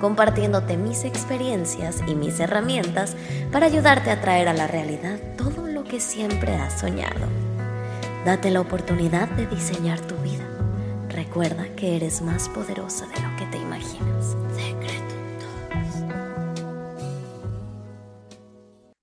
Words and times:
compartiéndote 0.00 0.76
mis 0.76 1.04
experiencias 1.04 2.02
y 2.06 2.14
mis 2.14 2.40
herramientas 2.40 3.16
para 3.52 3.66
ayudarte 3.66 4.10
a 4.10 4.20
traer 4.20 4.48
a 4.48 4.54
la 4.54 4.66
realidad 4.66 5.18
todo 5.36 5.66
lo 5.66 5.84
que 5.84 6.00
siempre 6.00 6.54
has 6.54 6.80
soñado. 6.80 7.26
Date 8.24 8.50
la 8.50 8.60
oportunidad 8.60 9.28
de 9.30 9.46
diseñar 9.46 10.00
tu 10.00 10.14
vida. 10.16 10.44
Recuerda 11.08 11.64
que 11.76 11.96
eres 11.96 12.22
más 12.22 12.48
poderosa 12.48 13.06
de 13.06 13.20
lo 13.20 13.36
que 13.36 13.46
te 13.46 13.58
imaginas. 13.58 14.36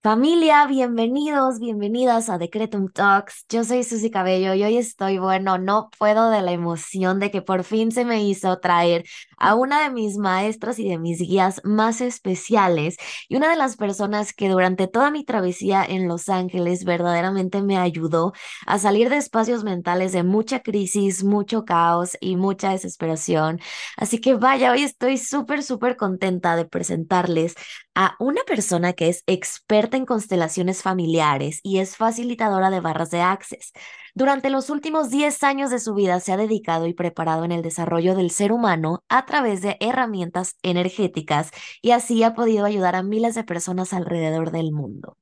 Familia, 0.08 0.66
bienvenidos, 0.68 1.60
bienvenidas 1.60 2.30
a 2.30 2.38
Decretum 2.38 2.88
Talks. 2.88 3.46
Yo 3.50 3.66
soy 3.66 3.84
Susy 3.84 4.10
Cabello 4.10 4.54
y 4.54 4.64
hoy 4.64 4.78
estoy, 4.78 5.18
bueno, 5.18 5.58
no 5.58 5.90
puedo 6.00 6.30
de 6.30 6.42
la 6.42 6.54
emoción 6.54 7.20
de 7.20 7.30
que 7.30 7.42
por 7.42 7.66
fin 7.66 7.92
se 7.92 8.06
me 8.06 8.24
hizo 8.24 8.58
traer 8.60 9.04
a 9.38 9.56
una 9.56 9.84
de 9.84 9.90
mis 9.92 10.18
maestras 10.18 10.80
y 10.80 10.90
de 10.90 10.98
mis 10.98 11.20
guías 11.20 11.62
más 11.64 12.02
especiales 12.02 12.98
y 13.30 13.36
una 13.36 13.50
de 13.50 13.56
las 13.56 13.76
personas 13.78 14.34
que 14.34 14.50
durante 14.50 14.88
toda 14.88 15.12
mi 15.12 15.24
travesía 15.24 15.86
en 15.86 16.08
Los 16.08 16.30
Ángeles 16.30 16.84
verdaderamente 16.84 17.62
me 17.62 17.78
ayudó 17.78 18.34
a 18.66 18.80
salir 18.80 19.10
de 19.10 19.18
espacios 19.18 19.64
mentales 19.64 20.12
de 20.12 20.24
mucha 20.24 20.62
crisis, 20.62 21.24
mucho 21.24 21.66
caos 21.66 22.18
y 22.20 22.36
mucha 22.36 22.72
desesperación. 22.72 23.60
Así 23.98 24.20
que 24.20 24.36
vaya, 24.36 24.72
hoy 24.72 24.84
estoy 24.84 25.18
súper, 25.18 25.64
súper 25.64 25.98
contenta 25.98 26.56
de 26.56 26.66
presentarles 26.66 27.56
a 27.96 28.16
una 28.20 28.44
persona 28.44 28.94
que 28.94 29.10
es 29.10 29.24
experta 29.28 29.98
en 29.98 30.06
constelaciones 30.06 30.82
familiares 30.84 31.60
y 31.64 31.80
es 31.80 31.96
facilitadora 31.98 32.70
de 32.70 32.80
barras 32.80 33.10
de 33.10 33.22
Access. 33.22 33.72
Durante 34.18 34.50
los 34.50 34.72
últimos 34.72 35.12
10 35.12 35.44
años 35.44 35.70
de 35.70 35.78
su 35.78 35.94
vida 35.94 36.20
se 36.20 36.34
ha 36.34 36.38
dedicado 36.38 36.88
y 36.88 36.96
preparado 36.96 37.46
en 37.46 37.52
el 37.52 37.62
desarrollo 37.62 38.16
del 38.16 38.32
ser 38.32 38.52
humano 38.52 39.04
a 39.10 39.28
través 39.28 39.62
de 39.62 39.78
herramientas 39.80 40.56
energéticas 40.64 41.52
y 41.84 41.92
así 41.92 42.24
ha 42.24 42.34
podido 42.34 42.66
ayudar 42.66 42.96
a 42.96 43.04
miles 43.04 43.36
de 43.36 43.44
personas 43.44 43.94
alrededor 43.94 44.50
del 44.50 44.72
mundo. 44.72 45.20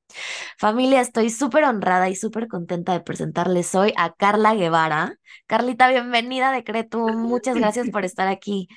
Familia, 0.57 1.01
estoy 1.01 1.29
súper 1.29 1.65
honrada 1.65 2.07
y 2.07 2.15
súper 2.15 2.47
contenta 2.47 2.93
de 2.93 3.01
presentarles 3.01 3.75
hoy 3.75 3.91
a 3.97 4.13
Carla 4.13 4.55
Guevara. 4.55 5.19
Carlita, 5.45 5.89
bienvenida 5.89 6.51
a 6.51 6.53
Decreto. 6.53 6.99
Muchas 6.99 7.57
gracias 7.57 7.89
por 7.89 8.05
estar 8.05 8.29
aquí. 8.29 8.69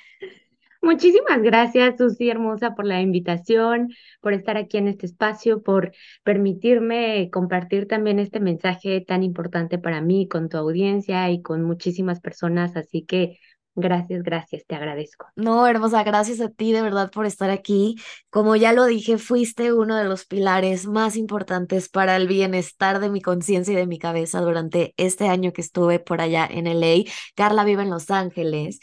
Muchísimas 0.81 1.41
gracias, 1.41 1.97
Susi 1.97 2.29
hermosa, 2.29 2.73
por 2.73 2.85
la 2.85 3.01
invitación, 3.01 3.89
por 4.21 4.33
estar 4.33 4.55
aquí 4.55 4.77
en 4.77 4.87
este 4.87 5.07
espacio, 5.07 5.61
por 5.61 5.91
permitirme 6.23 7.29
compartir 7.31 7.85
también 7.85 8.17
este 8.17 8.39
mensaje 8.39 9.01
tan 9.01 9.21
importante 9.23 9.77
para 9.77 9.99
mí 10.01 10.27
con 10.29 10.47
tu 10.47 10.57
audiencia 10.57 11.29
y 11.31 11.41
con 11.41 11.63
muchísimas 11.63 12.21
personas. 12.21 12.77
Así 12.77 13.03
que 13.03 13.39
gracias, 13.75 14.23
gracias, 14.23 14.65
te 14.65 14.75
agradezco. 14.75 15.27
No, 15.35 15.67
hermosa, 15.67 16.01
gracias 16.03 16.39
a 16.39 16.49
ti 16.49 16.71
de 16.71 16.81
verdad 16.81 17.11
por 17.11 17.25
estar 17.25 17.49
aquí. 17.49 17.97
Como 18.29 18.55
ya 18.55 18.71
lo 18.71 18.85
dije, 18.85 19.17
fuiste 19.17 19.73
uno 19.73 19.97
de 19.97 20.05
los 20.05 20.25
pilares 20.25 20.87
más 20.87 21.17
importantes 21.17 21.89
para 21.89 22.15
el 22.15 22.27
bienestar 22.27 23.01
de 23.01 23.09
mi 23.09 23.21
conciencia 23.21 23.73
y 23.73 23.77
de 23.77 23.87
mi 23.87 23.99
cabeza 23.99 24.39
durante 24.39 24.93
este 24.95 25.27
año 25.27 25.51
que 25.51 25.61
estuve 25.61 25.99
por 25.99 26.21
allá 26.21 26.47
en 26.49 26.67
LA. 26.67 27.03
Carla 27.35 27.65
vive 27.65 27.83
en 27.83 27.89
Los 27.89 28.09
Ángeles 28.11 28.79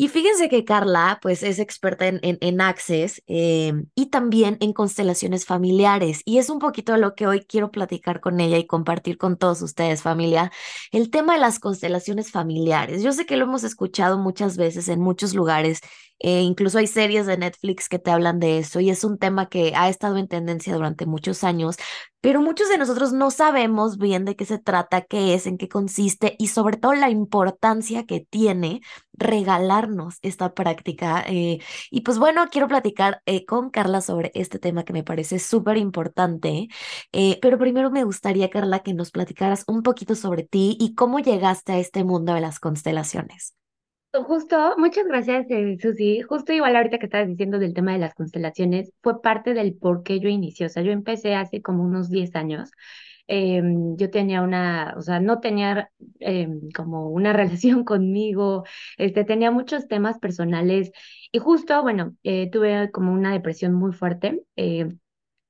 y 0.00 0.06
fíjense 0.06 0.48
que 0.48 0.64
Carla, 0.64 1.18
pues, 1.20 1.42
es 1.42 1.58
experta 1.58 2.06
en, 2.06 2.20
en, 2.22 2.60
Access 2.60 3.20
eh, 3.26 3.72
y 3.96 4.06
también 4.06 4.56
en 4.60 4.72
constelaciones 4.72 5.44
familiares. 5.44 6.22
Y 6.24 6.38
es 6.38 6.50
un 6.50 6.60
poquito 6.60 6.96
lo 6.96 7.16
que 7.16 7.26
hoy 7.26 7.40
quiero 7.40 7.72
platicar 7.72 8.20
con 8.20 8.38
ella 8.38 8.58
y 8.58 8.66
compartir 8.68 9.18
con 9.18 9.36
todos 9.36 9.60
ustedes, 9.60 10.02
familia, 10.02 10.52
el 10.92 11.10
tema 11.10 11.34
de 11.34 11.40
las 11.40 11.58
constelaciones 11.58 12.30
familiares. 12.30 13.02
Yo 13.02 13.10
sé 13.10 13.26
que 13.26 13.36
lo 13.36 13.46
hemos 13.46 13.64
escuchado 13.64 14.18
muchas 14.18 14.56
veces 14.56 14.88
en 14.88 15.00
muchos 15.00 15.34
lugares 15.34 15.80
eh, 16.20 16.42
incluso 16.42 16.78
hay 16.78 16.86
series 16.86 17.26
de 17.26 17.38
Netflix 17.38 17.88
que 17.88 17.98
te 17.98 18.10
hablan 18.10 18.40
de 18.40 18.58
eso 18.58 18.80
y 18.80 18.90
es 18.90 19.04
un 19.04 19.18
tema 19.18 19.48
que 19.48 19.72
ha 19.76 19.88
estado 19.88 20.16
en 20.16 20.28
tendencia 20.28 20.74
durante 20.74 21.06
muchos 21.06 21.44
años, 21.44 21.76
pero 22.20 22.42
muchos 22.42 22.68
de 22.68 22.78
nosotros 22.78 23.12
no 23.12 23.30
sabemos 23.30 23.98
bien 23.98 24.24
de 24.24 24.34
qué 24.34 24.44
se 24.44 24.58
trata, 24.58 25.02
qué 25.02 25.34
es, 25.34 25.46
en 25.46 25.58
qué 25.58 25.68
consiste 25.68 26.34
y 26.38 26.48
sobre 26.48 26.76
todo 26.76 26.94
la 26.94 27.10
importancia 27.10 28.04
que 28.06 28.20
tiene 28.28 28.80
regalarnos 29.12 30.18
esta 30.22 30.54
práctica. 30.54 31.24
Eh, 31.28 31.60
y 31.90 32.00
pues 32.02 32.18
bueno, 32.18 32.46
quiero 32.50 32.68
platicar 32.68 33.22
eh, 33.26 33.44
con 33.44 33.70
Carla 33.70 34.00
sobre 34.00 34.32
este 34.34 34.58
tema 34.58 34.84
que 34.84 34.92
me 34.92 35.04
parece 35.04 35.38
súper 35.38 35.76
importante, 35.76 36.68
pero 37.40 37.58
primero 37.58 37.90
me 37.90 38.04
gustaría, 38.04 38.50
Carla, 38.50 38.80
que 38.80 38.94
nos 38.94 39.10
platicaras 39.10 39.64
un 39.66 39.82
poquito 39.82 40.14
sobre 40.14 40.42
ti 40.44 40.76
y 40.80 40.94
cómo 40.94 41.20
llegaste 41.20 41.72
a 41.72 41.78
este 41.78 42.04
mundo 42.04 42.34
de 42.34 42.40
las 42.40 42.60
constelaciones. 42.60 43.57
Justo, 44.12 44.74
muchas 44.78 45.04
gracias, 45.06 45.46
eh, 45.50 45.76
Susi. 45.80 46.22
Justo 46.22 46.52
igual 46.52 46.74
ahorita 46.76 46.98
que 46.98 47.06
estabas 47.06 47.28
diciendo 47.28 47.58
del 47.58 47.74
tema 47.74 47.92
de 47.92 47.98
las 47.98 48.14
constelaciones, 48.14 48.92
fue 49.02 49.20
parte 49.20 49.52
del 49.54 49.74
por 49.76 50.02
qué 50.02 50.18
yo 50.18 50.28
inicié. 50.28 50.66
O 50.66 50.68
sea, 50.70 50.82
yo 50.82 50.92
empecé 50.92 51.34
hace 51.34 51.60
como 51.62 51.84
unos 51.84 52.08
10 52.10 52.34
años. 52.34 52.70
Em, 53.26 53.96
yo 53.96 54.10
tenía 54.10 54.40
una, 54.42 54.94
o 54.96 55.02
sea, 55.02 55.20
no 55.20 55.40
tenía 55.40 55.90
em, 56.20 56.70
como 56.74 57.10
una 57.10 57.32
relación 57.34 57.84
conmigo, 57.84 58.64
este, 58.96 59.24
tenía 59.24 59.50
muchos 59.50 59.86
temas 59.88 60.18
personales 60.18 60.90
y 61.30 61.38
justo, 61.38 61.82
bueno, 61.82 62.16
eh, 62.22 62.50
tuve 62.50 62.90
como 62.90 63.12
una 63.12 63.32
depresión 63.32 63.74
muy 63.74 63.92
fuerte. 63.92 64.42
Eh, 64.56 64.88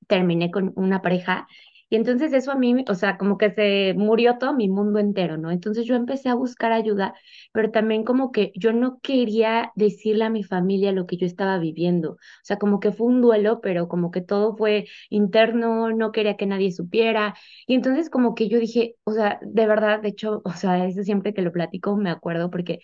terminé 0.07 0.51
con 0.51 0.73
una 0.75 1.01
pareja 1.01 1.47
y 1.89 1.95
entonces 1.95 2.33
eso 2.33 2.51
a 2.51 2.55
mí, 2.55 2.85
o 2.87 2.95
sea, 2.95 3.17
como 3.17 3.37
que 3.37 3.51
se 3.51 3.93
murió 3.97 4.37
todo 4.37 4.53
mi 4.53 4.69
mundo 4.69 4.99
entero, 4.99 5.37
¿no? 5.37 5.51
Entonces 5.51 5.85
yo 5.85 5.95
empecé 5.95 6.29
a 6.29 6.35
buscar 6.35 6.71
ayuda, 6.71 7.13
pero 7.51 7.71
también 7.71 8.03
como 8.03 8.31
que 8.31 8.51
yo 8.55 8.73
no 8.73 8.99
quería 9.01 9.71
decirle 9.75 10.25
a 10.25 10.29
mi 10.29 10.43
familia 10.43 10.91
lo 10.91 11.05
que 11.07 11.17
yo 11.17 11.25
estaba 11.25 11.57
viviendo. 11.57 12.11
O 12.13 12.17
sea, 12.43 12.57
como 12.57 12.79
que 12.79 12.91
fue 12.91 13.07
un 13.07 13.21
duelo, 13.21 13.59
pero 13.61 13.87
como 13.87 14.11
que 14.11 14.21
todo 14.21 14.55
fue 14.55 14.87
interno, 15.09 15.89
no 15.91 16.11
quería 16.11 16.37
que 16.37 16.45
nadie 16.45 16.71
supiera. 16.71 17.35
Y 17.67 17.75
entonces 17.75 18.09
como 18.09 18.35
que 18.35 18.49
yo 18.49 18.59
dije, 18.59 18.95
o 19.03 19.11
sea, 19.13 19.39
de 19.41 19.65
verdad, 19.67 20.01
de 20.01 20.09
hecho, 20.09 20.41
o 20.45 20.51
sea, 20.53 20.85
eso 20.87 21.03
siempre 21.03 21.33
que 21.33 21.41
lo 21.41 21.51
platico 21.51 21.95
me 21.97 22.09
acuerdo 22.11 22.49
porque... 22.51 22.79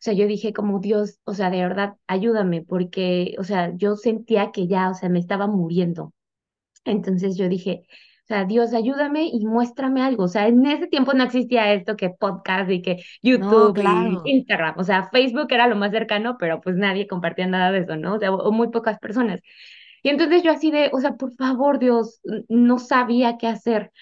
O 0.00 0.02
sea, 0.02 0.14
yo 0.14 0.26
dije 0.28 0.52
como 0.52 0.78
Dios, 0.80 1.18
o 1.24 1.34
sea, 1.34 1.50
de 1.50 1.58
verdad, 1.60 1.94
ayúdame, 2.06 2.62
porque, 2.62 3.34
o 3.38 3.44
sea, 3.44 3.72
yo 3.76 3.96
sentía 3.96 4.52
que 4.52 4.68
ya, 4.68 4.90
o 4.90 4.94
sea, 4.94 5.08
me 5.08 5.18
estaba 5.18 5.46
muriendo. 5.48 6.14
Entonces 6.84 7.36
yo 7.36 7.48
dije, 7.48 7.82
o 8.28 8.34
sea, 8.34 8.44
Dios, 8.44 8.74
ayúdame 8.74 9.30
y 9.32 9.46
muéstrame 9.46 10.02
algo. 10.02 10.24
O 10.24 10.28
sea, 10.28 10.48
en 10.48 10.66
ese 10.66 10.86
tiempo 10.86 11.14
no 11.14 11.24
existía 11.24 11.72
esto 11.72 11.96
que 11.96 12.10
podcast 12.10 12.70
y 12.70 12.82
que 12.82 13.02
YouTube 13.22 13.78
y 14.24 14.32
Instagram. 14.32 14.74
O 14.76 14.84
sea, 14.84 15.08
Facebook 15.10 15.46
era 15.50 15.66
lo 15.66 15.76
más 15.76 15.92
cercano, 15.92 16.36
pero 16.38 16.60
pues 16.60 16.76
nadie 16.76 17.06
compartía 17.06 17.46
nada 17.46 17.72
de 17.72 17.78
eso, 17.78 17.96
¿no? 17.96 18.16
O 18.16 18.18
sea, 18.18 18.30
o 18.30 18.52
muy 18.52 18.68
pocas 18.68 18.98
personas. 18.98 19.40
Y 20.02 20.10
entonces 20.10 20.42
yo 20.42 20.50
así 20.50 20.70
de, 20.70 20.90
o 20.92 21.00
sea, 21.00 21.12
por 21.16 21.32
favor, 21.36 21.78
Dios, 21.78 22.20
no 22.50 22.78
sabía 22.78 23.38
qué 23.38 23.46
hacer. 23.46 23.92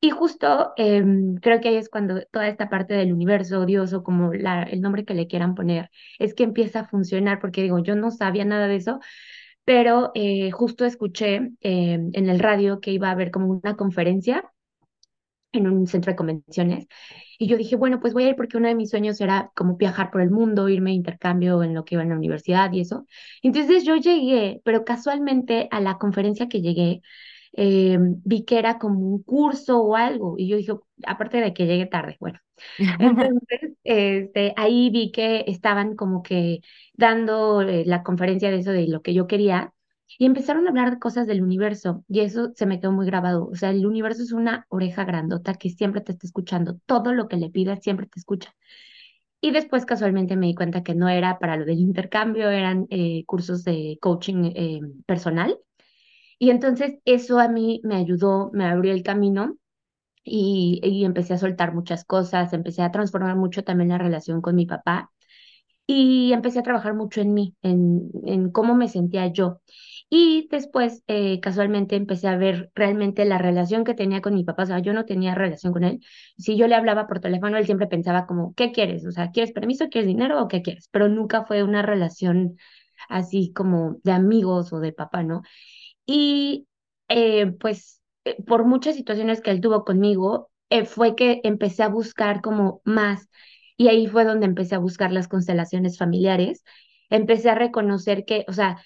Y 0.00 0.08
justo 0.08 0.72
em, 0.78 1.34
creo 1.36 1.60
que 1.60 1.68
ahí 1.68 1.76
es 1.76 1.90
cuando 1.90 2.22
toda 2.32 2.48
esta 2.48 2.70
parte 2.70 2.94
del 2.94 3.12
universo, 3.12 3.66
Dios 3.66 3.92
o 3.92 4.02
como 4.02 4.32
la, 4.32 4.62
el 4.62 4.80
nombre 4.80 5.04
que 5.04 5.12
le 5.12 5.26
quieran 5.26 5.54
poner, 5.54 5.90
es 6.18 6.32
que 6.32 6.44
empieza 6.44 6.80
a 6.80 6.84
funcionar, 6.88 7.38
porque 7.38 7.62
digo, 7.62 7.78
yo 7.80 7.96
no 7.96 8.10
sabía 8.10 8.46
nada 8.46 8.66
de 8.66 8.76
eso, 8.76 9.00
pero 9.64 10.12
eh, 10.14 10.50
justo 10.50 10.84
escuché 10.84 11.36
eh, 11.60 11.94
en 12.12 12.28
el 12.28 12.38
radio 12.40 12.80
que 12.80 12.92
iba 12.92 13.08
a 13.08 13.12
haber 13.12 13.30
como 13.30 13.48
una 13.48 13.76
conferencia 13.76 14.44
en 15.52 15.68
un 15.68 15.86
centro 15.86 16.12
de 16.12 16.16
convenciones 16.16 16.86
y 17.38 17.48
yo 17.48 17.56
dije, 17.56 17.76
bueno, 17.76 18.00
pues 18.00 18.12
voy 18.14 18.24
a 18.24 18.28
ir 18.30 18.36
porque 18.36 18.56
uno 18.56 18.68
de 18.68 18.74
mis 18.76 18.90
sueños 18.90 19.20
era 19.20 19.50
como 19.56 19.76
viajar 19.76 20.10
por 20.10 20.20
el 20.20 20.30
mundo, 20.30 20.68
irme 20.68 20.90
a 20.90 20.94
intercambio 20.94 21.62
en 21.62 21.74
lo 21.74 21.84
que 21.84 21.96
iba 21.96 22.02
en 22.02 22.10
la 22.10 22.16
universidad 22.16 22.72
y 22.72 22.80
eso. 22.80 23.06
Entonces 23.42 23.84
yo 23.84 23.96
llegué, 23.96 24.60
pero 24.64 24.84
casualmente 24.84 25.68
a 25.70 25.80
la 25.80 25.98
conferencia 25.98 26.48
que 26.48 26.60
llegué, 26.62 27.02
eh, 27.56 27.98
vi 28.00 28.44
que 28.44 28.58
era 28.58 28.78
como 28.78 29.00
un 29.00 29.22
curso 29.22 29.80
o 29.80 29.96
algo 29.96 30.34
y 30.38 30.48
yo 30.48 30.56
dije, 30.56 30.72
aparte 31.06 31.38
de 31.40 31.54
que 31.54 31.66
llegué 31.66 31.86
tarde, 31.86 32.16
bueno. 32.20 32.40
Entonces, 32.98 33.72
este, 33.84 34.54
ahí 34.56 34.90
vi 34.90 35.12
que 35.12 35.44
estaban 35.46 35.96
como 35.96 36.22
que 36.22 36.60
dando 36.94 37.62
eh, 37.62 37.84
la 37.86 38.02
conferencia 38.02 38.50
de 38.50 38.58
eso 38.58 38.72
de 38.72 38.88
lo 38.88 39.02
que 39.02 39.14
yo 39.14 39.26
quería 39.26 39.72
y 40.18 40.26
empezaron 40.26 40.66
a 40.66 40.70
hablar 40.70 40.90
de 40.92 40.98
cosas 40.98 41.26
del 41.26 41.42
universo 41.42 42.04
y 42.08 42.20
eso 42.20 42.52
se 42.54 42.66
me 42.66 42.80
quedó 42.80 42.92
muy 42.92 43.06
grabado. 43.06 43.46
O 43.48 43.54
sea, 43.56 43.70
el 43.70 43.86
universo 43.86 44.22
es 44.22 44.32
una 44.32 44.66
oreja 44.68 45.04
grandota 45.04 45.54
que 45.54 45.70
siempre 45.70 46.00
te 46.00 46.12
está 46.12 46.26
escuchando. 46.26 46.78
Todo 46.86 47.12
lo 47.12 47.28
que 47.28 47.36
le 47.36 47.50
pidas 47.50 47.80
siempre 47.82 48.06
te 48.06 48.20
escucha. 48.20 48.54
Y 49.40 49.50
después 49.50 49.84
casualmente 49.86 50.36
me 50.36 50.46
di 50.46 50.54
cuenta 50.54 50.82
que 50.82 50.94
no 50.94 51.08
era 51.08 51.38
para 51.38 51.56
lo 51.56 51.64
del 51.66 51.78
intercambio, 51.80 52.50
eran 52.50 52.86
eh, 52.90 53.24
cursos 53.26 53.64
de 53.64 53.98
coaching 54.00 54.52
eh, 54.54 54.80
personal 55.06 55.58
Y 56.44 56.50
entonces 56.50 56.96
eso 57.04 57.38
a 57.40 57.48
mí 57.48 57.80
me 57.84 57.96
ayudó, 57.96 58.50
me 58.52 58.66
abrió 58.66 58.92
el 58.92 59.02
camino 59.02 59.56
y, 60.24 60.80
y 60.84 61.04
empecé 61.04 61.34
a 61.34 61.38
soltar 61.38 61.74
muchas 61.74 62.04
cosas, 62.04 62.52
empecé 62.52 62.82
a 62.82 62.92
transformar 62.92 63.36
mucho 63.36 63.64
también 63.64 63.90
la 63.90 63.98
relación 63.98 64.42
con 64.42 64.56
mi 64.56 64.66
papá 64.66 65.10
y 65.86 66.32
empecé 66.32 66.60
a 66.60 66.62
trabajar 66.62 66.94
mucho 66.94 67.20
en 67.20 67.34
mí, 67.34 67.56
en, 67.62 68.10
en 68.24 68.50
cómo 68.50 68.74
me 68.74 68.88
sentía 68.88 69.26
yo. 69.28 69.60
Y 70.10 70.48
después, 70.50 71.02
eh, 71.08 71.40
casualmente, 71.40 71.96
empecé 71.96 72.28
a 72.28 72.36
ver 72.36 72.70
realmente 72.74 73.24
la 73.26 73.38
relación 73.38 73.84
que 73.84 73.94
tenía 73.94 74.20
con 74.22 74.34
mi 74.34 74.44
papá. 74.44 74.64
O 74.64 74.66
sea, 74.66 74.78
yo 74.80 74.92
no 74.94 75.06
tenía 75.06 75.34
relación 75.34 75.72
con 75.72 75.84
él. 75.84 76.00
Si 76.38 76.56
yo 76.56 76.68
le 76.68 76.76
hablaba 76.76 77.06
por 77.08 77.20
teléfono, 77.20 77.56
él 77.58 77.66
siempre 77.66 77.88
pensaba 77.88 78.26
como, 78.26 78.54
¿qué 78.54 78.72
quieres? 78.72 79.06
O 79.06 79.12
sea, 79.12 79.30
¿quieres 79.32 79.52
permiso, 79.52 79.88
quieres 79.90 80.08
dinero 80.08 80.42
o 80.42 80.48
qué 80.48 80.62
quieres? 80.62 80.88
Pero 80.92 81.08
nunca 81.08 81.44
fue 81.46 81.62
una 81.64 81.82
relación 81.82 82.56
así 83.08 83.52
como 83.54 83.96
de 84.04 84.12
amigos 84.12 84.72
o 84.72 84.80
de 84.80 84.92
papá, 84.92 85.22
¿no? 85.24 85.42
Y 86.06 86.66
eh, 87.08 87.46
pues 87.60 88.02
eh, 88.24 88.36
por 88.46 88.64
muchas 88.64 88.96
situaciones 88.96 89.40
que 89.40 89.50
él 89.50 89.60
tuvo 89.60 89.84
conmigo, 89.84 90.50
eh, 90.70 90.84
fue 90.86 91.14
que 91.16 91.40
empecé 91.44 91.82
a 91.82 91.88
buscar 91.88 92.40
como 92.42 92.80
más. 92.84 93.28
Y 93.76 93.88
ahí 93.88 94.06
fue 94.06 94.24
donde 94.24 94.46
empecé 94.46 94.74
a 94.74 94.78
buscar 94.78 95.12
las 95.12 95.28
constelaciones 95.28 95.98
familiares. 95.98 96.64
Empecé 97.10 97.50
a 97.50 97.54
reconocer 97.54 98.24
que, 98.24 98.44
o 98.48 98.52
sea, 98.52 98.82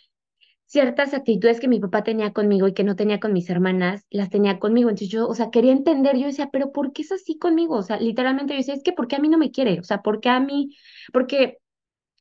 ciertas 0.66 1.14
actitudes 1.14 1.60
que 1.60 1.68
mi 1.68 1.80
papá 1.80 2.04
tenía 2.04 2.32
conmigo 2.32 2.68
y 2.68 2.74
que 2.74 2.84
no 2.84 2.96
tenía 2.96 3.20
con 3.20 3.32
mis 3.32 3.48
hermanas, 3.50 4.06
las 4.10 4.30
tenía 4.30 4.58
conmigo. 4.58 4.90
Entonces 4.90 5.08
yo, 5.10 5.26
o 5.28 5.34
sea, 5.34 5.50
quería 5.50 5.72
entender, 5.72 6.16
yo 6.18 6.26
decía, 6.26 6.50
pero 6.52 6.72
¿por 6.72 6.92
qué 6.92 7.02
es 7.02 7.12
así 7.12 7.38
conmigo? 7.38 7.76
O 7.76 7.82
sea, 7.82 7.98
literalmente 7.98 8.52
yo 8.54 8.58
decía, 8.58 8.74
es 8.74 8.82
que 8.82 8.92
¿por 8.92 9.08
qué 9.08 9.16
a 9.16 9.18
mí 9.20 9.28
no 9.28 9.38
me 9.38 9.50
quiere? 9.50 9.80
O 9.80 9.84
sea, 9.84 10.02
¿por 10.02 10.20
qué 10.20 10.28
a 10.28 10.40
mí? 10.40 10.76
Porque 11.12 11.58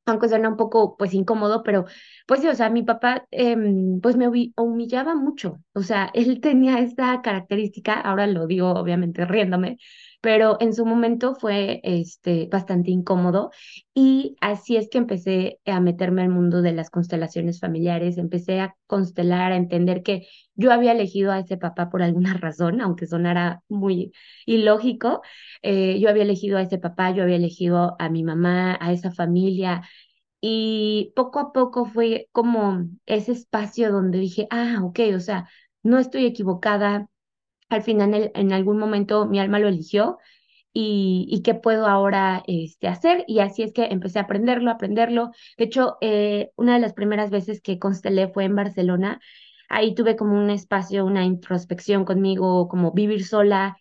aunque 0.07 0.30
suena 0.30 0.50
un 0.50 0.57
poco 0.57 0.98
pues 0.98 1.13
incómodo, 1.13 1.63
pero 1.63 1.86
pues 2.27 2.42
sí, 2.42 2.48
o 2.48 2.56
sea, 2.56 2.69
mi 2.69 2.83
papá 2.83 3.27
em, 3.31 4.00
pues 4.01 4.15
me 4.18 4.27
humillaba 4.57 5.15
mucho, 5.15 5.59
o 5.74 5.81
sea, 5.81 6.09
él 6.13 6.39
tenía 6.42 6.80
esta 6.80 7.21
característica, 7.21 7.94
ahora 8.00 8.27
lo 8.27 8.48
digo 8.48 8.71
obviamente 8.71 9.25
riéndome, 9.25 9.77
pero 10.21 10.57
en 10.59 10.73
su 10.73 10.85
momento 10.85 11.35
fue 11.35 11.79
este, 11.83 12.47
bastante 12.51 12.91
incómodo 12.91 13.51
y 13.93 14.35
así 14.41 14.75
es 14.75 14.89
que 14.89 14.97
empecé 14.97 15.59
a 15.65 15.79
meterme 15.79 16.23
al 16.23 16.29
mundo 16.29 16.61
de 16.61 16.73
las 16.73 16.89
constelaciones 16.89 17.59
familiares, 17.59 18.17
empecé 18.17 18.59
a 18.59 18.75
constelar, 18.87 19.51
a 19.51 19.57
entender 19.57 20.03
que 20.03 20.27
yo 20.55 20.71
había 20.71 20.91
elegido 20.93 21.31
a 21.31 21.39
ese 21.39 21.57
papá 21.57 21.89
por 21.89 22.01
alguna 22.01 22.33
razón, 22.41 22.81
aunque 22.81 23.07
sonara 23.07 23.61
muy 23.69 24.11
ilógico, 24.45 25.21
eh, 25.61 25.99
yo 25.99 26.09
había 26.09 26.23
elegido 26.23 26.57
a 26.57 26.61
ese 26.63 26.77
papá, 26.79 27.11
yo 27.11 27.23
había 27.23 27.35
elegido 27.37 27.95
a 27.99 28.09
mi 28.09 28.23
mamá, 28.23 28.77
a 28.81 28.91
esa 28.91 29.11
familia. 29.11 29.83
Y 30.41 31.13
poco 31.15 31.39
a 31.39 31.51
poco 31.53 31.85
fue 31.85 32.29
como 32.31 32.85
ese 33.05 33.31
espacio 33.33 33.91
donde 33.91 34.19
dije, 34.19 34.47
ah, 34.51 34.79
ok, 34.83 34.99
o 35.15 35.19
sea, 35.19 35.49
no 35.83 35.97
estoy 35.99 36.25
equivocada, 36.25 37.09
al 37.69 37.83
final 37.83 38.31
en, 38.33 38.53
algún 38.53 38.77
momento 38.79 39.25
mi 39.25 39.39
alma 39.39 39.59
lo 39.59 39.67
eligió 39.67 40.17
y, 40.73 41.27
y 41.29 41.41
qué 41.41 41.55
puedo 41.55 41.87
ahora 41.87 42.43
este, 42.47 42.87
hacer. 42.87 43.23
Y 43.27 43.39
así 43.39 43.63
es 43.63 43.73
que 43.73 43.85
empecé 43.85 44.19
a 44.19 44.23
aprenderlo, 44.23 44.71
aprenderlo. 44.71 45.31
De 45.57 45.65
hecho, 45.65 45.97
eh, 46.01 46.51
una 46.55 46.75
de 46.75 46.79
las 46.79 46.93
primeras 46.93 47.31
veces 47.31 47.61
que 47.61 47.79
constelé 47.79 48.29
fue 48.29 48.45
en 48.45 48.55
Barcelona. 48.55 49.19
Ahí 49.69 49.95
tuve 49.95 50.15
como 50.15 50.37
un 50.37 50.49
espacio, 50.49 51.05
una 51.05 51.25
introspección 51.25 52.05
conmigo, 52.05 52.67
como 52.67 52.91
vivir 52.93 53.25
sola. 53.25 53.77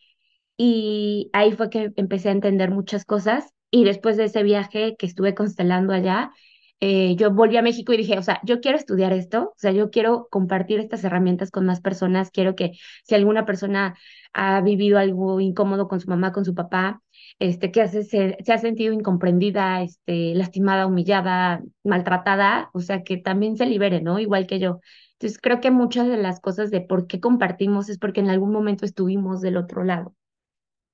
Y 0.57 1.31
ahí 1.33 1.53
fue 1.53 1.71
que 1.71 1.93
empecé 1.97 2.31
a 2.31 2.33
entender 2.33 2.71
muchas 2.71 3.05
cosas. 3.05 3.53
Y 3.71 3.85
después 3.85 4.17
de 4.17 4.25
ese 4.25 4.43
viaje 4.43 4.97
que 4.99 5.07
estuve 5.07 5.35
constelando 5.35 5.93
allá, 5.93 6.33
eh, 6.81 7.17
yo 7.17 7.31
volví 7.33 7.57
a 7.57 7.63
México 7.63 7.93
y 7.93 7.97
dije, 7.97 8.19
o 8.19 8.23
sea, 8.23 8.41
yo 8.45 8.61
quiero 8.61 8.77
estudiar 8.79 9.13
esto, 9.13 9.45
o 9.51 9.55
sea, 9.57 9.73
yo 9.73 9.91
quiero 9.91 10.29
compartir 10.31 10.79
estas 10.81 11.05
herramientas 11.05 11.51
con 11.51 11.67
más 11.67 11.81
personas, 11.81 12.31
quiero 12.31 12.55
que 12.55 12.73
si 13.05 13.15
alguna 13.15 13.47
persona 13.47 13.97
ha 14.33 14.61
vivido 14.61 14.99
algo 14.99 15.41
incómodo 15.41 15.89
con 15.89 16.01
su 16.01 16.09
mamá, 16.11 16.33
con 16.33 16.45
su 16.45 16.55
papá, 16.55 17.03
este, 17.39 17.71
que 17.73 17.83
hace, 17.83 18.05
se, 18.05 18.37
se 18.45 18.53
ha 18.53 18.59
sentido 18.59 18.93
incomprendida, 18.93 19.83
este, 19.83 20.35
lastimada, 20.35 20.87
humillada, 20.87 21.63
maltratada, 21.85 22.71
o 22.75 22.81
sea, 22.81 23.03
que 23.03 23.17
también 23.17 23.57
se 23.57 23.67
libere, 23.67 24.03
¿no? 24.03 24.19
Igual 24.19 24.47
que 24.47 24.59
yo. 24.59 24.81
Entonces, 25.13 25.39
creo 25.41 25.61
que 25.61 25.71
muchas 25.71 26.09
de 26.09 26.19
las 26.19 26.41
cosas 26.41 26.71
de 26.71 26.83
por 26.83 27.07
qué 27.07 27.21
compartimos 27.21 27.89
es 27.89 27.99
porque 27.99 28.21
en 28.21 28.29
algún 28.31 28.53
momento 28.53 28.85
estuvimos 28.85 29.41
del 29.41 29.57
otro 29.57 29.83
lado. 29.85 30.15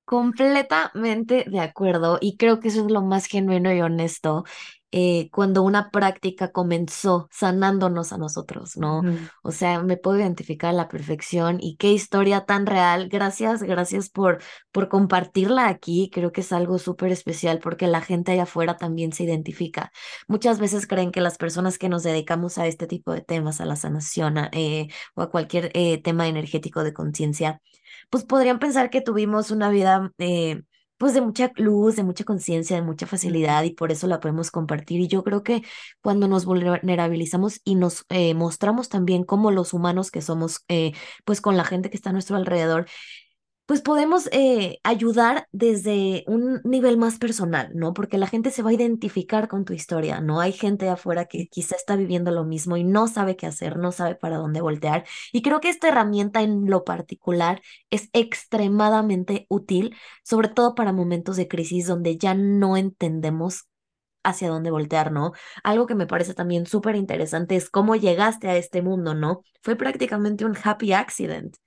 Completamente 0.05 1.45
de 1.49 1.59
acuerdo 1.61 2.17
y 2.21 2.35
creo 2.37 2.59
que 2.59 2.67
eso 2.67 2.85
es 2.85 2.91
lo 2.91 3.01
más 3.01 3.25
genuino 3.25 3.73
y 3.73 3.81
honesto 3.81 4.43
eh, 4.93 5.29
cuando 5.31 5.63
una 5.63 5.89
práctica 5.91 6.51
comenzó 6.51 7.27
sanándonos 7.31 8.13
a 8.13 8.17
nosotros, 8.17 8.77
¿no? 8.77 9.03
O 9.41 9.51
sea, 9.51 9.81
me 9.83 9.97
puedo 9.97 10.19
identificar 10.19 10.69
a 10.69 10.73
la 10.73 10.87
perfección 10.87 11.57
y 11.61 11.75
qué 11.77 11.91
historia 11.91 12.45
tan 12.45 12.65
real. 12.65 13.09
Gracias, 13.09 13.63
gracias 13.63 14.09
por, 14.09 14.41
por 14.71 14.89
compartirla 14.89 15.67
aquí. 15.67 16.09
Creo 16.13 16.31
que 16.31 16.41
es 16.41 16.51
algo 16.53 16.79
súper 16.79 17.11
especial 17.11 17.59
porque 17.59 17.87
la 17.87 18.01
gente 18.01 18.31
allá 18.31 18.43
afuera 18.43 18.77
también 18.77 19.11
se 19.13 19.23
identifica. 19.25 19.91
Muchas 20.27 20.59
veces 20.59 20.87
creen 20.87 21.11
que 21.11 21.21
las 21.21 21.37
personas 21.37 21.77
que 21.77 21.89
nos 21.89 22.03
dedicamos 22.03 22.57
a 22.57 22.67
este 22.67 22.87
tipo 22.87 23.11
de 23.13 23.21
temas, 23.21 23.61
a 23.61 23.65
la 23.65 23.75
sanación 23.75 24.37
a- 24.37 24.49
eh, 24.53 24.87
o 25.15 25.21
a 25.21 25.29
cualquier 25.31 25.71
eh, 25.73 26.01
tema 26.01 26.27
energético 26.27 26.83
de 26.83 26.93
conciencia, 26.93 27.61
pues 28.09 28.23
podrían 28.25 28.59
pensar 28.59 28.89
que 28.89 29.01
tuvimos 29.01 29.51
una 29.51 29.69
vida... 29.69 30.11
eh, 30.19 30.63
pues 31.03 31.13
de 31.13 31.19
mucha 31.19 31.51
luz, 31.57 31.97
de 31.97 32.03
mucha 32.03 32.23
conciencia, 32.23 32.77
de 32.77 32.81
mucha 32.81 33.05
facilidad 33.05 33.63
y 33.63 33.71
por 33.71 33.91
eso 33.91 34.07
la 34.07 34.21
podemos 34.21 34.51
compartir. 34.51 35.01
Y 35.01 35.09
yo 35.09 35.21
creo 35.21 35.43
que 35.43 35.61
cuando 36.01 36.29
nos 36.29 36.45
vulnerabilizamos 36.45 37.59
y 37.65 37.75
nos 37.75 38.05
eh, 38.07 38.33
mostramos 38.33 38.87
también 38.87 39.25
como 39.25 39.51
los 39.51 39.73
humanos 39.73 40.11
que 40.11 40.21
somos, 40.21 40.63
eh, 40.69 40.93
pues 41.25 41.41
con 41.41 41.57
la 41.57 41.65
gente 41.65 41.89
que 41.89 41.97
está 41.97 42.11
a 42.11 42.13
nuestro 42.13 42.37
alrededor, 42.37 42.85
pues 43.65 43.81
podemos 43.81 44.27
eh, 44.33 44.79
ayudar 44.83 45.47
desde 45.53 46.23
un 46.27 46.59
nivel 46.65 46.97
más 46.97 47.17
personal, 47.17 47.71
¿no? 47.73 47.93
Porque 47.93 48.17
la 48.17 48.27
gente 48.27 48.51
se 48.51 48.61
va 48.61 48.71
a 48.71 48.73
identificar 48.73 49.47
con 49.47 49.63
tu 49.63 49.73
historia, 49.73 50.19
¿no? 50.19 50.41
Hay 50.41 50.51
gente 50.51 50.89
afuera 50.89 51.25
que 51.25 51.47
quizá 51.47 51.75
está 51.77 51.95
viviendo 51.95 52.31
lo 52.31 52.43
mismo 52.43 52.75
y 52.75 52.83
no 52.83 53.07
sabe 53.07 53.37
qué 53.37 53.47
hacer, 53.47 53.77
no 53.77 53.91
sabe 53.93 54.15
para 54.15 54.37
dónde 54.37 54.59
voltear. 54.61 55.05
Y 55.31 55.41
creo 55.41 55.61
que 55.61 55.69
esta 55.69 55.87
herramienta 55.87 56.41
en 56.41 56.69
lo 56.69 56.83
particular 56.83 57.61
es 57.89 58.09
extremadamente 58.13 59.45
útil, 59.49 59.95
sobre 60.23 60.49
todo 60.49 60.75
para 60.75 60.91
momentos 60.91 61.37
de 61.37 61.47
crisis 61.47 61.87
donde 61.87 62.17
ya 62.17 62.33
no 62.35 62.75
entendemos 62.75 63.67
hacia 64.23 64.49
dónde 64.49 64.71
voltear, 64.71 65.11
¿no? 65.11 65.33
Algo 65.63 65.85
que 65.87 65.95
me 65.95 66.07
parece 66.07 66.33
también 66.33 66.65
súper 66.65 66.95
interesante 66.95 67.55
es 67.55 67.69
cómo 67.69 67.95
llegaste 67.95 68.49
a 68.49 68.55
este 68.57 68.81
mundo, 68.81 69.13
¿no? 69.13 69.41
Fue 69.61 69.75
prácticamente 69.75 70.45
un 70.45 70.57
happy 70.61 70.93
accident. 70.93 71.57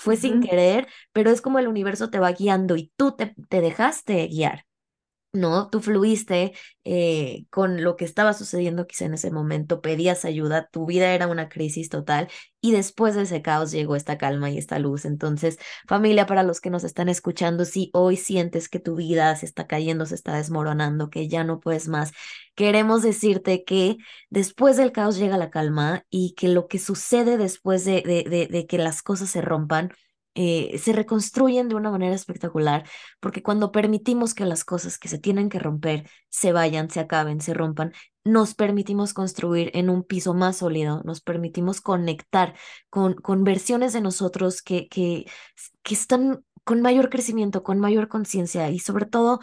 Fue 0.00 0.16
sin 0.16 0.40
querer, 0.40 0.88
pero 1.12 1.30
es 1.30 1.40
como 1.42 1.58
el 1.58 1.68
universo 1.68 2.10
te 2.10 2.18
va 2.18 2.32
guiando 2.32 2.76
y 2.76 2.92
tú 2.96 3.12
te, 3.16 3.34
te 3.48 3.60
dejaste 3.60 4.26
guiar. 4.28 4.64
¿No? 5.32 5.68
Tú 5.70 5.80
fluiste 5.80 6.52
eh, 6.84 7.44
con 7.50 7.82
lo 7.84 7.96
que 7.96 8.04
estaba 8.04 8.32
sucediendo 8.34 8.86
quizá 8.86 9.04
en 9.04 9.14
ese 9.14 9.30
momento, 9.30 9.80
pedías 9.80 10.24
ayuda, 10.24 10.68
tu 10.72 10.86
vida 10.86 11.12
era 11.14 11.28
una 11.28 11.48
crisis 11.48 11.88
total 11.88 12.28
y 12.60 12.72
después 12.72 13.14
de 13.14 13.22
ese 13.22 13.40
caos 13.42 13.70
llegó 13.70 13.96
esta 13.96 14.18
calma 14.18 14.50
y 14.50 14.58
esta 14.58 14.78
luz. 14.78 15.04
Entonces, 15.04 15.58
familia, 15.86 16.26
para 16.26 16.42
los 16.42 16.60
que 16.60 16.70
nos 16.70 16.84
están 16.84 17.08
escuchando, 17.08 17.64
si 17.64 17.90
hoy 17.94 18.16
sientes 18.16 18.68
que 18.68 18.80
tu 18.80 18.96
vida 18.96 19.34
se 19.36 19.46
está 19.46 19.66
cayendo, 19.66 20.04
se 20.06 20.14
está 20.16 20.36
desmoronando, 20.36 21.10
que 21.10 21.28
ya 21.28 21.44
no 21.44 21.60
puedes 21.60 21.88
más, 21.88 22.12
queremos 22.54 23.02
decirte 23.02 23.64
que 23.64 23.96
después 24.30 24.76
del 24.76 24.92
caos 24.92 25.16
llega 25.16 25.36
la 25.38 25.50
calma 25.50 26.04
y 26.10 26.34
que 26.34 26.48
lo 26.48 26.68
que 26.68 26.78
sucede 26.78 27.36
después 27.38 27.84
de, 27.84 28.02
de, 28.02 28.24
de, 28.28 28.46
de 28.46 28.66
que 28.66 28.78
las 28.78 29.02
cosas 29.02 29.30
se 29.30 29.40
rompan, 29.42 29.92
eh, 30.42 30.78
se 30.78 30.94
reconstruyen 30.94 31.68
de 31.68 31.74
una 31.74 31.90
manera 31.90 32.14
espectacular 32.14 32.88
porque 33.20 33.42
cuando 33.42 33.72
permitimos 33.72 34.32
que 34.32 34.46
las 34.46 34.64
cosas 34.64 34.98
que 34.98 35.08
se 35.08 35.18
tienen 35.18 35.50
que 35.50 35.58
romper 35.58 36.08
se 36.30 36.52
vayan, 36.52 36.88
se 36.88 36.98
acaben, 36.98 37.42
se 37.42 37.52
rompan, 37.52 37.92
nos 38.24 38.54
permitimos 38.54 39.12
construir 39.12 39.70
en 39.74 39.90
un 39.90 40.02
piso 40.02 40.32
más 40.32 40.56
sólido, 40.56 41.02
nos 41.04 41.20
permitimos 41.20 41.82
conectar 41.82 42.54
con, 42.88 43.16
con 43.16 43.44
versiones 43.44 43.92
de 43.92 44.00
nosotros 44.00 44.62
que, 44.62 44.88
que, 44.88 45.26
que 45.82 45.94
están 45.94 46.42
con 46.64 46.80
mayor 46.80 47.10
crecimiento, 47.10 47.62
con 47.62 47.78
mayor 47.78 48.08
conciencia 48.08 48.70
y 48.70 48.78
sobre 48.78 49.04
todo 49.04 49.40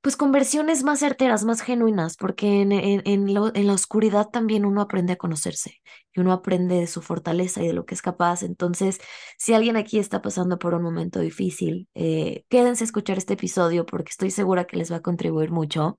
pues 0.00 0.16
con 0.16 0.32
versiones 0.32 0.84
más 0.84 1.00
certeras, 1.00 1.44
más 1.44 1.60
genuinas, 1.60 2.16
porque 2.16 2.62
en, 2.62 2.72
en, 2.72 3.02
en 3.04 3.34
lo- 3.34 3.54
en 3.54 3.66
la 3.66 3.72
oscuridad 3.74 4.28
también 4.30 4.64
uno 4.64 4.80
aprende 4.80 5.12
a 5.14 5.16
conocerse 5.16 5.80
y 6.14 6.20
uno 6.20 6.32
aprende 6.32 6.76
de 6.76 6.86
su 6.86 7.02
fortaleza 7.02 7.62
y 7.62 7.66
de 7.68 7.72
lo 7.74 7.84
que 7.84 7.94
es 7.94 8.02
capaz. 8.02 8.42
Entonces, 8.42 9.00
si 9.38 9.54
alguien 9.54 9.76
aquí 9.76 9.98
está 9.98 10.22
pasando 10.22 10.58
por 10.58 10.74
un 10.74 10.82
momento 10.82 11.20
difícil, 11.20 11.88
eh, 11.94 12.44
quédense 12.48 12.84
a 12.84 12.86
escuchar 12.86 13.18
este 13.18 13.34
episodio 13.34 13.84
porque 13.86 14.10
estoy 14.10 14.30
segura 14.30 14.66
que 14.66 14.76
les 14.76 14.90
va 14.92 14.96
a 14.96 15.02
contribuir 15.02 15.50
mucho. 15.50 15.98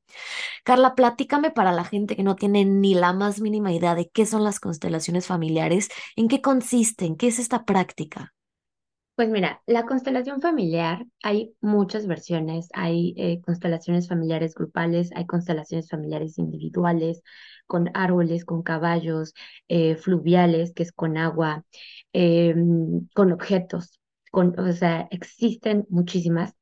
Carla, 0.63 0.95
platícame 0.95 1.51
para 1.51 1.71
la 1.71 1.83
gente 1.85 2.15
que 2.15 2.23
no 2.23 2.35
tiene 2.35 2.65
ni 2.65 2.93
la 2.95 3.13
más 3.13 3.41
mínima 3.41 3.73
idea 3.73 3.95
de 3.95 4.09
qué 4.09 4.25
son 4.25 4.43
las 4.43 4.59
constelaciones 4.59 5.27
familiares, 5.27 5.89
en 6.15 6.27
qué 6.27 6.41
consisten, 6.41 7.15
qué 7.17 7.27
es 7.27 7.39
esta 7.39 7.65
práctica. 7.65 8.33
Pues 9.19 9.27
mira, 9.29 9.61
la 9.67 9.85
constelación 9.85 10.39
familiar, 10.39 11.05
hay 11.23 11.53
muchas 11.59 12.07
versiones, 12.07 12.69
hay 12.73 13.13
eh, 13.17 13.41
constelaciones 13.41 14.07
familiares 14.07 14.55
grupales, 14.55 15.09
hay 15.13 15.25
constelaciones 15.25 15.89
familiares 15.89 16.37
individuales, 16.37 17.21
con 17.67 17.89
árboles, 17.95 18.45
con 18.45 18.63
caballos, 18.63 19.33
eh, 19.67 19.95
fluviales, 19.97 20.71
que 20.73 20.83
es 20.83 20.93
con 20.93 21.17
agua, 21.17 21.65
em, 22.13 23.09
con 23.13 23.33
objetos, 23.33 23.99
con, 24.31 24.57
o 24.57 24.71
sea, 24.71 25.09
existen 25.11 25.85
muchísimas. 25.89 26.53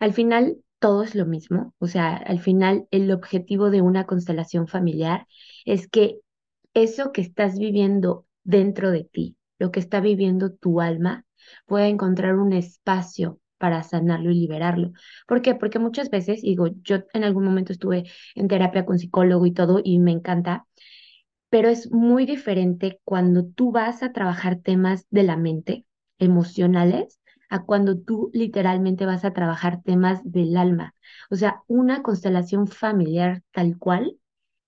Al 0.00 0.12
final, 0.12 0.58
todo 0.80 1.02
es 1.04 1.14
lo 1.14 1.24
mismo, 1.24 1.74
o 1.78 1.86
sea, 1.86 2.16
al 2.16 2.40
final 2.40 2.86
el 2.90 3.10
objetivo 3.12 3.70
de 3.70 3.80
una 3.82 4.04
constelación 4.04 4.68
familiar 4.68 5.26
es 5.64 5.88
que 5.88 6.18
eso 6.74 7.12
que 7.12 7.22
estás 7.22 7.58
viviendo 7.58 8.26
dentro 8.44 8.90
de 8.90 9.04
ti, 9.04 9.36
lo 9.58 9.70
que 9.72 9.80
está 9.80 10.00
viviendo 10.00 10.52
tu 10.52 10.82
alma, 10.82 11.24
pueda 11.66 11.86
encontrar 11.88 12.36
un 12.36 12.52
espacio 12.52 13.40
para 13.58 13.82
sanarlo 13.82 14.30
y 14.30 14.34
liberarlo. 14.34 14.92
¿Por 15.26 15.42
qué? 15.42 15.54
Porque 15.54 15.78
muchas 15.78 16.10
veces, 16.10 16.42
digo, 16.42 16.68
yo 16.82 16.98
en 17.12 17.24
algún 17.24 17.44
momento 17.44 17.72
estuve 17.72 18.04
en 18.34 18.48
terapia 18.48 18.86
con 18.86 18.98
psicólogo 18.98 19.46
y 19.46 19.52
todo 19.52 19.80
y 19.82 19.98
me 19.98 20.12
encanta, 20.12 20.66
pero 21.50 21.68
es 21.68 21.90
muy 21.90 22.26
diferente 22.26 23.00
cuando 23.04 23.44
tú 23.46 23.72
vas 23.72 24.02
a 24.02 24.12
trabajar 24.12 24.60
temas 24.62 25.06
de 25.10 25.22
la 25.22 25.36
mente, 25.36 25.86
emocionales, 26.18 27.20
a 27.50 27.64
cuando 27.64 27.98
tú 27.98 28.30
literalmente 28.34 29.06
vas 29.06 29.24
a 29.24 29.32
trabajar 29.32 29.82
temas 29.82 30.20
del 30.24 30.56
alma. 30.56 30.94
O 31.30 31.36
sea, 31.36 31.62
una 31.66 32.02
constelación 32.02 32.66
familiar 32.66 33.42
tal 33.52 33.78
cual 33.78 34.18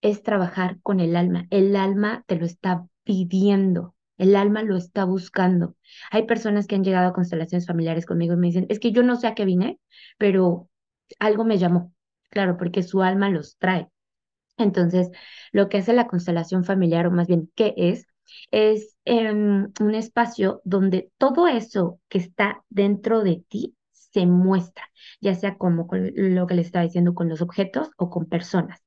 es 0.01 0.23
trabajar 0.23 0.79
con 0.83 1.01
el 1.01 1.17
alma. 1.17 1.47
El 1.51 1.77
alma 1.77 2.25
te 2.27 2.37
lo 2.37 2.47
está 2.47 2.87
pidiendo. 3.05 3.95
El 4.21 4.37
alma 4.37 4.63
lo 4.63 4.77
está 4.77 5.05
buscando. 5.05 5.77
Hay 6.11 6.27
personas 6.27 6.67
que 6.67 6.75
han 6.75 6.85
llegado 6.85 7.09
a 7.09 7.13
constelaciones 7.15 7.67
familiares 7.67 8.05
conmigo 8.05 8.35
y 8.35 8.37
me 8.37 8.49
dicen, 8.49 8.67
es 8.69 8.79
que 8.79 8.93
yo 8.93 9.03
no 9.03 9.17
sé 9.17 9.27
a 9.27 9.35
qué 9.35 9.47
vine, 9.47 9.81
pero 10.19 10.69
algo 11.19 11.45
me 11.45 11.57
llamó. 11.59 11.95
Claro, 12.29 12.59
porque 12.59 12.83
su 12.83 13.03
alma 13.03 13.31
los 13.31 13.57
trae. 13.57 13.89
Entonces, 14.59 15.11
lo 15.53 15.69
que 15.71 15.79
hace 15.79 15.95
la 15.95 16.07
constelación 16.07 16.65
familiar, 16.65 17.07
o 17.07 17.11
más 17.11 17.29
bien, 17.29 17.51
¿qué 17.55 17.73
es? 17.77 18.07
Es 18.51 18.97
em, 19.07 19.73
un 19.81 19.95
espacio 19.95 20.61
donde 20.65 21.11
todo 21.19 21.49
eso 21.49 21.99
que 22.09 22.19
está 22.19 22.63
dentro 22.69 23.23
de 23.23 23.43
ti 23.49 23.75
se 23.93 24.27
muestra, 24.27 24.85
ya 25.21 25.35
sea 25.35 25.57
como 25.57 25.89
lo 25.93 26.47
que 26.47 26.55
les 26.55 26.67
estaba 26.67 26.85
diciendo 26.85 27.15
con 27.15 27.29
los 27.29 27.41
objetos 27.41 27.91
o 27.97 28.11
con 28.11 28.27
personas 28.27 28.81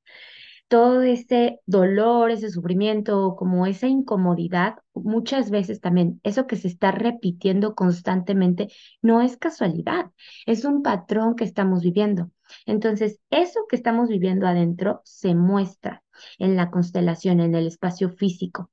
todo 0.68 1.02
ese 1.02 1.60
dolor, 1.66 2.30
ese 2.30 2.50
sufrimiento, 2.50 3.36
como 3.36 3.66
esa 3.66 3.86
incomodidad, 3.86 4.76
muchas 4.94 5.50
veces 5.50 5.80
también 5.80 6.20
eso 6.24 6.46
que 6.46 6.56
se 6.56 6.68
está 6.68 6.90
repitiendo 6.90 7.74
constantemente 7.74 8.68
no 9.02 9.20
es 9.22 9.36
casualidad, 9.36 10.10
es 10.46 10.64
un 10.64 10.82
patrón 10.82 11.36
que 11.36 11.44
estamos 11.44 11.82
viviendo. 11.82 12.30
Entonces, 12.66 13.20
eso 13.30 13.60
que 13.68 13.76
estamos 13.76 14.08
viviendo 14.08 14.46
adentro 14.46 15.00
se 15.04 15.34
muestra 15.34 16.02
en 16.38 16.56
la 16.56 16.70
constelación, 16.70 17.40
en 17.40 17.54
el 17.54 17.66
espacio 17.66 18.10
físico. 18.10 18.70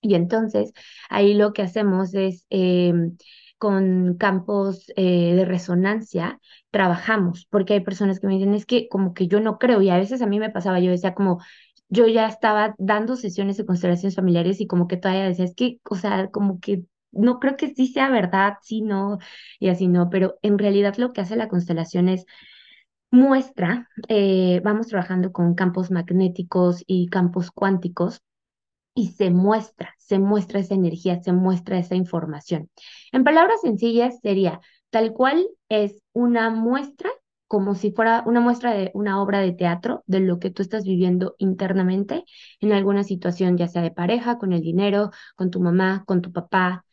Y 0.00 0.14
entonces, 0.14 0.72
ahí 1.10 1.34
lo 1.34 1.52
que 1.52 1.62
hacemos 1.62 2.14
es... 2.14 2.46
Em, 2.50 3.16
con 3.58 4.16
campos 4.18 4.92
eh, 4.96 5.34
de 5.34 5.44
resonancia 5.44 6.40
trabajamos, 6.70 7.46
porque 7.50 7.74
hay 7.74 7.80
personas 7.80 8.20
que 8.20 8.26
me 8.26 8.34
dicen, 8.34 8.54
es 8.54 8.66
que 8.66 8.88
como 8.88 9.14
que 9.14 9.28
yo 9.28 9.40
no 9.40 9.58
creo, 9.58 9.82
y 9.82 9.90
a 9.90 9.98
veces 9.98 10.22
a 10.22 10.26
mí 10.26 10.38
me 10.40 10.50
pasaba, 10.50 10.80
yo 10.80 10.90
decía 10.90 11.14
como, 11.14 11.40
yo 11.88 12.06
ya 12.06 12.26
estaba 12.28 12.74
dando 12.78 13.16
sesiones 13.16 13.56
de 13.56 13.66
constelaciones 13.66 14.14
familiares 14.16 14.60
y 14.60 14.66
como 14.66 14.88
que 14.88 14.96
todavía 14.96 15.24
decía, 15.24 15.44
es 15.46 15.54
que, 15.54 15.80
o 15.90 15.96
sea, 15.96 16.30
como 16.30 16.60
que 16.60 16.84
no 17.12 17.40
creo 17.40 17.56
que 17.56 17.74
sí 17.74 17.86
sea 17.88 18.10
verdad, 18.10 18.54
sí, 18.62 18.82
no, 18.82 19.18
y 19.58 19.68
así 19.68 19.88
no, 19.88 20.10
pero 20.10 20.38
en 20.42 20.58
realidad 20.58 20.96
lo 20.98 21.12
que 21.12 21.20
hace 21.22 21.36
la 21.36 21.48
constelación 21.48 22.08
es 22.08 22.26
muestra, 23.10 23.88
eh, 24.08 24.60
vamos 24.64 24.88
trabajando 24.88 25.32
con 25.32 25.54
campos 25.54 25.90
magnéticos 25.90 26.84
y 26.86 27.08
campos 27.08 27.50
cuánticos 27.50 28.22
y 28.98 29.12
se 29.12 29.30
muestra, 29.30 29.94
se 29.96 30.18
muestra 30.18 30.58
esa 30.58 30.74
energía, 30.74 31.22
se 31.22 31.32
muestra 31.32 31.78
esa 31.78 31.94
información. 31.94 32.68
En 33.12 33.22
palabras 33.22 33.60
sencillas 33.60 34.18
sería, 34.20 34.60
tal 34.90 35.12
cual 35.12 35.46
es 35.68 36.02
una 36.12 36.50
muestra, 36.50 37.08
como 37.46 37.76
si 37.76 37.92
fuera 37.92 38.24
una 38.26 38.40
muestra 38.40 38.74
de 38.74 38.90
una 38.94 39.22
obra 39.22 39.38
de 39.38 39.52
teatro 39.52 40.02
de 40.06 40.18
lo 40.18 40.40
que 40.40 40.50
tú 40.50 40.62
estás 40.62 40.82
viviendo 40.82 41.36
internamente 41.38 42.24
en 42.60 42.72
alguna 42.72 43.04
situación, 43.04 43.56
ya 43.56 43.68
sea 43.68 43.82
de 43.82 43.92
pareja, 43.92 44.36
con 44.36 44.52
el 44.52 44.62
dinero, 44.62 45.12
con 45.36 45.52
tu 45.52 45.60
mamá, 45.60 46.02
con 46.04 46.20
tu 46.20 46.32
papá, 46.32 46.84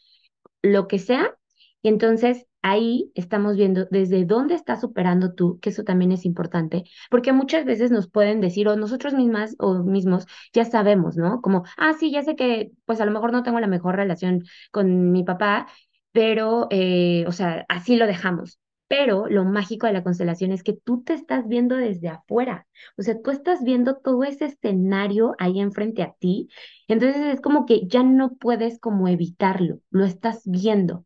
lo 0.61 0.87
que 0.87 0.99
sea. 0.99 1.35
Y 1.81 1.87
entonces 1.89 2.45
ahí 2.65 3.11
estamos 3.13 3.55
viendo 3.57 3.85
desde 3.91 4.25
dónde 4.25 4.55
estás 4.55 4.81
superando 4.81 5.33
tú, 5.35 5.59
que 5.61 5.69
eso 5.69 5.83
también 5.83 6.11
es 6.11 6.25
importante, 6.25 6.83
porque 7.11 7.31
muchas 7.31 7.63
veces 7.63 7.91
nos 7.91 8.09
pueden 8.09 8.41
decir, 8.41 8.67
o 8.67 8.75
nosotros 8.75 9.13
mismas 9.13 9.55
o 9.59 9.83
mismos 9.83 10.25
ya 10.51 10.65
sabemos, 10.65 11.15
¿no? 11.15 11.41
Como, 11.41 11.63
ah, 11.77 11.93
sí, 11.99 12.11
ya 12.11 12.23
sé 12.23 12.35
que 12.35 12.71
pues 12.85 12.99
a 13.01 13.05
lo 13.05 13.11
mejor 13.11 13.31
no 13.31 13.43
tengo 13.43 13.59
la 13.59 13.67
mejor 13.67 13.95
relación 13.95 14.43
con 14.71 15.11
mi 15.11 15.23
papá, 15.23 15.67
pero, 16.11 16.67
eh, 16.71 17.25
o 17.27 17.31
sea, 17.31 17.65
así 17.69 17.95
lo 17.97 18.07
dejamos. 18.07 18.59
Pero 18.87 19.27
lo 19.27 19.45
mágico 19.45 19.87
de 19.87 19.93
la 19.93 20.03
constelación 20.03 20.51
es 20.51 20.63
que 20.63 20.73
tú 20.73 21.03
te 21.03 21.13
estás 21.13 21.47
viendo 21.47 21.75
desde 21.75 22.07
afuera. 22.09 22.67
O 22.97 23.01
sea, 23.01 23.19
tú 23.21 23.31
estás 23.31 23.63
viendo 23.63 23.95
todo 23.97 24.23
ese 24.23 24.45
escenario 24.45 25.35
ahí 25.39 25.59
enfrente 25.59 26.03
a 26.03 26.13
ti. 26.19 26.49
Entonces 26.87 27.21
es 27.35 27.41
como 27.41 27.65
que 27.65 27.87
ya 27.87 28.03
no 28.03 28.35
puedes 28.35 28.79
como 28.79 29.07
evitarlo, 29.07 29.79
lo 29.89 30.05
estás 30.05 30.41
viendo. 30.45 31.05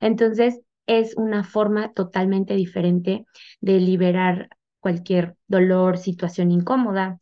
Entonces, 0.00 0.60
es 0.88 1.16
una 1.16 1.44
forma 1.44 1.92
totalmente 1.92 2.54
diferente 2.54 3.26
de 3.60 3.78
liberar 3.80 4.48
cualquier 4.80 5.36
dolor, 5.46 5.98
situación 5.98 6.50
incómoda. 6.50 7.20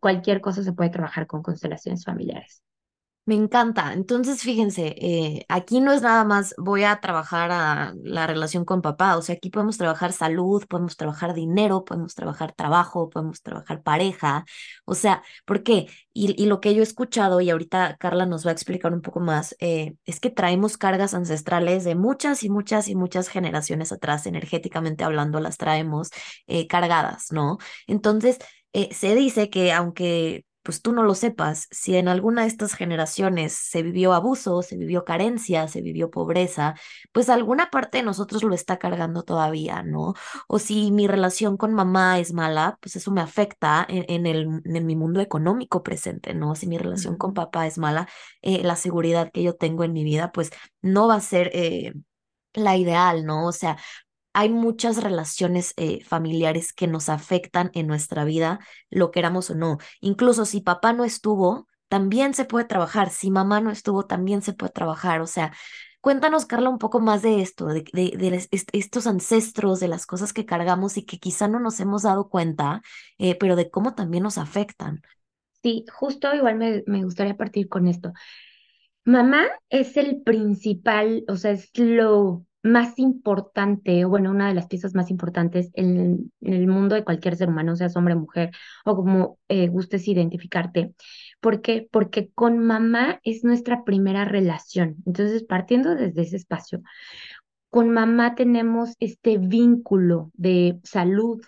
cualquier 0.00 0.40
cosa 0.40 0.62
se 0.62 0.72
puede 0.72 0.90
trabajar 0.90 1.26
con 1.26 1.42
constelaciones 1.42 2.04
familiares. 2.04 2.62
Me 3.28 3.34
encanta. 3.34 3.92
Entonces, 3.92 4.40
fíjense, 4.40 4.94
eh, 4.96 5.44
aquí 5.50 5.82
no 5.82 5.92
es 5.92 6.00
nada 6.00 6.24
más 6.24 6.54
voy 6.56 6.84
a 6.84 6.98
trabajar 6.98 7.50
a 7.52 7.92
la 8.02 8.26
relación 8.26 8.64
con 8.64 8.80
papá, 8.80 9.18
o 9.18 9.22
sea, 9.22 9.34
aquí 9.34 9.50
podemos 9.50 9.76
trabajar 9.76 10.14
salud, 10.14 10.64
podemos 10.66 10.96
trabajar 10.96 11.34
dinero, 11.34 11.84
podemos 11.84 12.14
trabajar 12.14 12.54
trabajo, 12.54 13.10
podemos 13.10 13.42
trabajar 13.42 13.82
pareja, 13.82 14.46
o 14.86 14.94
sea, 14.94 15.22
¿por 15.44 15.62
qué? 15.62 15.88
Y, 16.14 16.46
lo 16.46 16.60
que 16.62 16.74
yo 16.74 16.80
he 16.80 16.82
escuchado, 16.82 17.42
y 17.42 17.50
ahorita 17.50 17.98
Carla 17.98 18.24
nos 18.24 18.46
va 18.46 18.50
a 18.50 18.54
explicar 18.54 18.94
un 18.94 19.02
poco 19.02 19.20
más, 19.20 19.54
eh, 19.60 19.94
es 20.06 20.20
que 20.20 20.30
traemos 20.30 20.78
cargas 20.78 21.12
ancestrales 21.12 21.84
de 21.84 21.96
muchas 21.96 22.42
y 22.42 22.48
muchas 22.48 22.88
y 22.88 22.94
muchas 22.94 23.28
generaciones 23.28 23.92
atrás, 23.92 24.24
energéticamente 24.24 25.04
hablando, 25.04 25.38
las 25.40 25.58
traemos 25.58 26.08
eh, 26.46 26.66
cargadas, 26.66 27.30
¿no? 27.30 27.58
Entonces, 27.86 28.38
se 28.92 29.14
dice 29.14 29.50
que 29.50 29.72
aunque 29.72 30.44
pues 30.62 30.82
tú 30.82 30.92
no 30.92 31.02
lo 31.02 31.14
sepas, 31.14 31.66
si 31.70 31.96
en 31.96 32.08
alguna 32.08 32.42
de 32.42 32.48
estas 32.48 32.74
generaciones 32.74 33.52
se 33.54 33.82
vivió 33.82 34.12
abuso, 34.12 34.62
se 34.62 34.76
vivió 34.76 35.04
carencia, 35.04 35.66
se 35.68 35.80
vivió 35.80 36.10
pobreza, 36.10 36.74
pues 37.12 37.28
alguna 37.30 37.70
parte 37.70 37.98
de 37.98 38.04
nosotros 38.04 38.42
lo 38.42 38.54
está 38.54 38.78
cargando 38.78 39.22
todavía, 39.22 39.82
¿no? 39.82 40.14
O 40.46 40.58
si 40.58 40.90
mi 40.90 41.06
relación 41.06 41.56
con 41.56 41.74
mamá 41.74 42.18
es 42.18 42.32
mala, 42.32 42.78
pues 42.80 42.96
eso 42.96 43.10
me 43.10 43.20
afecta 43.20 43.86
en, 43.88 44.26
el, 44.26 44.60
en 44.64 44.86
mi 44.86 44.96
mundo 44.96 45.20
económico 45.20 45.82
presente, 45.82 46.34
¿no? 46.34 46.54
Si 46.54 46.66
mi 46.66 46.78
relación 46.78 47.16
con 47.16 47.34
papá 47.34 47.66
es 47.66 47.78
mala, 47.78 48.08
eh, 48.42 48.62
la 48.62 48.76
seguridad 48.76 49.30
que 49.32 49.42
yo 49.42 49.54
tengo 49.56 49.84
en 49.84 49.92
mi 49.92 50.04
vida, 50.04 50.32
pues 50.32 50.50
no 50.82 51.08
va 51.08 51.16
a 51.16 51.20
ser... 51.20 51.50
Eh, 51.54 51.92
la 52.54 52.76
ideal, 52.76 53.24
¿no? 53.24 53.46
O 53.46 53.52
sea, 53.52 53.78
hay 54.38 54.50
muchas 54.50 55.02
relaciones 55.02 55.74
eh, 55.76 56.04
familiares 56.04 56.72
que 56.72 56.86
nos 56.86 57.08
afectan 57.08 57.72
en 57.74 57.88
nuestra 57.88 58.24
vida, 58.24 58.60
lo 58.88 59.10
queramos 59.10 59.50
o 59.50 59.56
no. 59.56 59.78
Incluso 60.00 60.44
si 60.44 60.60
papá 60.60 60.92
no 60.92 61.02
estuvo, 61.04 61.66
también 61.88 62.34
se 62.34 62.44
puede 62.44 62.64
trabajar. 62.64 63.10
Si 63.10 63.32
mamá 63.32 63.60
no 63.60 63.72
estuvo, 63.72 64.06
también 64.06 64.40
se 64.42 64.52
puede 64.52 64.70
trabajar. 64.70 65.22
O 65.22 65.26
sea, 65.26 65.52
cuéntanos, 66.00 66.46
Carla, 66.46 66.70
un 66.70 66.78
poco 66.78 67.00
más 67.00 67.22
de 67.22 67.40
esto, 67.40 67.66
de, 67.66 68.48
estos 68.70 69.08
ancestros, 69.08 69.80
de 69.80 69.88
las 69.88 70.06
cosas 70.06 70.32
que 70.32 70.46
cargamos 70.46 70.98
y 70.98 71.04
que 71.04 71.18
quizá 71.18 71.48
no 71.48 71.58
nos 71.58 71.80
hemos 71.80 72.02
dado 72.02 72.28
cuenta, 72.28 72.82
eh, 73.18 73.34
pero 73.34 73.56
de 73.56 73.70
cómo 73.70 73.96
también 73.96 74.22
nos 74.22 74.38
afectan. 74.38 75.02
Sí, 75.64 75.84
justo 75.92 76.32
igual 76.32 76.54
me, 76.54 76.84
me 76.86 77.02
gustaría 77.02 77.36
partir 77.36 77.68
con 77.68 77.88
esto. 77.88 78.12
Mamá 79.04 79.48
es 79.68 79.96
el 79.96 80.22
principal, 80.22 81.24
o 81.26 81.34
sea, 81.34 81.50
es 81.50 81.76
lo 81.76 82.44
más 82.62 82.98
importante, 82.98 84.04
o 84.04 84.08
bueno, 84.08 84.30
una 84.30 84.48
de 84.48 84.54
las 84.54 84.66
piezas 84.66 84.94
más 84.94 85.10
importantes 85.10 85.70
en, 85.74 86.32
el 86.40 86.66
mundo 86.66 86.94
de 86.94 87.04
cualquier 87.04 87.36
ser 87.36 87.48
humano, 87.48 87.76
seas 87.76 87.96
hombre, 87.96 88.14
mujer, 88.14 88.50
o 88.84 88.96
como 88.96 89.38
eh, 89.48 89.68
gustes 89.68 90.08
identificarte. 90.08 90.94
¿Por 91.40 91.62
qué? 91.62 91.88
Porque 91.90 92.30
con 92.34 92.58
mamá 92.58 93.20
es 93.22 93.44
nuestra 93.44 93.84
primera 93.84 94.24
relación. 94.24 94.96
Entonces, 95.06 95.44
partiendo 95.44 95.94
desde 95.94 96.22
ese 96.22 96.36
espacio, 96.36 96.82
con 97.70 97.90
mamá 97.90 98.34
tenemos 98.34 98.94
este 98.98 99.38
vínculo 99.38 100.30
de 100.34 100.78
salud, 100.84 101.40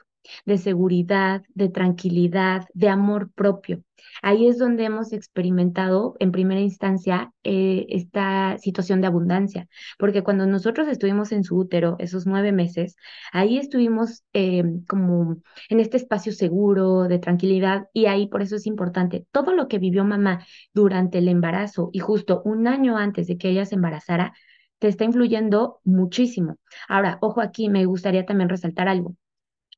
de 0.46 0.58
seguridad, 0.58 1.42
de 1.54 1.68
tranquilidad, 1.68 2.66
de 2.74 2.88
amor 2.88 3.30
propio. 3.32 3.82
Ahí 4.22 4.46
es 4.46 4.58
donde 4.58 4.84
hemos 4.84 5.12
experimentado 5.12 6.16
en 6.20 6.32
primera 6.32 6.60
instancia 6.60 7.32
eh, 7.44 7.86
esta 7.90 8.56
situación 8.58 9.00
de 9.00 9.06
abundancia, 9.06 9.68
porque 9.98 10.22
cuando 10.22 10.46
nosotros 10.46 10.88
estuvimos 10.88 11.32
en 11.32 11.44
su 11.44 11.56
útero 11.56 11.96
esos 11.98 12.26
nueve 12.26 12.52
meses, 12.52 12.96
ahí 13.32 13.58
estuvimos 13.58 14.24
eh, 14.32 14.64
como 14.88 15.36
en 15.68 15.80
este 15.80 15.96
espacio 15.96 16.32
seguro, 16.32 17.04
de 17.08 17.18
tranquilidad, 17.18 17.88
y 17.92 18.06
ahí 18.06 18.26
por 18.28 18.42
eso 18.42 18.56
es 18.56 18.66
importante, 18.66 19.26
todo 19.32 19.52
lo 19.54 19.68
que 19.68 19.78
vivió 19.78 20.04
mamá 20.04 20.44
durante 20.74 21.18
el 21.18 21.28
embarazo 21.28 21.90
y 21.92 21.98
justo 22.00 22.42
un 22.44 22.66
año 22.66 22.96
antes 22.96 23.26
de 23.26 23.38
que 23.38 23.50
ella 23.50 23.64
se 23.66 23.74
embarazara, 23.76 24.32
te 24.78 24.88
está 24.88 25.04
influyendo 25.04 25.80
muchísimo. 25.84 26.56
Ahora, 26.88 27.18
ojo 27.20 27.40
aquí, 27.42 27.68
me 27.68 27.84
gustaría 27.84 28.24
también 28.24 28.48
resaltar 28.48 28.88
algo. 28.88 29.14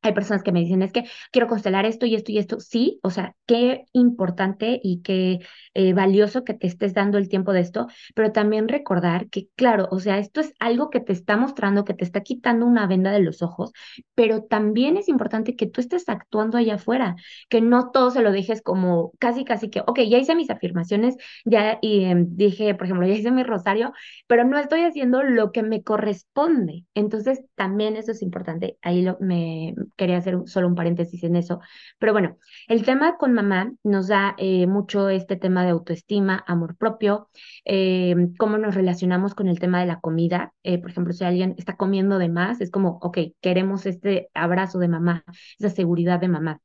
Hay 0.02 0.12
personas 0.14 0.42
que 0.42 0.52
me 0.52 0.60
dicen, 0.60 0.82
es 0.82 0.92
que 0.92 1.04
quiero 1.30 1.46
constelar 1.48 1.86
esto 1.86 2.06
y 2.06 2.14
esto 2.14 2.32
y 2.32 2.38
esto. 2.38 2.58
Sí, 2.60 2.98
o 3.02 3.10
sea, 3.10 3.34
qué 3.46 3.84
importante 3.92 4.80
y 4.82 5.00
qué 5.02 5.40
eh, 5.74 5.92
valioso 5.94 6.44
que 6.44 6.54
te 6.54 6.66
estés 6.66 6.94
dando 6.94 7.18
el 7.18 7.28
tiempo 7.28 7.52
de 7.52 7.60
esto, 7.60 7.86
pero 8.14 8.32
también 8.32 8.68
recordar 8.68 9.28
que, 9.30 9.48
claro, 9.56 9.88
o 9.90 10.00
sea, 10.00 10.18
esto 10.18 10.40
es 10.40 10.52
algo 10.58 10.90
que 10.90 11.00
te 11.00 11.12
está 11.12 11.36
mostrando, 11.36 11.84
que 11.84 11.94
te 11.94 12.04
está 12.04 12.22
quitando 12.22 12.66
una 12.66 12.86
venda 12.86 13.12
de 13.12 13.20
los 13.20 13.42
ojos, 13.42 13.72
pero 14.14 14.42
también 14.44 14.96
es 14.96 15.08
importante 15.08 15.56
que 15.56 15.66
tú 15.66 15.80
estés 15.80 16.08
actuando 16.08 16.58
allá 16.58 16.74
afuera, 16.76 17.16
que 17.48 17.60
no 17.60 17.90
todo 17.90 18.10
se 18.10 18.22
lo 18.22 18.32
dejes 18.32 18.62
como 18.62 19.12
casi, 19.18 19.44
casi 19.44 19.70
que, 19.70 19.80
ok, 19.86 20.00
ya 20.08 20.18
hice 20.18 20.34
mis 20.34 20.50
afirmaciones, 20.50 21.16
ya 21.44 21.78
y, 21.80 22.04
em, 22.04 22.26
dije, 22.36 22.74
por 22.74 22.86
ejemplo, 22.86 23.06
ya 23.06 23.14
hice 23.14 23.30
mi 23.30 23.42
rosario, 23.42 23.92
pero 24.26 24.44
no 24.44 24.58
estoy 24.58 24.82
haciendo 24.82 25.22
lo 25.22 25.52
que 25.52 25.62
me 25.62 25.82
corresponde. 25.82 26.84
Entonces, 26.94 27.44
también 27.54 27.96
eso 27.96 28.12
es 28.12 28.22
importante. 28.22 28.78
Ahí 28.82 29.02
lo, 29.02 29.16
me 29.20 29.74
quería 29.96 30.18
hacer 30.18 30.38
solo 30.46 30.68
un 30.68 30.74
paréntesis 30.74 31.22
en 31.24 31.36
eso. 31.36 31.60
Pero 31.98 32.12
bueno, 32.12 32.38
el 32.68 32.84
tema 32.84 33.16
con 33.16 33.32
mamá 33.32 33.72
nos 33.82 34.08
da 34.08 34.34
eh, 34.38 34.66
mucho 34.66 35.08
este 35.08 35.36
tema 35.36 35.64
de 35.64 35.70
autoestima, 35.70 36.44
amor 36.46 36.76
propio, 36.76 37.28
eh, 37.64 38.14
cómo 38.38 38.58
nos 38.58 38.74
relacionamos 38.74 39.34
con 39.34 39.48
el 39.48 39.58
tema 39.58 39.80
de 39.80 39.86
la 39.86 40.00
comida. 40.00 40.52
Eh, 40.62 40.78
por 40.78 40.90
ejemplo, 40.90 41.12
si 41.12 41.24
alguien 41.24 41.54
está 41.58 41.76
comiendo 41.76 42.18
de 42.18 42.28
más, 42.28 42.60
es 42.60 42.70
como, 42.70 42.98
ok, 43.02 43.18
queremos 43.40 43.86
este 43.86 44.28
abrazo 44.34 44.78
de 44.78 44.88
mamá, 44.88 45.24
esa 45.58 45.70
seguridad 45.70 46.20
de 46.20 46.28
mamá. 46.28 46.60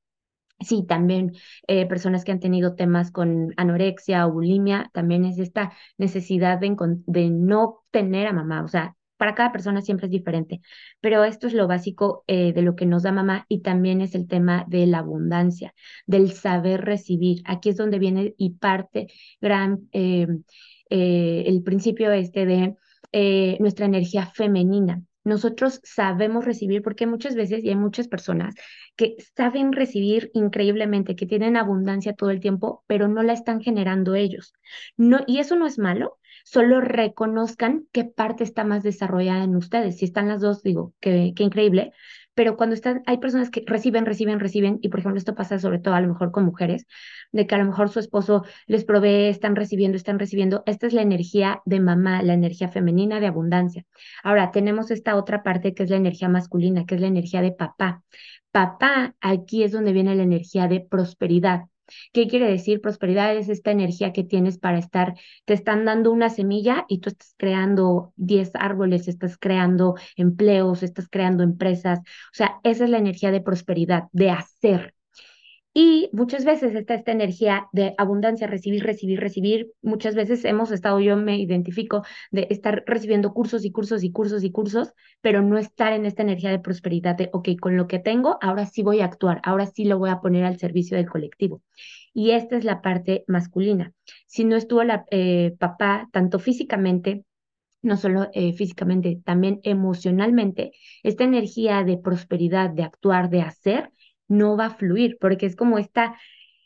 Sí, 0.60 0.86
también 0.88 1.34
personas 1.88 2.24
que 2.24 2.31
han 2.31 2.39
tenido 2.39 2.74
temas 2.74 3.12
con 3.12 3.53
anorexia 3.57 4.25
o 4.25 4.34
bulimia, 4.34 4.89
también 4.91 5.24
es 5.24 5.38
esta 5.38 5.72
necesidad 6.00 6.60
de 6.60 7.29
no 7.29 7.84
tener 7.91 8.25
a 8.25 8.34
mamá, 8.34 8.63
o 8.63 8.67
sea, 8.67 8.97
para 9.18 9.36
cada 9.36 9.52
persona 9.52 9.82
siempre 9.82 10.06
es 10.06 10.12
diferente, 10.12 10.62
pero 11.02 11.24
esto 11.24 11.48
es 11.48 11.54
lo 11.54 11.68
básico 11.68 12.24
eh, 12.28 12.54
de 12.54 12.62
lo 12.62 12.76
que 12.76 12.86
nos 12.86 13.04
da 13.04 13.12
mamá 13.12 13.46
y 13.50 13.62
también 13.62 14.02
es 14.02 14.16
el 14.16 14.28
tema 14.28 14.66
de 14.68 14.86
la 14.88 15.00
abundancia, 15.00 15.74
del 16.06 16.32
saber 16.32 16.86
recibir. 16.86 17.42
Aquí 17.46 17.70
es 17.70 17.78
donde 17.78 18.00
viene 18.00 18.34
y 18.38 18.52
parte 18.52 19.08
gran, 19.42 19.90
eh, 19.92 20.28
eh, 20.90 21.44
el 21.48 21.64
principio 21.64 22.12
este 22.12 22.46
de 22.46 22.76
nuestra 23.60 23.86
energía 23.86 24.28
femenina. 24.28 25.02
Nosotros 25.24 25.82
sabemos 25.84 26.46
recibir 26.46 26.82
porque 26.82 27.08
muchas 27.08 27.36
veces 27.36 27.64
y 27.64 27.70
hay 27.70 27.76
muchas 27.76 28.08
personas 28.08 28.56
que 28.96 29.18
saben 29.36 29.74
recibir 29.74 30.32
increíblemente, 30.34 31.16
que 31.16 31.26
tienen 31.26 31.58
abundancia 31.58 32.14
todo 32.14 32.30
el 32.30 32.40
tiempo, 32.40 32.84
pero 32.88 33.10
no 33.10 33.24
la 33.24 33.34
están 33.34 33.62
generando 33.62 34.16
ellos. 34.16 34.54
No, 34.96 35.20
y 35.28 35.40
eso 35.40 35.56
no 35.56 35.68
es 35.68 35.80
malo, 35.80 36.18
solo 36.50 36.80
reconozcan 36.80 37.88
qué 37.92 38.06
parte 38.06 38.44
está 38.46 38.63
más 38.63 38.82
desarrollada 38.82 39.44
en 39.44 39.56
ustedes. 39.58 39.98
Si 39.98 40.06
están 40.06 40.30
las 40.30 40.39
dos, 40.39 40.63
digo, 40.63 40.94
qué, 41.01 41.34
increíble, 41.38 41.92
pero 42.36 42.56
cuando 42.56 42.74
están, 42.74 43.04
hay 43.06 43.18
personas 43.18 43.50
que 43.50 43.63
reciben, 43.66 44.06
reciben, 44.06 44.39
reciben, 44.39 44.80
y 44.82 44.88
por 44.88 45.00
ejemplo 45.01 45.18
esto 45.18 45.36
pasa 45.36 45.60
sobre 45.60 45.80
todo 45.80 45.96
a 45.96 46.01
lo 46.01 46.08
mejor 46.08 46.32
con 46.32 46.46
mujeres, 46.46 46.86
de 47.34 47.48
que 47.48 47.56
a 47.56 47.58
lo 47.58 47.66
mejor 47.66 47.89
su 47.89 48.00
esposo 48.00 48.46
les 48.66 48.86
provee, 48.86 49.27
están 49.27 49.58
recibiendo, 49.58 49.98
están 49.98 50.20
recibiendo, 50.20 50.63
esta 50.66 50.88
es 50.88 50.94
la 50.94 51.01
energía 51.01 51.62
de 51.66 51.82
mamá, 51.82 52.24
la 52.24 52.34
energía 52.34 52.70
femenina 52.70 53.20
de 53.20 53.27
abundancia. 53.27 53.86
Ahora 54.24 54.51
tenemos 54.51 54.89
esta 54.89 55.18
otra 55.18 55.44
parte 55.44 55.74
que 55.74 55.84
es 55.84 55.89
la 55.89 55.98
energía 55.98 56.30
masculina, 56.30 56.86
que 56.86 56.96
es 56.96 57.01
la 57.01 57.08
energía 57.08 57.42
de 57.42 57.51
papá. 57.51 58.04
Papá, 58.51 59.16
aquí 59.20 59.63
es 59.63 59.74
donde 59.74 59.92
viene 59.92 60.16
la 60.16 60.24
energía 60.24 60.68
de 60.68 60.80
prosperidad. 60.80 61.66
¿Qué 62.13 62.27
quiere 62.27 62.50
decir? 62.50 62.82
Prosperidad 62.82 63.36
es 63.36 63.50
esta 63.50 63.72
energía 63.72 64.13
que 64.13 64.24
tienes 64.24 64.58
para 64.58 64.79
estar, 64.79 65.15
te 65.46 65.53
están 65.53 65.86
dando 65.86 66.12
una 66.12 66.29
semilla 66.29 66.86
y 66.88 67.00
tú 67.00 67.10
estás 67.10 67.34
creando 67.38 68.13
10 68.15 68.51
árboles, 68.56 69.08
estás 69.08 69.38
creando 69.38 69.96
empleos, 70.15 70.84
estás 70.84 71.08
creando 71.10 71.44
empresas. 71.44 72.00
O 72.00 72.03
sea, 72.34 72.60
esa 72.63 72.84
es 72.86 72.89
la 72.89 72.98
energía 73.00 73.31
de 73.31 73.42
prosperidad, 73.42 74.05
de 74.12 74.31
hacer. 74.31 74.94
Y 75.79 76.09
muchas 76.11 76.44
veces 76.44 76.74
está 76.74 76.96
esta 76.96 77.11
energía 77.11 77.68
de 77.72 77.94
abundancia, 78.00 78.48
recibir, 78.48 78.83
recibir, 78.83 79.20
recibir. 79.20 79.74
Muchas 79.83 80.16
veces 80.16 80.44
hemos 80.44 80.72
estado, 80.72 81.00
yo 81.00 81.16
me 81.18 81.37
identifico, 81.37 82.01
de 82.31 82.48
estar 82.50 82.83
recibiendo 82.87 83.31
cursos 83.31 83.63
y 83.63 83.72
cursos 83.72 84.03
y 84.03 84.11
cursos 84.11 84.44
y 84.44 84.50
cursos, 84.51 84.92
pero 85.22 85.44
no 85.44 85.59
estar 85.59 85.94
en 85.94 86.07
esta 86.07 86.24
energía 86.24 86.50
de 86.50 86.57
prosperidad 86.57 87.16
de, 87.16 87.29
ok, 87.31 87.50
con 87.61 87.77
lo 87.77 87.85
que 87.85 88.00
tengo, 88.00 88.40
ahora 88.42 88.66
sí 88.66 88.81
voy 88.81 89.01
a 89.01 89.05
actuar, 89.05 89.40
ahora 89.44 89.68
sí 89.68 89.85
lo 89.85 90.00
voy 90.00 90.09
a 90.09 90.20
poner 90.20 90.46
al 90.46 90.57
servicio 90.57 90.98
del 90.98 91.07
colectivo. 91.07 91.61
Y 92.11 92.31
esta 92.31 92.57
es 92.57 92.63
la 92.63 92.81
parte 92.81 93.24
masculina. 93.27 93.94
Si 94.25 94.46
no 94.46 94.55
estuvo 94.55 94.83
la 94.83 95.05
eh, 95.11 95.53
papá, 95.59 96.09
tanto 96.11 96.40
físicamente, 96.40 97.24
no 97.83 97.98
solo 97.98 98.29
eh, 98.33 98.53
físicamente, 98.53 99.22
también 99.24 99.59
emocionalmente, 99.61 100.72
esta 101.03 101.24
energía 101.24 101.83
de 101.83 102.00
prosperidad, 102.00 102.72
de 102.72 102.81
actuar, 102.81 103.29
de 103.29 103.42
hacer, 103.44 103.92
no 104.27 104.57
va 104.57 104.68
a 104.68 104.75
fluir, 104.75 105.18
porque 105.20 105.46
es 105.46 105.55
como 105.55 105.77
esta 105.77 106.16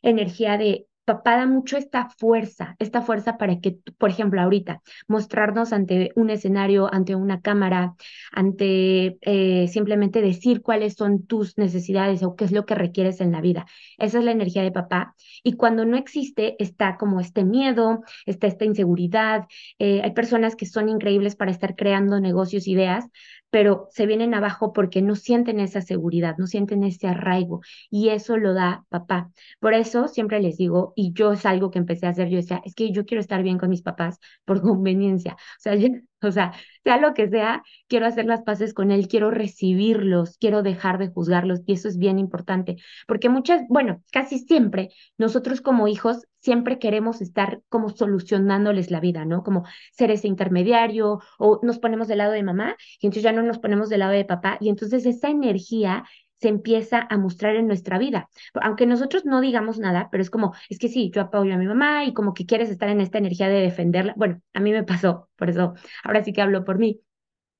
energía 0.02 0.58
de 0.58 0.88
papá 1.06 1.38
da 1.38 1.45
mucho 1.45 1.78
esta 1.78 2.10
fuerza, 2.10 2.76
esta 2.80 3.02
fuerza 3.02 3.38
para 3.38 3.60
que, 3.60 3.78
por 3.97 4.10
ejemplo, 4.10 4.39
ahorita, 4.41 4.82
mostrarnos 5.08 5.74
ante 5.74 6.12
un 6.15 6.30
escenario, 6.30 6.93
ante 6.93 7.15
una 7.15 7.41
cámara, 7.41 7.95
ante 8.32 9.17
eh, 9.21 9.67
simplemente 9.67 10.21
decir 10.21 10.62
cuáles 10.62 10.93
son 10.93 11.26
tus 11.26 11.58
necesidades 11.58 12.24
o 12.24 12.36
qué 12.36 12.45
es 12.45 12.52
lo 12.52 12.65
que 12.65 12.76
requieres 12.76 13.19
en 13.19 13.32
la 13.32 13.41
vida. 13.41 13.65
Esa 13.97 14.19
es 14.19 14.26
la 14.26 14.32
energía 14.32 14.63
de 14.63 14.71
papá. 14.71 15.15
Y 15.43 15.54
cuando 15.54 15.86
no 15.86 15.97
existe, 15.97 16.56
está 16.63 16.97
como 16.97 17.19
este 17.19 17.43
miedo, 17.43 18.04
está 18.26 18.47
esta 18.47 18.65
inseguridad. 18.65 19.47
Eh, 19.80 20.02
hay 20.04 20.12
personas 20.12 20.56
que 20.56 20.65
son 20.65 20.88
increíbles 20.88 21.36
para 21.36 21.52
estar 21.52 21.76
creando 21.76 22.19
negocios, 22.19 22.67
ideas, 22.67 23.06
pero 23.52 23.88
se 23.92 24.06
vienen 24.08 24.34
abajo 24.34 24.74
porque 24.74 25.02
no 25.04 25.16
sienten 25.16 25.60
esa 25.60 25.82
seguridad, 25.82 26.36
no 26.40 26.48
sienten 26.48 26.84
ese 26.84 27.08
arraigo 27.08 27.62
y 27.90 28.10
eso 28.10 28.38
lo 28.38 28.54
da 28.54 28.86
papá. 28.90 29.32
Por 29.60 29.74
eso 29.76 30.08
siempre 30.08 30.40
les 30.42 30.58
digo, 30.58 30.94
y 30.96 31.14
yo 31.14 31.34
es 31.34 31.46
algo 31.46 31.70
que 31.72 31.80
empecé 31.80 32.08
a 32.08 32.10
hacer, 32.12 32.30
yo 32.30 32.38
decía, 32.38 32.62
es 32.66 32.76
que 32.76 32.92
yo 32.92 33.06
quiero 33.06 33.22
estar 33.22 33.44
bien 33.44 33.58
con 33.60 33.70
mis 33.70 33.84
papás 33.84 34.20
por 34.46 34.62
conveniencia. 34.64 35.34
O 35.34 35.38
sea, 35.60 35.76
o 36.28 36.32
sea, 36.32 36.54
sea 36.84 36.98
lo 36.98 37.14
que 37.14 37.30
sea, 37.30 37.64
quiero 37.88 38.06
hacer 38.06 38.26
las 38.26 38.42
paces 38.44 38.74
con 38.74 38.92
él, 38.92 39.08
quiero 39.08 39.32
recibirlos, 39.32 40.38
quiero 40.38 40.64
dejar 40.64 40.98
de 40.98 41.10
juzgarlos 41.10 41.62
y 41.66 41.74
eso 41.74 41.88
es 41.88 41.98
bien 41.98 42.20
importante, 42.20 42.78
porque 43.08 43.30
muchas, 43.30 43.64
bueno, 43.70 44.02
casi 44.12 44.40
siempre 44.40 44.90
nosotros 45.18 45.62
como 45.62 45.88
hijos 45.88 46.26
siempre 46.40 46.80
queremos 46.80 47.22
estar 47.22 47.62
como 47.70 47.90
solucionándoles 47.90 48.90
la 48.92 49.00
vida, 49.00 49.26
¿no? 49.26 49.44
Como 49.44 49.64
ser 49.92 50.10
ese 50.12 50.28
intermediario 50.28 51.20
o 51.38 51.60
nos 51.64 51.80
ponemos 51.80 52.08
del 52.08 52.18
lado 52.20 52.32
de 52.32 52.44
mamá 52.44 52.76
y 53.00 53.06
entonces 53.06 53.24
ya 53.24 53.32
no 53.32 53.44
nos 53.44 53.60
ponemos 53.60 53.90
del 53.90 54.00
lado 54.00 54.14
de 54.14 54.26
papá 54.26 54.58
y 54.60 54.70
entonces 54.70 55.06
esa 55.06 55.30
energía 55.30 56.04
se 56.41 56.49
empieza 56.49 57.06
a 57.10 57.17
mostrar 57.17 57.56
en 57.56 57.67
nuestra 57.67 57.97
vida. 57.99 58.30
Aunque 58.62 58.86
nosotros 58.86 59.25
no 59.25 59.41
digamos 59.41 59.80
nada, 59.80 60.10
pero 60.12 60.21
es 60.23 60.30
como, 60.30 60.54
es 60.69 60.80
que 60.80 60.89
sí, 60.89 61.12
yo 61.13 61.21
apoyo 61.21 61.54
a 61.54 61.58
mi 61.58 61.67
mamá 61.67 62.06
y 62.06 62.13
como 62.13 62.34
que 62.34 62.45
quieres 62.45 62.69
estar 62.69 62.89
en 62.89 63.01
esta 63.01 63.17
energía 63.19 63.47
de 63.49 63.62
defenderla. 63.62 64.13
Bueno, 64.17 64.41
a 64.54 64.60
mí 64.60 64.71
me 64.71 64.84
pasó, 64.84 65.30
por 65.38 65.49
eso 65.49 65.73
ahora 66.04 66.23
sí 66.23 66.34
que 66.34 66.41
hablo 66.41 66.65
por 66.65 66.77
mí. 66.80 67.01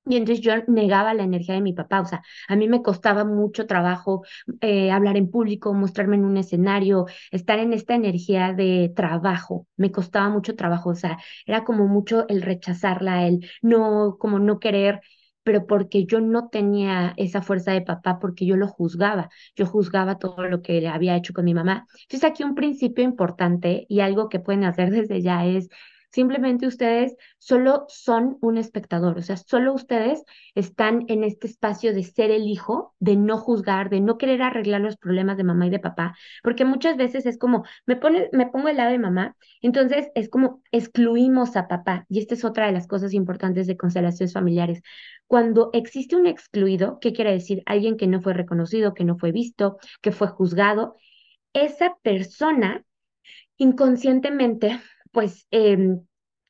Y 0.04 0.16
entonces 0.16 0.44
yo 0.44 0.52
negaba 0.66 1.14
la 1.14 1.22
energía 1.22 1.54
de 1.54 1.60
mi 1.60 1.74
papá, 1.74 2.00
o 2.00 2.04
sea, 2.06 2.22
a 2.48 2.56
mí 2.56 2.66
me 2.68 2.82
costaba 2.82 3.24
mucho 3.24 3.66
trabajo 3.68 4.24
eh, 4.60 4.90
hablar 4.90 5.16
en 5.16 5.30
público, 5.30 5.72
mostrarme 5.74 6.16
en 6.16 6.24
un 6.24 6.36
escenario, 6.38 7.06
estar 7.30 7.60
en 7.60 7.72
esta 7.72 7.94
energía 7.94 8.52
de 8.52 8.92
trabajo, 8.96 9.68
me 9.76 9.92
costaba 9.92 10.28
mucho 10.28 10.56
trabajo, 10.56 10.90
o 10.90 10.94
sea, 10.96 11.18
era 11.46 11.62
como 11.64 11.86
mucho 11.86 12.26
el 12.28 12.42
rechazarla, 12.42 13.28
el 13.28 13.48
no, 13.62 14.16
como 14.18 14.40
no 14.40 14.58
querer, 14.58 15.00
pero 15.42 15.66
porque 15.66 16.04
yo 16.06 16.20
no 16.20 16.48
tenía 16.48 17.14
esa 17.16 17.42
fuerza 17.42 17.72
de 17.72 17.82
papá, 17.82 18.18
porque 18.20 18.46
yo 18.46 18.56
lo 18.56 18.68
juzgaba, 18.68 19.30
yo 19.56 19.66
juzgaba 19.66 20.18
todo 20.18 20.44
lo 20.48 20.62
que 20.62 20.86
había 20.88 21.16
hecho 21.16 21.32
con 21.32 21.44
mi 21.44 21.54
mamá. 21.54 21.86
Entonces 22.02 22.28
aquí 22.30 22.44
un 22.44 22.54
principio 22.54 23.04
importante 23.04 23.86
y 23.88 24.00
algo 24.00 24.28
que 24.28 24.40
pueden 24.40 24.64
hacer 24.64 24.90
desde 24.92 25.22
ya 25.22 25.44
es 25.46 25.68
Simplemente 26.12 26.66
ustedes 26.66 27.16
solo 27.38 27.86
son 27.88 28.36
un 28.42 28.58
espectador, 28.58 29.16
o 29.16 29.22
sea, 29.22 29.38
solo 29.38 29.72
ustedes 29.72 30.22
están 30.54 31.06
en 31.08 31.24
este 31.24 31.46
espacio 31.46 31.94
de 31.94 32.02
ser 32.04 32.30
el 32.30 32.46
hijo, 32.46 32.94
de 32.98 33.16
no 33.16 33.38
juzgar, 33.38 33.88
de 33.88 34.02
no 34.02 34.18
querer 34.18 34.42
arreglar 34.42 34.82
los 34.82 34.98
problemas 34.98 35.38
de 35.38 35.44
mamá 35.44 35.66
y 35.66 35.70
de 35.70 35.78
papá, 35.78 36.14
porque 36.42 36.66
muchas 36.66 36.98
veces 36.98 37.24
es 37.24 37.38
como, 37.38 37.64
me, 37.86 37.96
pone, 37.96 38.28
me 38.32 38.46
pongo 38.46 38.68
el 38.68 38.76
lado 38.76 38.90
de 38.90 38.98
mamá, 38.98 39.36
entonces 39.62 40.10
es 40.14 40.28
como 40.28 40.60
excluimos 40.70 41.56
a 41.56 41.66
papá, 41.66 42.04
y 42.10 42.18
esta 42.18 42.34
es 42.34 42.44
otra 42.44 42.66
de 42.66 42.72
las 42.72 42.86
cosas 42.86 43.14
importantes 43.14 43.66
de 43.66 43.78
constelaciones 43.78 44.34
familiares. 44.34 44.82
Cuando 45.26 45.70
existe 45.72 46.14
un 46.14 46.26
excluido, 46.26 46.98
¿qué 47.00 47.14
quiere 47.14 47.32
decir? 47.32 47.62
Alguien 47.64 47.96
que 47.96 48.06
no 48.06 48.20
fue 48.20 48.34
reconocido, 48.34 48.92
que 48.92 49.04
no 49.04 49.16
fue 49.16 49.32
visto, 49.32 49.78
que 50.02 50.12
fue 50.12 50.28
juzgado, 50.28 50.96
esa 51.54 51.96
persona 52.02 52.84
inconscientemente, 53.56 54.80
pues, 55.12 55.46
em, 55.50 56.00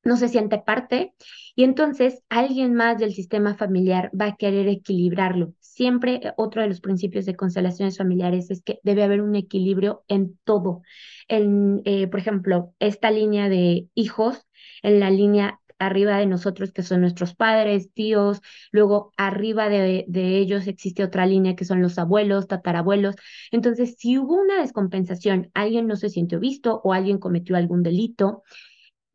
no 0.05 0.17
se 0.17 0.29
siente 0.29 0.59
parte 0.59 1.15
y 1.55 1.65
entonces 1.65 2.23
alguien 2.29 2.75
más 2.75 2.99
del 2.99 3.15
sistema 3.15 3.55
familiar 3.55 4.11
va 4.19 4.27
a 4.27 4.37
querer 4.37 4.69
equilibrarlo. 4.69 5.55
Siempre 5.61 6.17
eh, 6.17 6.33
otro 6.37 6.63
de 6.63 6.69
los 6.69 6.81
principios 6.81 7.25
de 7.27 7.37
constelaciones 7.37 7.99
familiares 7.99 8.51
es 8.51 8.63
que 8.63 8.81
debe 8.83 9.05
haber 9.05 9.21
un 9.23 9.37
equilibrio 9.37 10.05
en 10.09 10.39
todo. 10.45 10.83
En, 11.29 11.83
eh, 11.85 12.09
por 12.09 12.21
ejemplo, 12.21 12.75
esta 12.81 13.11
línea 13.11 13.49
de 13.49 13.89
hijos, 13.95 14.47
en 14.83 15.01
la 15.01 15.11
línea 15.11 15.61
arriba 15.87 16.19
de 16.19 16.27
nosotros 16.27 16.73
que 16.73 16.83
son 16.83 17.01
nuestros 17.01 17.35
padres, 17.35 17.93
tíos, 17.93 18.41
luego 18.71 19.13
arriba 19.17 19.69
de, 19.69 20.05
de, 20.09 20.39
ellos 20.39 20.67
existe 20.67 21.05
otra 21.05 21.27
línea 21.27 21.57
que 21.57 21.65
son 21.65 21.83
los 21.83 21.99
abuelos, 21.99 22.49
tatarabuelos. 22.49 23.17
Entonces, 23.51 23.97
si 23.99 24.19
hubo 24.19 24.35
una 24.35 24.61
descompensación, 24.61 25.51
alguien 25.55 25.87
no 25.87 25.97
se 25.97 26.09
sintió 26.09 26.41
visto 26.41 26.81
o 26.85 26.93
alguien 26.93 27.19
cometió 27.19 27.57
algún 27.57 27.83
delito, 27.83 28.43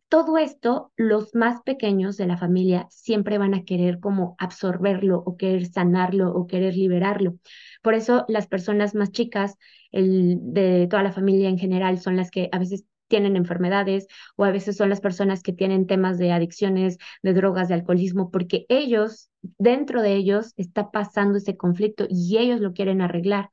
todo 0.09 0.37
esto, 0.37 0.93
los 0.95 1.35
más 1.35 1.61
pequeños 1.63 2.15
de 2.15 2.27
la 2.27 2.37
familia 2.37 2.87
siempre 2.89 3.37
van 3.37 3.53
a 3.53 3.65
querer 3.65 3.99
como 3.99 4.35
absorberlo 4.39 5.21
o 5.25 5.35
querer 5.35 5.65
sanarlo 5.65 6.31
o 6.31 6.47
querer 6.47 6.75
liberarlo. 6.75 7.35
Por 7.81 7.93
eso 7.93 8.23
las 8.29 8.47
personas 8.47 8.95
más 8.95 9.11
chicas 9.11 9.57
el, 9.91 10.37
de 10.41 10.87
toda 10.89 11.03
la 11.03 11.11
familia 11.11 11.49
en 11.49 11.57
general 11.57 11.99
son 11.99 12.15
las 12.15 12.31
que 12.31 12.47
a 12.53 12.59
veces 12.59 12.85
tienen 13.07 13.35
enfermedades 13.35 14.07
o 14.35 14.43
a 14.43 14.51
veces 14.51 14.77
son 14.77 14.89
las 14.89 15.01
personas 15.01 15.43
que 15.43 15.53
tienen 15.53 15.87
temas 15.87 16.17
de 16.17 16.31
adicciones, 16.31 16.97
de 17.23 17.33
drogas, 17.33 17.67
de 17.67 17.75
alcoholismo, 17.75 18.31
porque 18.31 18.65
ellos, 18.69 19.29
dentro 19.57 20.01
de 20.01 20.15
ellos, 20.15 20.53
está 20.57 20.91
pasando 20.91 21.37
ese 21.37 21.57
conflicto 21.57 22.05
y 22.09 22.37
ellos 22.37 22.61
lo 22.61 22.73
quieren 22.73 23.01
arreglar. 23.01 23.51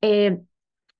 Eh, 0.00 0.40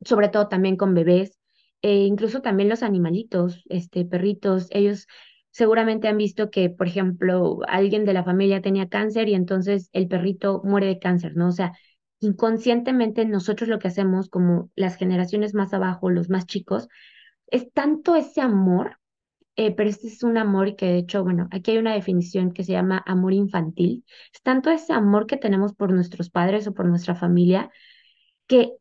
sobre 0.04 0.28
todo 0.28 0.48
también 0.48 0.76
con 0.76 0.94
bebés, 0.94 1.38
e 1.82 2.04
incluso 2.04 2.40
también 2.42 2.68
los 2.68 2.82
animalitos, 2.82 3.62
este, 3.68 4.04
perritos, 4.04 4.68
ellos 4.70 5.06
seguramente 5.50 6.08
han 6.08 6.18
visto 6.18 6.50
que, 6.50 6.70
por 6.70 6.86
ejemplo, 6.86 7.60
alguien 7.68 8.04
de 8.04 8.12
la 8.12 8.24
familia 8.24 8.60
tenía 8.62 8.88
cáncer 8.88 9.28
y 9.28 9.34
entonces 9.34 9.88
el 9.92 10.08
perrito 10.08 10.60
muere 10.64 10.86
de 10.86 10.98
cáncer, 10.98 11.34
¿no? 11.36 11.48
O 11.48 11.52
sea, 11.52 11.72
inconscientemente 12.20 13.24
nosotros 13.24 13.68
lo 13.68 13.78
que 13.78 13.88
hacemos 13.88 14.28
como 14.28 14.70
las 14.74 14.96
generaciones 14.96 15.54
más 15.54 15.72
abajo, 15.72 16.10
los 16.10 16.28
más 16.28 16.46
chicos, 16.46 16.88
es 17.48 17.72
tanto 17.72 18.16
ese 18.16 18.40
amor, 18.40 18.98
eh, 19.56 19.74
pero 19.74 19.88
este 19.90 20.08
es 20.08 20.22
un 20.22 20.38
amor 20.38 20.76
que 20.76 20.86
de 20.86 20.98
hecho, 20.98 21.24
bueno, 21.24 21.48
aquí 21.50 21.72
hay 21.72 21.78
una 21.78 21.94
definición 21.94 22.52
que 22.52 22.64
se 22.64 22.72
llama 22.72 23.02
amor 23.06 23.32
infantil, 23.32 24.04
es 24.32 24.42
tanto 24.42 24.70
ese 24.70 24.92
amor 24.92 25.26
que 25.26 25.36
tenemos 25.36 25.74
por 25.74 25.92
nuestros 25.92 26.30
padres 26.30 26.66
o 26.66 26.74
por 26.74 26.86
nuestra 26.86 27.14
familia 27.14 27.70
que 28.46 28.72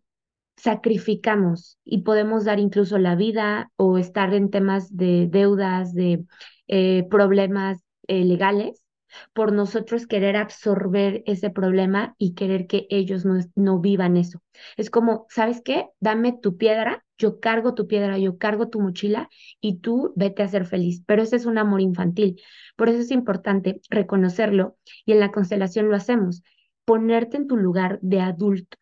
sacrificamos 0.58 1.80
y 1.84 2.04
podemos 2.04 2.46
dar 2.46 2.60
incluso 2.60 2.98
la 2.98 3.16
vida 3.16 3.72
o 3.78 3.98
estar 3.98 4.34
en 4.34 4.50
temas 4.50 4.96
de 4.96 5.28
deudas, 5.30 5.94
de 5.94 6.26
eh, 6.68 7.06
problemas 7.10 7.80
eh, 8.08 8.24
legales 8.26 8.85
por 9.34 9.54
nosotros 9.54 10.08
querer 10.08 10.38
absorber 10.38 11.24
ese 11.26 11.50
problema 11.50 12.16
y 12.18 12.34
querer 12.34 12.68
que 12.68 12.88
ellos 12.90 13.26
no, 13.26 13.40
no 13.56 13.80
vivan 13.80 14.18
eso. 14.18 14.42
Es 14.78 14.90
como, 14.90 15.26
¿sabes 15.30 15.62
qué? 15.64 15.88
Dame 16.00 16.38
tu 16.42 16.58
piedra, 16.58 17.06
yo 17.18 17.40
cargo 17.40 17.74
tu 17.74 17.88
piedra, 17.88 18.18
yo 18.18 18.38
cargo 18.38 18.70
tu 18.70 18.80
mochila 18.82 19.30
y 19.62 19.80
tú 19.80 20.14
vete 20.16 20.44
a 20.44 20.48
ser 20.48 20.66
feliz. 20.66 21.04
Pero 21.06 21.24
ese 21.24 21.36
es 21.38 21.46
un 21.46 21.58
amor 21.58 21.82
infantil. 21.82 22.42
Por 22.76 22.90
eso 22.90 23.00
es 23.00 23.12
importante 23.12 23.82
reconocerlo 23.90 24.78
y 25.06 25.14
en 25.14 25.20
la 25.20 25.32
constelación 25.32 25.90
lo 25.90 25.96
hacemos. 25.96 26.44
Ponerte 26.86 27.38
en 27.38 27.48
tu 27.48 27.58
lugar 27.58 28.00
de 28.02 28.22
adulto. 28.22 28.78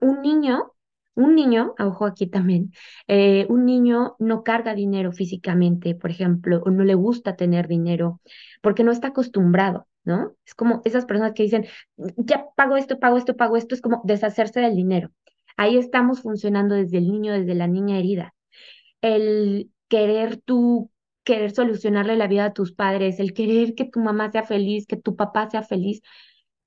Un 0.00 0.22
niño 0.22 0.72
un 1.16 1.34
niño, 1.34 1.74
ojo 1.78 2.04
aquí 2.06 2.26
también, 2.28 2.72
eh, 3.08 3.46
un 3.48 3.64
niño 3.64 4.16
no 4.18 4.44
carga 4.44 4.74
dinero 4.74 5.12
físicamente, 5.12 5.94
por 5.94 6.10
ejemplo, 6.10 6.62
o 6.64 6.70
no 6.70 6.84
le 6.84 6.94
gusta 6.94 7.36
tener 7.36 7.66
dinero 7.68 8.20
porque 8.62 8.84
no 8.84 8.92
está 8.92 9.08
acostumbrado, 9.08 9.88
¿no? 10.04 10.34
Es 10.44 10.54
como 10.54 10.82
esas 10.84 11.06
personas 11.06 11.32
que 11.32 11.42
dicen, 11.42 11.66
ya 11.96 12.46
pago 12.54 12.76
esto, 12.76 12.98
pago 13.00 13.16
esto, 13.16 13.36
pago 13.36 13.56
esto, 13.56 13.74
es 13.74 13.80
como 13.80 14.02
deshacerse 14.04 14.60
del 14.60 14.76
dinero. 14.76 15.10
Ahí 15.56 15.78
estamos 15.78 16.20
funcionando 16.20 16.74
desde 16.74 16.98
el 16.98 17.10
niño, 17.10 17.32
desde 17.32 17.54
la 17.54 17.66
niña 17.66 17.98
herida. 17.98 18.34
El 19.00 19.70
querer 19.88 20.36
tú, 20.36 20.90
querer 21.24 21.52
solucionarle 21.52 22.16
la 22.16 22.28
vida 22.28 22.44
a 22.46 22.52
tus 22.52 22.72
padres, 22.72 23.20
el 23.20 23.32
querer 23.32 23.74
que 23.74 23.86
tu 23.86 24.00
mamá 24.00 24.30
sea 24.30 24.42
feliz, 24.44 24.86
que 24.86 24.96
tu 24.96 25.16
papá 25.16 25.48
sea 25.50 25.62
feliz, 25.62 26.02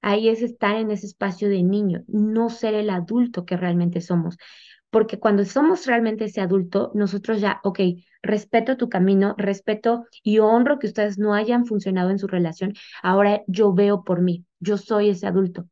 Ahí 0.01 0.29
es 0.29 0.41
estar 0.41 0.75
en 0.75 0.91
ese 0.91 1.07
espacio 1.07 1.49
de 1.49 1.63
niño, 1.63 2.03
no 2.07 2.49
ser 2.49 2.73
el 2.73 2.89
adulto 2.89 3.45
que 3.45 3.57
realmente 3.57 4.01
somos. 4.01 4.37
Porque 4.89 5.19
cuando 5.19 5.45
somos 5.45 5.85
realmente 5.85 6.25
ese 6.25 6.41
adulto, 6.41 6.91
nosotros 6.95 7.41
ya, 7.41 7.59
ok, 7.63 7.79
respeto 8.23 8.77
tu 8.77 8.89
camino, 8.89 9.35
respeto 9.37 10.05
y 10.23 10.39
honro 10.39 10.79
que 10.79 10.87
ustedes 10.87 11.17
no 11.19 11.33
hayan 11.33 11.65
funcionado 11.65 12.09
en 12.09 12.19
su 12.19 12.27
relación. 12.27 12.73
Ahora 13.03 13.41
yo 13.47 13.73
veo 13.73 14.03
por 14.03 14.21
mí, 14.21 14.45
yo 14.59 14.77
soy 14.77 15.09
ese 15.09 15.27
adulto. 15.27 15.67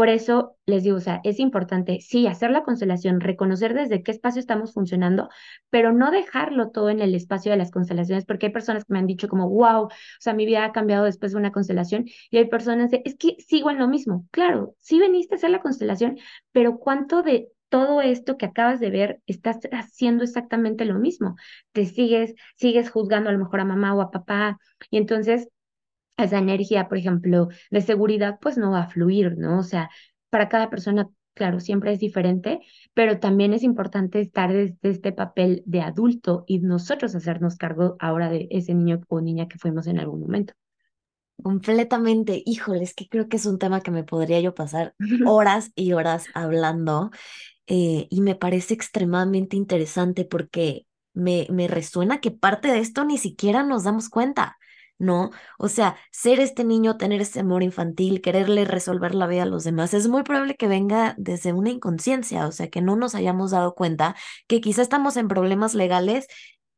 Por 0.00 0.08
eso 0.08 0.56
les 0.64 0.82
digo, 0.82 0.96
o 0.96 1.00
sea, 1.00 1.20
es 1.24 1.38
importante, 1.40 2.00
sí, 2.00 2.26
hacer 2.26 2.50
la 2.52 2.62
constelación, 2.62 3.20
reconocer 3.20 3.74
desde 3.74 4.02
qué 4.02 4.12
espacio 4.12 4.40
estamos 4.40 4.72
funcionando, 4.72 5.28
pero 5.68 5.92
no 5.92 6.10
dejarlo 6.10 6.70
todo 6.70 6.88
en 6.88 7.00
el 7.00 7.14
espacio 7.14 7.52
de 7.52 7.58
las 7.58 7.70
constelaciones, 7.70 8.24
porque 8.24 8.46
hay 8.46 8.52
personas 8.52 8.86
que 8.86 8.94
me 8.94 8.98
han 8.98 9.06
dicho 9.06 9.28
como, 9.28 9.50
wow, 9.50 9.82
o 9.84 9.90
sea, 10.18 10.32
mi 10.32 10.46
vida 10.46 10.64
ha 10.64 10.72
cambiado 10.72 11.04
después 11.04 11.32
de 11.32 11.38
una 11.38 11.52
constelación, 11.52 12.06
y 12.30 12.38
hay 12.38 12.46
personas 12.46 12.90
de, 12.90 13.02
es 13.04 13.14
que 13.16 13.36
sigo 13.46 13.70
en 13.70 13.78
lo 13.78 13.88
mismo. 13.88 14.26
Claro, 14.30 14.74
sí 14.78 14.98
veniste 14.98 15.34
a 15.34 15.36
hacer 15.36 15.50
la 15.50 15.60
constelación, 15.60 16.16
pero 16.50 16.78
¿cuánto 16.78 17.22
de 17.22 17.48
todo 17.68 18.00
esto 18.00 18.38
que 18.38 18.46
acabas 18.46 18.80
de 18.80 18.88
ver 18.88 19.20
estás 19.26 19.58
haciendo 19.70 20.24
exactamente 20.24 20.86
lo 20.86 20.98
mismo? 20.98 21.36
Te 21.72 21.84
sigues, 21.84 22.34
sigues 22.56 22.88
juzgando 22.88 23.28
a 23.28 23.34
lo 23.34 23.38
mejor 23.38 23.60
a 23.60 23.66
mamá 23.66 23.94
o 23.94 24.00
a 24.00 24.10
papá, 24.10 24.58
y 24.90 24.96
entonces 24.96 25.50
esa 26.24 26.38
energía, 26.38 26.88
por 26.88 26.98
ejemplo, 26.98 27.48
de 27.70 27.80
seguridad, 27.80 28.38
pues 28.40 28.58
no 28.58 28.70
va 28.72 28.82
a 28.82 28.88
fluir, 28.88 29.36
¿no? 29.38 29.58
O 29.58 29.62
sea, 29.62 29.90
para 30.30 30.48
cada 30.48 30.70
persona, 30.70 31.08
claro, 31.34 31.60
siempre 31.60 31.92
es 31.92 31.98
diferente, 31.98 32.60
pero 32.94 33.18
también 33.18 33.52
es 33.52 33.62
importante 33.62 34.20
estar 34.20 34.52
desde 34.52 34.76
este 34.82 35.12
papel 35.12 35.62
de 35.66 35.80
adulto 35.82 36.44
y 36.46 36.60
nosotros 36.60 37.14
hacernos 37.14 37.56
cargo 37.56 37.96
ahora 37.98 38.30
de 38.30 38.48
ese 38.50 38.74
niño 38.74 39.00
o 39.08 39.20
niña 39.20 39.48
que 39.48 39.58
fuimos 39.58 39.86
en 39.86 39.98
algún 39.98 40.20
momento. 40.20 40.54
Completamente, 41.42 42.42
híjoles, 42.44 42.94
que 42.94 43.08
creo 43.08 43.28
que 43.28 43.38
es 43.38 43.46
un 43.46 43.58
tema 43.58 43.80
que 43.80 43.90
me 43.90 44.04
podría 44.04 44.40
yo 44.40 44.54
pasar 44.54 44.94
horas 45.26 45.72
y 45.74 45.92
horas 45.92 46.26
hablando 46.34 47.10
eh, 47.66 48.08
y 48.10 48.20
me 48.20 48.34
parece 48.34 48.74
extremadamente 48.74 49.56
interesante 49.56 50.24
porque 50.24 50.86
me, 51.14 51.46
me 51.50 51.68
resuena 51.68 52.20
que 52.20 52.30
parte 52.30 52.68
de 52.68 52.80
esto 52.80 53.04
ni 53.04 53.16
siquiera 53.16 53.62
nos 53.62 53.84
damos 53.84 54.08
cuenta. 54.08 54.58
¿No? 55.00 55.30
O 55.58 55.68
sea, 55.68 55.96
ser 56.12 56.38
este 56.40 56.64
niño, 56.64 56.96
tener 56.96 57.20
ese 57.20 57.40
amor 57.40 57.62
infantil, 57.62 58.20
quererle 58.20 58.64
resolver 58.64 59.14
la 59.14 59.26
vida 59.26 59.42
a 59.44 59.46
los 59.46 59.64
demás, 59.64 59.94
es 59.94 60.08
muy 60.08 60.22
probable 60.22 60.54
que 60.56 60.68
venga 60.68 61.14
desde 61.18 61.52
una 61.52 61.70
inconsciencia, 61.70 62.46
o 62.46 62.52
sea, 62.52 62.68
que 62.70 62.82
no 62.82 62.96
nos 62.96 63.14
hayamos 63.14 63.50
dado 63.52 63.74
cuenta 63.74 64.14
que 64.46 64.60
quizá 64.60 64.82
estamos 64.82 65.16
en 65.16 65.28
problemas 65.28 65.74
legales 65.74 66.26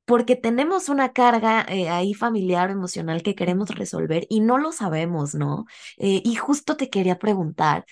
porque 0.05 0.37
tenemos 0.37 0.89
una 0.89 1.13
carga 1.13 1.65
eh, 1.69 1.89
ahí 1.89 2.15
familiar 2.15 2.71
o 2.71 2.73
emocional 2.73 3.23
que 3.23 3.35
queremos 3.35 3.71
resolver 3.71 4.27
y 4.29 4.41
no 4.41 4.59
lo 4.59 4.73
sabemos, 4.73 5.35
¿no? 5.35 5.65
Eh, 5.99 6.21
y 6.25 6.35
justo 6.37 6.77
te 6.77 6.91
quería 6.91 7.19
preguntar, 7.19 7.85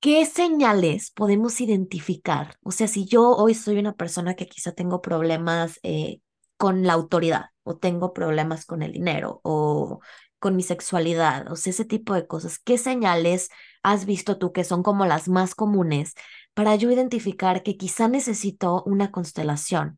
¿qué 0.00 0.24
señales 0.26 1.10
podemos 1.10 1.60
identificar? 1.60 2.56
O 2.62 2.70
sea, 2.72 2.88
si 2.88 3.06
yo 3.06 3.30
hoy 3.30 3.54
soy 3.54 3.78
una 3.78 3.94
persona 3.94 4.34
que 4.34 4.46
quizá 4.48 4.72
tengo 4.72 5.02
problemas 5.02 5.78
eh, 5.82 6.20
con 6.56 6.84
la 6.86 6.94
autoridad 6.94 7.46
o 7.66 7.76
tengo 7.76 8.12
problemas 8.12 8.64
con 8.64 8.82
el 8.82 8.92
dinero 8.92 9.40
o 9.42 10.00
con 10.38 10.56
mi 10.56 10.62
sexualidad, 10.62 11.50
o 11.50 11.56
sea, 11.56 11.70
ese 11.72 11.84
tipo 11.84 12.14
de 12.14 12.26
cosas. 12.26 12.58
¿Qué 12.58 12.78
señales 12.78 13.50
has 13.82 14.06
visto 14.06 14.38
tú 14.38 14.52
que 14.52 14.64
son 14.64 14.82
como 14.82 15.04
las 15.04 15.28
más 15.28 15.54
comunes 15.54 16.14
para 16.54 16.76
yo 16.76 16.90
identificar 16.90 17.62
que 17.62 17.76
quizá 17.76 18.08
necesito 18.08 18.82
una 18.84 19.10
constelación? 19.10 19.96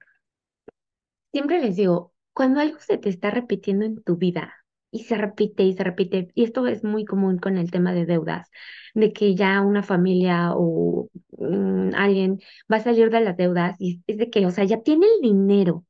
Siempre 1.33 1.61
les 1.61 1.77
digo, 1.77 2.15
cuando 2.33 2.61
algo 2.61 2.79
se 2.79 2.97
te 2.99 3.11
está 3.11 3.31
repitiendo 3.31 3.85
en 3.85 4.03
tu 4.03 4.17
vida 4.17 4.55
y 4.91 5.05
se 5.05 5.17
repite 5.19 5.65
y 5.65 5.75
se 5.75 5.85
repite, 5.85 6.29
y 6.35 6.45
esto 6.45 6.67
es 6.67 6.83
muy 6.83 7.05
común 7.05 7.39
con 7.39 7.59
el 7.59 7.71
tema 7.71 7.93
de 7.93 8.07
deudas, 8.07 8.49
de 8.95 9.13
que 9.13 9.35
ya 9.35 9.61
una 9.61 9.83
familia 9.83 10.53
o 10.55 11.11
mm, 11.37 11.91
alguien 11.95 12.41
va 12.73 12.79
a 12.79 12.81
salir 12.81 13.11
de 13.11 13.21
las 13.21 13.37
deudas 13.37 13.77
y 13.79 14.03
es 14.07 14.17
de 14.17 14.31
que, 14.31 14.47
o 14.47 14.51
sea, 14.51 14.65
ya 14.65 14.81
tiene 14.83 15.07
el 15.07 15.21
dinero, 15.21 15.85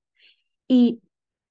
y 0.69 1.01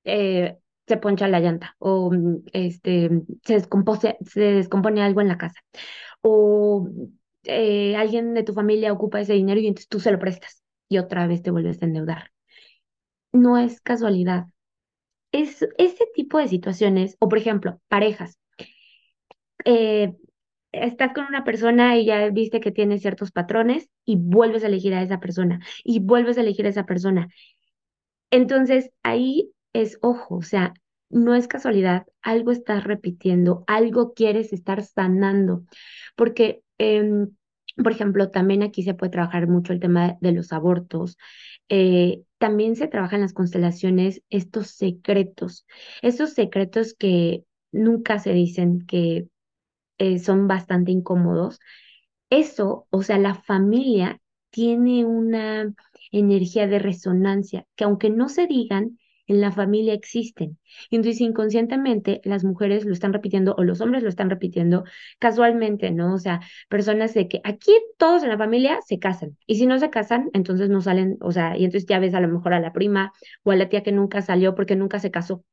eh, 0.07 0.57
se 0.87 0.97
poncha 0.97 1.27
la 1.27 1.41
llanta 1.41 1.75
o 1.79 2.11
este, 2.53 3.09
se, 3.43 3.53
descompone, 3.53 4.17
se 4.25 4.39
descompone 4.39 5.03
algo 5.03 5.21
en 5.21 5.27
la 5.27 5.37
casa 5.37 5.59
o 6.21 6.87
eh, 7.43 7.95
alguien 7.95 8.33
de 8.33 8.43
tu 8.43 8.53
familia 8.53 8.93
ocupa 8.93 9.19
ese 9.19 9.33
dinero 9.33 9.59
y 9.59 9.67
entonces 9.67 9.89
tú 9.89 9.99
se 9.99 10.11
lo 10.11 10.19
prestas 10.19 10.63
y 10.89 10.97
otra 10.97 11.27
vez 11.27 11.41
te 11.41 11.51
vuelves 11.51 11.81
a 11.81 11.85
endeudar. 11.85 12.31
No 13.33 13.57
es 13.57 13.81
casualidad. 13.81 14.45
Es 15.31 15.65
ese 15.77 16.05
tipo 16.15 16.39
de 16.39 16.47
situaciones, 16.47 17.17
o 17.19 17.27
por 17.29 17.37
ejemplo, 17.37 17.81
parejas. 17.89 18.39
Eh, 19.65 20.13
estás 20.71 21.13
con 21.13 21.25
una 21.25 21.43
persona 21.43 21.97
y 21.97 22.05
ya 22.05 22.29
viste 22.29 22.61
que 22.61 22.71
tiene 22.71 22.99
ciertos 22.99 23.31
patrones 23.31 23.89
y 24.05 24.15
vuelves 24.17 24.63
a 24.63 24.67
elegir 24.67 24.93
a 24.93 25.01
esa 25.01 25.19
persona 25.19 25.59
y 25.83 25.99
vuelves 25.99 26.37
a 26.37 26.41
elegir 26.41 26.65
a 26.65 26.69
esa 26.69 26.85
persona. 26.85 27.27
Entonces 28.31 28.89
ahí 29.03 29.51
es 29.81 29.97
ojo, 30.01 30.37
o 30.37 30.41
sea, 30.41 30.73
no 31.09 31.35
es 31.35 31.47
casualidad, 31.47 32.05
algo 32.21 32.51
estás 32.51 32.83
repitiendo, 32.83 33.63
algo 33.67 34.13
quieres 34.13 34.51
estar 34.53 34.83
sanando, 34.83 35.63
porque, 36.15 36.61
em, 36.77 37.35
por 37.81 37.91
ejemplo, 37.91 38.29
también 38.31 38.63
aquí 38.63 38.83
se 38.83 38.93
puede 38.95 39.11
trabajar 39.11 39.47
mucho 39.47 39.71
el 39.73 39.79
tema 39.79 40.17
de 40.21 40.31
los 40.31 40.51
abortos. 40.51 41.17
Eh, 41.69 42.23
también 42.39 42.75
se 42.75 42.87
trabaja 42.87 43.15
en 43.15 43.21
las 43.23 43.33
constelaciones 43.33 44.21
estos 44.29 44.67
secretos, 44.71 45.65
esos 46.01 46.31
secretos 46.33 46.93
que 46.95 47.43
nunca 47.71 48.19
se 48.19 48.33
dicen, 48.33 48.85
que 48.87 49.27
eh, 49.97 50.19
son 50.19 50.47
bastante 50.47 50.91
incómodos. 50.91 51.59
Eso, 52.29 52.87
o 52.89 53.03
sea, 53.03 53.17
la 53.17 53.35
familia 53.35 54.19
tiene 54.49 55.05
una 55.05 55.73
energía 56.11 56.67
de 56.67 56.79
resonancia 56.79 57.65
que 57.75 57.83
aunque 57.83 58.09
no 58.09 58.29
se 58.29 58.47
digan, 58.47 58.97
en 59.27 59.41
la 59.41 59.51
familia 59.51 59.93
existen. 59.93 60.57
Entonces 60.91 61.21
inconscientemente 61.21 62.21
las 62.23 62.43
mujeres 62.43 62.85
lo 62.85 62.93
están 62.93 63.13
repitiendo 63.13 63.55
o 63.57 63.63
los 63.63 63.81
hombres 63.81 64.03
lo 64.03 64.09
están 64.09 64.29
repitiendo 64.29 64.83
casualmente, 65.19 65.91
¿no? 65.91 66.13
O 66.13 66.17
sea, 66.17 66.41
personas 66.69 67.13
de 67.13 67.27
que 67.27 67.41
aquí 67.43 67.71
todos 67.97 68.23
en 68.23 68.29
la 68.29 68.37
familia 68.37 68.79
se 68.85 68.99
casan 68.99 69.37
y 69.45 69.55
si 69.55 69.65
no 69.65 69.79
se 69.79 69.89
casan, 69.89 70.29
entonces 70.33 70.69
no 70.69 70.81
salen, 70.81 71.17
o 71.21 71.31
sea, 71.31 71.57
y 71.57 71.65
entonces 71.65 71.87
ya 71.87 71.99
ves 71.99 72.13
a 72.13 72.21
lo 72.21 72.27
mejor 72.29 72.53
a 72.53 72.59
la 72.59 72.73
prima 72.73 73.13
o 73.43 73.51
a 73.51 73.55
la 73.55 73.69
tía 73.69 73.83
que 73.83 73.91
nunca 73.91 74.21
salió 74.21 74.55
porque 74.55 74.75
nunca 74.75 74.99
se 74.99 75.11
casó 75.11 75.43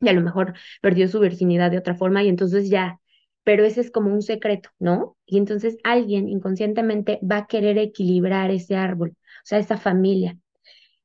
y 0.00 0.08
a 0.08 0.12
lo 0.12 0.20
mejor 0.22 0.54
perdió 0.80 1.08
su 1.08 1.20
virginidad 1.20 1.70
de 1.70 1.78
otra 1.78 1.94
forma 1.94 2.22
y 2.22 2.28
entonces 2.28 2.68
ya, 2.70 3.00
pero 3.44 3.64
ese 3.64 3.80
es 3.80 3.90
como 3.90 4.12
un 4.12 4.22
secreto, 4.22 4.70
¿no? 4.78 5.16
Y 5.26 5.38
entonces 5.38 5.78
alguien 5.84 6.28
inconscientemente 6.28 7.20
va 7.28 7.38
a 7.38 7.46
querer 7.46 7.78
equilibrar 7.78 8.50
ese 8.50 8.76
árbol, 8.76 9.10
o 9.10 9.16
sea, 9.44 9.58
esa 9.58 9.76
familia 9.78 10.38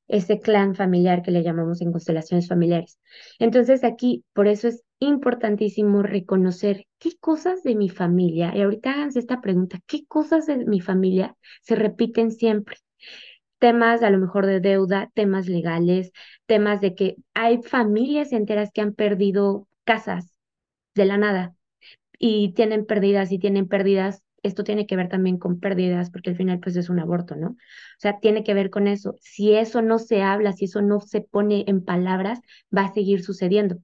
ese 0.07 0.39
clan 0.39 0.75
familiar 0.75 1.21
que 1.21 1.31
le 1.31 1.43
llamamos 1.43 1.81
en 1.81 1.91
constelaciones 1.91 2.47
familiares. 2.47 2.99
Entonces 3.39 3.83
aquí, 3.83 4.23
por 4.33 4.47
eso 4.47 4.67
es 4.67 4.83
importantísimo 4.99 6.01
reconocer 6.01 6.85
qué 6.99 7.11
cosas 7.19 7.63
de 7.63 7.75
mi 7.75 7.89
familia, 7.89 8.53
y 8.55 8.61
ahorita 8.61 8.91
háganse 8.91 9.19
esta 9.19 9.41
pregunta, 9.41 9.79
¿qué 9.85 10.05
cosas 10.07 10.45
de 10.47 10.65
mi 10.65 10.81
familia 10.81 11.35
se 11.61 11.75
repiten 11.75 12.31
siempre? 12.31 12.77
Temas 13.59 14.03
a 14.03 14.09
lo 14.09 14.19
mejor 14.19 14.45
de 14.45 14.59
deuda, 14.59 15.09
temas 15.13 15.47
legales, 15.47 16.11
temas 16.45 16.79
de 16.79 16.95
que 16.95 17.15
hay 17.33 17.61
familias 17.63 18.31
enteras 18.31 18.69
que 18.73 18.81
han 18.81 18.93
perdido 18.93 19.67
casas 19.83 20.31
de 20.95 21.05
la 21.05 21.17
nada 21.17 21.55
y 22.19 22.53
tienen 22.53 22.85
pérdidas 22.85 23.31
y 23.31 23.39
tienen 23.39 23.67
pérdidas 23.67 24.23
esto 24.43 24.63
tiene 24.63 24.87
que 24.87 24.95
ver 24.95 25.09
también 25.09 25.37
con 25.37 25.59
pérdidas, 25.59 26.09
porque 26.11 26.29
al 26.31 26.37
final 26.37 26.59
pues 26.59 26.75
es 26.75 26.89
un 26.89 26.99
aborto, 26.99 27.35
¿no? 27.35 27.49
O 27.49 27.55
sea, 27.99 28.19
tiene 28.19 28.43
que 28.43 28.53
ver 28.53 28.69
con 28.69 28.87
eso. 28.87 29.15
Si 29.21 29.53
eso 29.53 29.81
no 29.81 29.99
se 29.99 30.21
habla, 30.23 30.53
si 30.53 30.65
eso 30.65 30.81
no 30.81 31.01
se 31.01 31.21
pone 31.21 31.65
en 31.67 31.83
palabras, 31.83 32.39
va 32.75 32.83
a 32.85 32.93
seguir 32.93 33.23
sucediendo. 33.23 33.77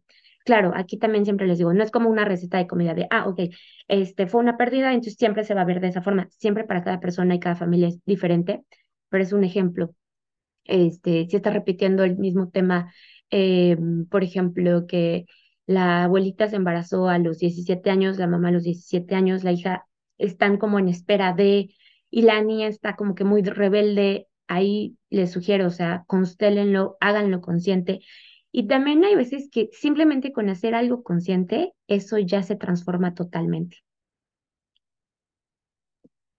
Claro, 0.46 0.74
aquí 0.76 0.98
también 0.98 1.24
siempre 1.26 1.48
les 1.48 1.58
digo, 1.58 1.74
no 1.74 1.84
es 1.84 1.92
como 1.92 2.10
una 2.10 2.26
receta 2.26 2.58
de 2.58 2.68
comida 2.68 2.94
de, 2.94 3.08
ah, 3.12 3.28
ok, 3.28 3.39
este 3.88 4.28
fue 4.28 4.42
una 4.42 4.58
pérdida, 4.58 4.89
entonces 4.94 5.16
siempre 5.18 5.46
se 5.46 5.54
va 5.54 5.62
a 5.62 5.66
ver 5.66 5.80
de 5.80 5.88
esa 5.88 6.02
forma. 6.02 6.28
Siempre 6.32 6.66
para 6.66 6.84
cada 6.84 7.00
persona 7.00 7.36
y 7.36 7.39
cada 7.39 7.56
familia 7.56 7.88
es 7.88 8.00
diferente, 8.06 8.63
pero 9.10 9.24
es 9.24 9.32
un 9.34 9.44
ejemplo. 9.44 9.96
Este, 10.66 11.28
si 11.30 11.36
está 11.36 11.50
repitiendo 11.52 12.04
el 12.04 12.18
mismo 12.18 12.50
tema, 12.50 12.94
eh, 13.32 13.78
por 14.10 14.24
ejemplo, 14.24 14.88
que 14.88 15.26
la 15.66 16.04
abuelita 16.06 16.48
se 16.50 16.56
embarazó 16.58 17.08
a 17.10 17.18
los 17.20 17.39
17 17.39 17.89
años, 17.89 18.18
la 18.18 18.28
mamá 18.28 18.50
a 18.50 18.52
los 18.52 18.63
17 18.63 19.16
años, 19.16 19.44
la 19.44 19.52
hija 19.52 19.86
están 20.17 20.58
como 20.58 20.80
en 20.80 20.89
espera 20.89 21.34
de, 21.34 21.76
y 22.10 22.21
la 22.23 22.41
niña 22.41 22.67
está 22.67 22.95
como 22.95 23.15
que 23.15 23.23
muy 23.23 23.41
rebelde, 23.43 24.28
ahí 24.47 24.97
les 25.10 25.32
sugiero, 25.32 25.67
o 25.67 25.71
sea, 25.71 26.04
constélenlo, 26.08 26.97
háganlo 26.99 27.41
consciente. 27.41 28.02
Y 28.52 28.67
también 28.67 29.04
hay 29.04 29.15
veces 29.15 29.49
que 29.52 29.69
simplemente 29.73 30.32
con 30.32 30.49
hacer 30.49 30.76
algo 30.76 31.04
consciente, 31.04 31.73
eso 31.88 32.19
ya 32.19 32.43
se 32.43 32.56
transforma 32.56 33.13
totalmente. 33.15 33.78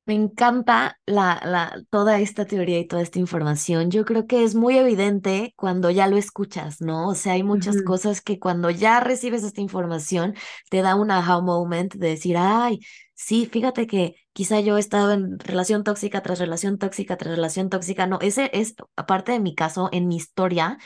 Me 0.07 0.13
encanta 0.15 0.99
la, 1.07 1.41
la, 1.47 1.83
toda 1.89 2.21
esta 2.21 2.45
teoría 2.45 2.79
y 2.79 2.87
toda 2.87 3.01
esta 3.01 3.19
información. 3.19 3.91
Yo 3.91 4.05
creo 4.05 4.27
que 4.27 4.45
es 4.45 4.55
muy 4.55 4.77
evidente 4.77 5.55
cuando 5.57 5.91
ya 5.91 6.07
lo 6.09 6.19
escuchas, 6.19 6.83
¿no? 6.83 7.09
O 7.09 7.15
sea, 7.15 7.33
hay 7.35 7.43
muchas 7.43 7.81
cosas 7.83 8.21
que 8.21 8.39
cuando 8.39 8.69
ya 8.69 9.01
recibes 9.01 9.43
esta 9.45 9.63
información 9.63 10.35
te 10.71 10.83
da 10.83 10.95
un 10.95 11.11
aha 11.11 11.41
moment 11.41 11.95
de 11.95 12.09
decir, 12.11 12.37
ay, 12.39 12.81
sí, 13.15 13.47
fíjate 13.47 13.87
que 13.87 14.17
quizá 14.33 14.61
yo 14.61 14.77
he 14.77 14.81
estado 14.81 15.13
en 15.13 15.39
relación 15.39 15.85
tóxica 15.85 16.23
tras 16.23 16.39
relación 16.39 16.79
tóxica 16.79 17.17
tras 17.17 17.35
relación 17.35 17.71
tóxica. 17.71 18.07
No, 18.07 18.19
ese 18.21 18.51
es, 18.53 18.75
aparte 18.97 19.33
de 19.33 19.41
mi 19.41 19.55
caso, 19.55 19.89
en 19.93 20.09
mi 20.09 20.17
historia, 20.17 20.79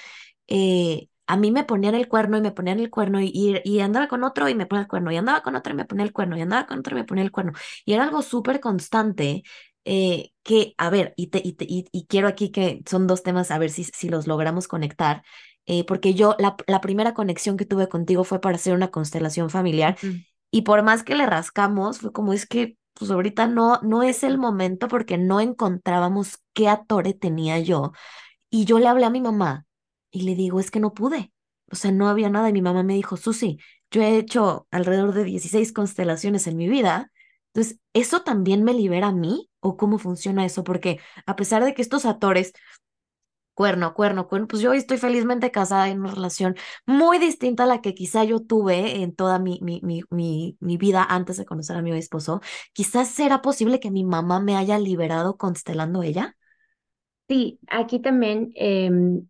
eh, 0.46 1.08
a 1.26 1.36
mí 1.36 1.50
me 1.50 1.64
ponían 1.64 1.94
el 1.94 2.08
cuerno 2.08 2.38
y 2.38 2.40
me 2.40 2.52
ponían 2.52 2.80
el 2.80 2.90
cuerno 2.90 3.20
y, 3.20 3.60
y, 3.62 3.80
andaba 3.80 4.08
con 4.08 4.24
otro 4.24 4.48
y 4.48 4.54
me 4.54 4.66
ponía 4.66 4.82
el 4.82 4.88
cuerno 4.88 5.12
y 5.12 5.16
andaba 5.18 5.42
con 5.42 5.56
otro 5.56 5.72
y 5.74 5.76
me 5.76 5.84
ponía 5.84 6.04
el 6.04 6.12
cuerno 6.12 6.38
y 6.38 6.40
andaba 6.40 6.66
con 6.66 6.78
otro 6.78 6.96
y 6.96 7.00
me 7.00 7.04
ponía 7.04 7.24
el 7.24 7.30
cuerno. 7.30 7.52
Y 7.84 7.92
era 7.92 8.04
algo 8.04 8.22
súper 8.22 8.60
constante 8.60 9.42
eh, 9.84 10.30
que, 10.42 10.74
a 10.78 10.90
ver, 10.90 11.12
y, 11.16 11.28
te, 11.28 11.38
y, 11.44 11.56
y, 11.92 12.06
quiero 12.06 12.28
aquí 12.28 12.50
que 12.50 12.82
son 12.86 13.06
dos 13.06 13.22
temas, 13.22 13.50
a 13.50 13.58
ver 13.58 13.70
si, 13.70 13.84
si 13.84 14.08
los 14.08 14.26
logramos 14.26 14.68
conectar, 14.68 15.22
eh, 15.66 15.84
porque 15.84 16.14
yo 16.14 16.34
la, 16.38 16.56
la, 16.66 16.80
primera 16.80 17.14
conexión 17.14 17.56
que 17.58 17.66
tuve 17.66 17.88
contigo 17.88 18.24
fue 18.24 18.40
para 18.40 18.56
hacer 18.56 18.74
una 18.74 18.90
constelación 18.90 19.50
familiar 19.50 19.98
y 20.50 20.62
por 20.62 20.82
más 20.82 21.02
que 21.02 21.14
le 21.14 21.26
rascamos, 21.26 21.98
fue 22.00 22.12
como 22.12 22.32
es 22.32 22.46
que 22.46 22.76
pues 22.94 23.10
ahorita 23.10 23.46
no, 23.46 23.80
no 23.82 24.02
es 24.02 24.24
el 24.24 24.38
momento 24.38 24.88
porque 24.88 25.18
no 25.18 25.40
encontrábamos 25.40 26.38
qué 26.52 26.68
atore 26.68 27.14
tenía 27.14 27.58
yo. 27.60 27.92
Y 28.50 28.64
yo 28.64 28.78
le 28.78 28.88
hablé 28.88 29.06
a 29.06 29.10
mi 29.10 29.20
mamá 29.20 29.66
y 30.10 30.22
le 30.22 30.34
digo, 30.34 30.60
es 30.60 30.70
que 30.70 30.80
no 30.80 30.94
pude. 30.94 31.32
O 31.70 31.76
sea, 31.76 31.92
no 31.92 32.08
había 32.08 32.30
nada. 32.30 32.48
Y 32.48 32.52
mi 32.52 32.62
mamá 32.62 32.82
me 32.82 32.94
dijo, 32.94 33.16
Susi, 33.16 33.58
yo 33.90 34.02
he 34.02 34.16
hecho 34.18 34.66
alrededor 34.70 35.12
de 35.14 35.24
16 35.24 35.72
constelaciones 35.72 36.46
en 36.46 36.56
mi 36.56 36.68
vida. 36.68 37.12
Entonces, 37.54 37.80
¿eso 37.92 38.22
también 38.22 38.64
me 38.64 38.74
libera 38.74 39.08
a 39.08 39.12
mí? 39.12 39.50
¿O 39.60 39.76
cómo 39.76 39.98
funciona 39.98 40.44
eso? 40.44 40.64
Porque 40.64 41.00
a 41.26 41.36
pesar 41.36 41.64
de 41.64 41.74
que 41.74 41.82
estos 41.82 42.04
atores 42.06 42.52
cuerno, 43.58 43.92
cuerno, 43.94 44.28
cuerno, 44.28 44.46
pues 44.46 44.62
yo 44.62 44.72
estoy 44.72 44.98
felizmente 44.98 45.50
casada 45.50 45.88
en 45.88 46.00
una 46.00 46.12
relación 46.14 46.54
muy 46.86 47.18
distinta 47.18 47.64
a 47.64 47.66
la 47.66 47.80
que 47.82 47.92
quizá 47.94 48.22
yo 48.24 48.38
tuve 48.40 49.02
en 49.02 49.14
toda 49.16 49.40
mi, 49.40 49.58
mi, 49.62 49.80
mi, 49.82 50.02
mi, 50.10 50.56
mi 50.60 50.76
vida 50.76 51.04
antes 51.08 51.36
de 51.38 51.44
conocer 51.44 51.76
a 51.76 51.82
mi 51.82 51.90
esposo. 51.98 52.40
Quizás 52.72 53.08
será 53.10 53.42
posible 53.42 53.80
que 53.80 53.90
mi 53.90 54.04
mamá 54.04 54.38
me 54.40 54.56
haya 54.56 54.78
liberado 54.78 55.36
constelando 55.36 56.02
ella. 56.04 56.36
Sí, 57.28 57.58
aquí 57.68 58.00
también, 58.00 58.52
em, 58.54 59.28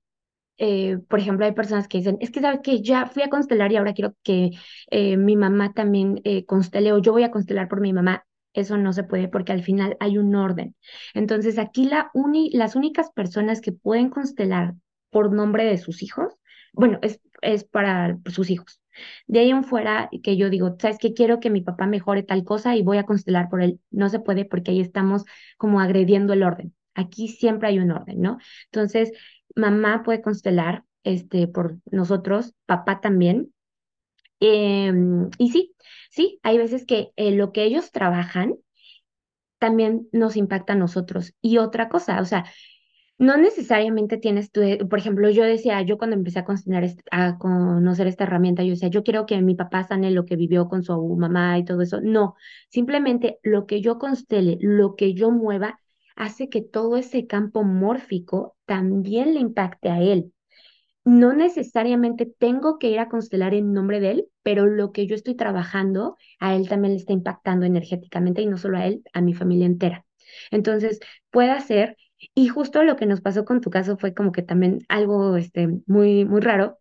eh, 0.58 0.98
por 1.08 1.20
ejemplo, 1.20 1.46
hay 1.46 1.52
personas 1.54 1.88
que 1.88 1.98
dicen, 1.98 2.18
es 2.20 2.30
que 2.32 2.40
sabes 2.42 2.60
que 2.62 2.82
ya 2.82 3.06
fui 3.06 3.22
a 3.24 3.30
constelar 3.30 3.72
y 3.72 3.76
ahora 3.78 3.94
quiero 3.94 4.14
que 4.24 4.52
eh, 4.90 5.18
mi 5.18 5.36
mamá 5.36 5.74
también 5.74 6.20
eh, 6.24 6.46
constele 6.46 6.92
o 6.92 6.98
yo 7.00 7.12
voy 7.12 7.24
a 7.24 7.32
constelar 7.32 7.68
por 7.68 7.80
mi 7.82 7.94
mamá. 7.94 8.26
Eso 8.54 8.76
no 8.76 8.92
se 8.92 9.04
puede 9.04 9.28
porque 9.28 9.52
al 9.52 9.62
final 9.62 9.96
hay 10.00 10.18
un 10.18 10.34
orden. 10.34 10.74
Entonces 11.14 11.58
aquí 11.58 11.84
la 11.84 12.10
uni, 12.14 12.50
las 12.52 12.76
únicas 12.76 13.10
personas 13.12 13.60
que 13.60 13.72
pueden 13.72 14.10
constelar 14.10 14.74
por 15.10 15.32
nombre 15.32 15.64
de 15.64 15.78
sus 15.78 16.02
hijos, 16.02 16.34
bueno, 16.72 16.98
es, 17.02 17.20
es 17.42 17.64
para 17.64 18.18
sus 18.26 18.50
hijos. 18.50 18.80
De 19.26 19.40
ahí 19.40 19.50
en 19.50 19.64
fuera 19.64 20.10
que 20.22 20.36
yo 20.36 20.50
digo, 20.50 20.76
¿sabes 20.80 20.98
qué? 20.98 21.14
Quiero 21.14 21.40
que 21.40 21.50
mi 21.50 21.60
papá 21.60 21.86
mejore 21.86 22.22
tal 22.22 22.44
cosa 22.44 22.76
y 22.76 22.82
voy 22.82 22.98
a 22.98 23.04
constelar 23.06 23.48
por 23.48 23.62
él. 23.62 23.80
No 23.90 24.08
se 24.08 24.20
puede 24.20 24.44
porque 24.44 24.72
ahí 24.72 24.80
estamos 24.80 25.24
como 25.56 25.80
agrediendo 25.80 26.32
el 26.32 26.42
orden. 26.42 26.74
Aquí 26.94 27.28
siempre 27.28 27.68
hay 27.68 27.78
un 27.78 27.92
orden, 27.92 28.20
¿no? 28.20 28.38
Entonces, 28.72 29.12
mamá 29.54 30.02
puede 30.02 30.20
constelar 30.22 30.84
este, 31.04 31.46
por 31.48 31.78
nosotros, 31.90 32.54
papá 32.66 33.00
también. 33.00 33.52
Em, 34.40 35.30
y 35.38 35.50
sí, 35.50 35.74
Sí, 36.10 36.40
hay 36.42 36.58
veces 36.58 36.86
que 36.86 37.12
eh, 37.16 37.32
lo 37.32 37.52
que 37.52 37.64
ellos 37.64 37.92
trabajan 37.92 38.54
también 39.58 40.08
nos 40.12 40.36
impacta 40.36 40.74
a 40.74 40.76
nosotros. 40.76 41.34
Y 41.40 41.58
otra 41.58 41.88
cosa, 41.88 42.20
o 42.20 42.24
sea, 42.24 42.44
no 43.18 43.36
necesariamente 43.38 44.18
tienes 44.18 44.52
tú, 44.52 44.62
eh, 44.62 44.78
por 44.90 44.98
ejemplo, 45.00 45.30
yo 45.30 45.44
decía, 45.44 45.82
yo 45.82 45.98
cuando 45.98 46.16
empecé 46.16 46.40
a, 46.40 46.46
a 47.12 47.38
conocer 47.38 48.06
esta 48.08 48.24
herramienta, 48.24 48.62
yo 48.64 48.70
decía, 48.72 48.88
yo 48.90 49.04
quiero 49.04 49.26
que 49.26 49.40
mi 49.42 49.54
papá 49.56 49.84
sane 49.84 50.10
lo 50.12 50.26
que 50.26 50.36
vivió 50.36 50.68
con 50.68 50.82
su 50.84 51.16
mamá 51.16 51.58
y 51.58 51.64
todo 51.64 51.82
eso. 51.82 52.00
No, 52.02 52.36
simplemente 52.70 53.38
lo 53.44 53.66
que 53.66 53.80
yo 53.82 53.98
constele, 53.98 54.58
lo 54.60 54.96
que 54.96 55.14
yo 55.14 55.30
mueva, 55.32 55.80
hace 56.16 56.48
que 56.50 56.62
todo 56.62 56.96
ese 56.96 57.26
campo 57.26 57.64
mórfico 57.64 58.56
también 58.66 59.34
le 59.34 59.40
impacte 59.40 59.90
a 59.90 60.00
él. 60.02 60.32
No 61.04 61.32
necesariamente 61.32 62.26
tengo 62.26 62.78
que 62.78 62.90
ir 62.90 62.98
a 63.00 63.08
constelar 63.08 63.54
en 63.54 63.72
nombre 63.72 64.00
de 64.00 64.10
él, 64.12 64.28
pero 64.42 64.66
lo 64.66 64.92
que 64.92 65.06
yo 65.06 65.14
estoy 65.14 65.34
trabajando 65.36 66.16
a 66.40 66.54
él 66.54 66.68
también 66.68 66.92
le 66.94 66.98
está 67.00 67.12
impactando 67.12 67.66
energéticamente 67.66 68.42
y 68.42 68.46
no 68.46 68.58
solo 68.58 68.78
a 68.78 68.86
él, 68.86 69.02
a 69.12 69.20
mi 69.20 69.34
familia 69.34 69.66
entera. 69.66 70.04
Entonces, 70.50 71.00
puede 71.30 71.58
ser, 71.60 71.96
y 72.34 72.48
justo 72.48 72.82
lo 72.84 72.96
que 72.96 73.06
nos 73.06 73.20
pasó 73.20 73.44
con 73.44 73.60
tu 73.60 73.70
caso 73.70 73.96
fue 73.96 74.14
como 74.14 74.32
que 74.32 74.42
también 74.42 74.80
algo 74.88 75.36
este, 75.36 75.68
muy, 75.86 76.24
muy 76.24 76.40
raro. 76.40 76.78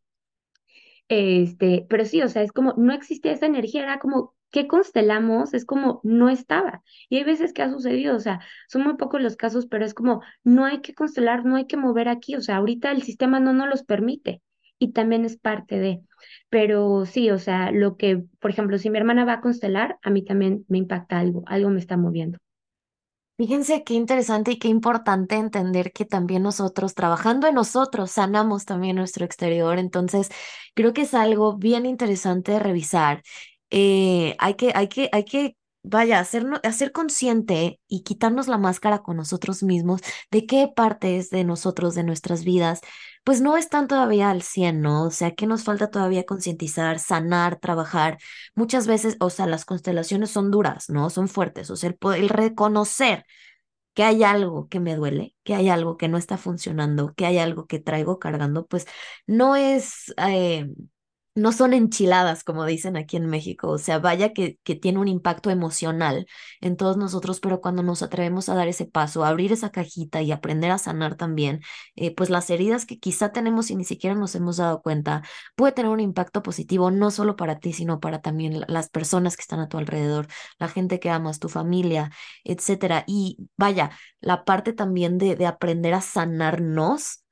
Este, 1.09 1.85
pero 1.89 2.05
sí, 2.05 2.21
o 2.21 2.27
sea, 2.27 2.41
es 2.43 2.51
como 2.51 2.73
no 2.77 2.93
existía 2.93 3.31
esa 3.31 3.45
energía, 3.45 3.83
era 3.83 3.99
como 3.99 4.35
¿qué 4.51 4.67
constelamos? 4.67 5.53
Es 5.53 5.65
como 5.65 5.99
no 6.03 6.29
estaba. 6.29 6.81
Y 7.09 7.17
hay 7.17 7.23
veces 7.23 7.53
que 7.53 7.61
ha 7.63 7.69
sucedido, 7.71 8.15
o 8.15 8.19
sea, 8.19 8.39
son 8.67 8.83
muy 8.83 8.95
pocos 8.97 9.21
los 9.21 9.35
casos, 9.37 9.67
pero 9.67 9.85
es 9.85 9.93
como 9.93 10.21
no 10.43 10.65
hay 10.65 10.81
que 10.81 10.93
constelar, 10.93 11.45
no 11.45 11.55
hay 11.55 11.67
que 11.67 11.77
mover 11.77 12.09
aquí, 12.09 12.35
o 12.35 12.41
sea, 12.41 12.57
ahorita 12.57 12.91
el 12.91 13.03
sistema 13.03 13.39
no 13.39 13.53
nos 13.53 13.69
los 13.69 13.83
permite 13.83 14.41
y 14.79 14.91
también 14.93 15.25
es 15.25 15.37
parte 15.37 15.79
de. 15.79 16.01
Pero 16.49 17.05
sí, 17.05 17.29
o 17.31 17.39
sea, 17.39 17.71
lo 17.71 17.97
que, 17.97 18.23
por 18.39 18.51
ejemplo, 18.51 18.77
si 18.77 18.89
mi 18.89 18.97
hermana 18.97 19.25
va 19.25 19.33
a 19.33 19.41
constelar, 19.41 19.97
a 20.03 20.09
mí 20.09 20.23
también 20.23 20.65
me 20.69 20.77
impacta 20.79 21.19
algo, 21.19 21.43
algo 21.47 21.69
me 21.69 21.79
está 21.79 21.97
moviendo. 21.97 22.37
Fíjense 23.37 23.83
qué 23.83 23.93
interesante 23.93 24.51
y 24.51 24.57
qué 24.59 24.67
importante 24.67 25.35
entender 25.35 25.91
que 25.93 26.05
también 26.05 26.41
nosotros, 26.41 26.95
trabajando 26.95 27.45
en 27.47 27.53
nosotros, 27.53 28.09
sanamos 28.11 28.65
también 28.65 28.95
nuestro 28.95 29.25
exterior. 29.25 29.77
Entonces, 29.77 30.29
creo 30.73 30.91
que 30.93 31.01
es 31.03 31.13
algo 31.13 31.55
bien 31.55 31.85
interesante 31.85 32.53
de 32.53 32.59
revisar. 32.59 33.21
Eh, 33.69 34.35
hay 34.39 34.53
que, 34.55 34.71
hay 34.75 34.87
que, 34.87 35.09
hay 35.11 35.23
que, 35.25 35.57
vaya, 35.83 36.19
hacer, 36.19 36.45
hacer 36.63 36.91
consciente 36.91 37.79
y 37.87 38.03
quitarnos 38.03 38.47
la 38.47 38.57
máscara 38.57 38.99
con 38.99 39.17
nosotros 39.17 39.63
mismos 39.63 40.01
de 40.31 40.45
qué 40.45 40.69
partes 40.73 41.29
de 41.29 41.43
nosotros, 41.43 41.95
de 41.95 42.03
nuestras 42.03 42.43
vidas, 42.43 42.81
pues 43.23 43.41
no 43.41 43.57
están 43.57 43.87
todavía 43.87 44.29
al 44.29 44.41
100, 44.41 44.81
¿no? 44.81 45.03
O 45.05 45.11
sea, 45.11 45.31
que 45.35 45.47
nos 45.47 45.63
falta 45.63 45.89
todavía 45.91 46.25
concientizar, 46.25 46.99
sanar, 46.99 47.57
trabajar. 47.59 48.17
Muchas 48.55 48.87
veces, 48.87 49.17
o 49.19 49.29
sea, 49.29 49.47
las 49.47 49.65
constelaciones 49.65 50.29
son 50.31 50.49
duras, 50.51 50.89
¿no? 50.89 51.09
Son 51.09 51.27
fuertes. 51.27 51.69
O 51.69 51.75
sea, 51.75 51.89
el, 51.89 51.97
el 52.15 52.29
reconocer 52.29 53.25
que 53.93 54.03
hay 54.03 54.23
algo 54.23 54.67
que 54.69 54.79
me 54.79 54.95
duele, 54.95 55.35
que 55.43 55.55
hay 55.55 55.69
algo 55.69 55.97
que 55.97 56.07
no 56.07 56.17
está 56.17 56.37
funcionando, 56.37 57.13
que 57.15 57.25
hay 57.25 57.39
algo 57.39 57.65
que 57.67 57.79
traigo 57.79 58.19
cargando, 58.19 58.67
pues 58.67 58.85
no 59.27 59.55
es... 59.55 60.13
Eh, 60.27 60.67
no 61.37 61.51
son 61.51 61.73
enchiladas, 61.73 62.43
como 62.43 62.65
dicen 62.65 62.97
aquí 62.97 63.15
en 63.17 63.27
México. 63.27 63.69
O 63.69 63.77
sea, 63.77 63.99
vaya 63.99 64.33
que, 64.33 64.57
que 64.63 64.75
tiene 64.75 64.97
un 64.99 65.07
impacto 65.07 65.51
emocional 65.51 66.25
en 66.61 66.77
todos 66.77 66.97
nosotros, 66.97 67.39
pero 67.39 67.61
cuando 67.61 67.83
nos 67.83 68.01
atrevemos 68.01 68.49
a 68.49 68.55
dar 68.55 68.67
ese 68.67 68.85
paso, 68.85 69.23
a 69.23 69.29
abrir 69.29 69.51
esa 69.51 69.69
cajita 69.71 70.21
y 70.23 70.31
aprender 70.31 70.71
a 70.71 70.79
sanar 70.79 71.15
también, 71.15 71.61
eh, 71.95 72.13
pues 72.15 72.29
las 72.31 72.49
heridas 72.49 72.85
que 72.87 72.99
quizá 72.99 73.31
tenemos 73.31 73.69
y 73.69 73.75
ni 73.75 73.83
siquiera 73.85 74.15
nos 74.15 74.33
hemos 74.35 74.57
dado 74.57 74.81
cuenta, 74.81 75.21
puede 75.55 75.73
tener 75.73 75.91
un 75.91 75.99
impacto 75.99 76.41
positivo 76.43 76.89
no 76.91 77.11
solo 77.11 77.35
para 77.35 77.59
ti, 77.59 77.71
sino 77.73 77.99
para 77.99 78.21
también 78.21 78.63
las 78.67 78.89
personas 78.89 79.35
que 79.35 79.41
están 79.41 79.59
a 79.59 79.69
tu 79.69 79.77
alrededor, 79.77 80.27
la 80.59 80.67
gente 80.69 80.99
que 80.99 81.09
amas, 81.11 81.39
tu 81.39 81.49
familia, 81.49 82.11
etcétera. 82.43 83.03
Y 83.07 83.37
vaya, 83.57 83.91
la 84.21 84.43
parte 84.43 84.73
también 84.73 85.17
de, 85.19 85.35
de 85.35 85.45
aprender 85.45 85.93
a 85.93 86.01
sanarnos 86.01 87.23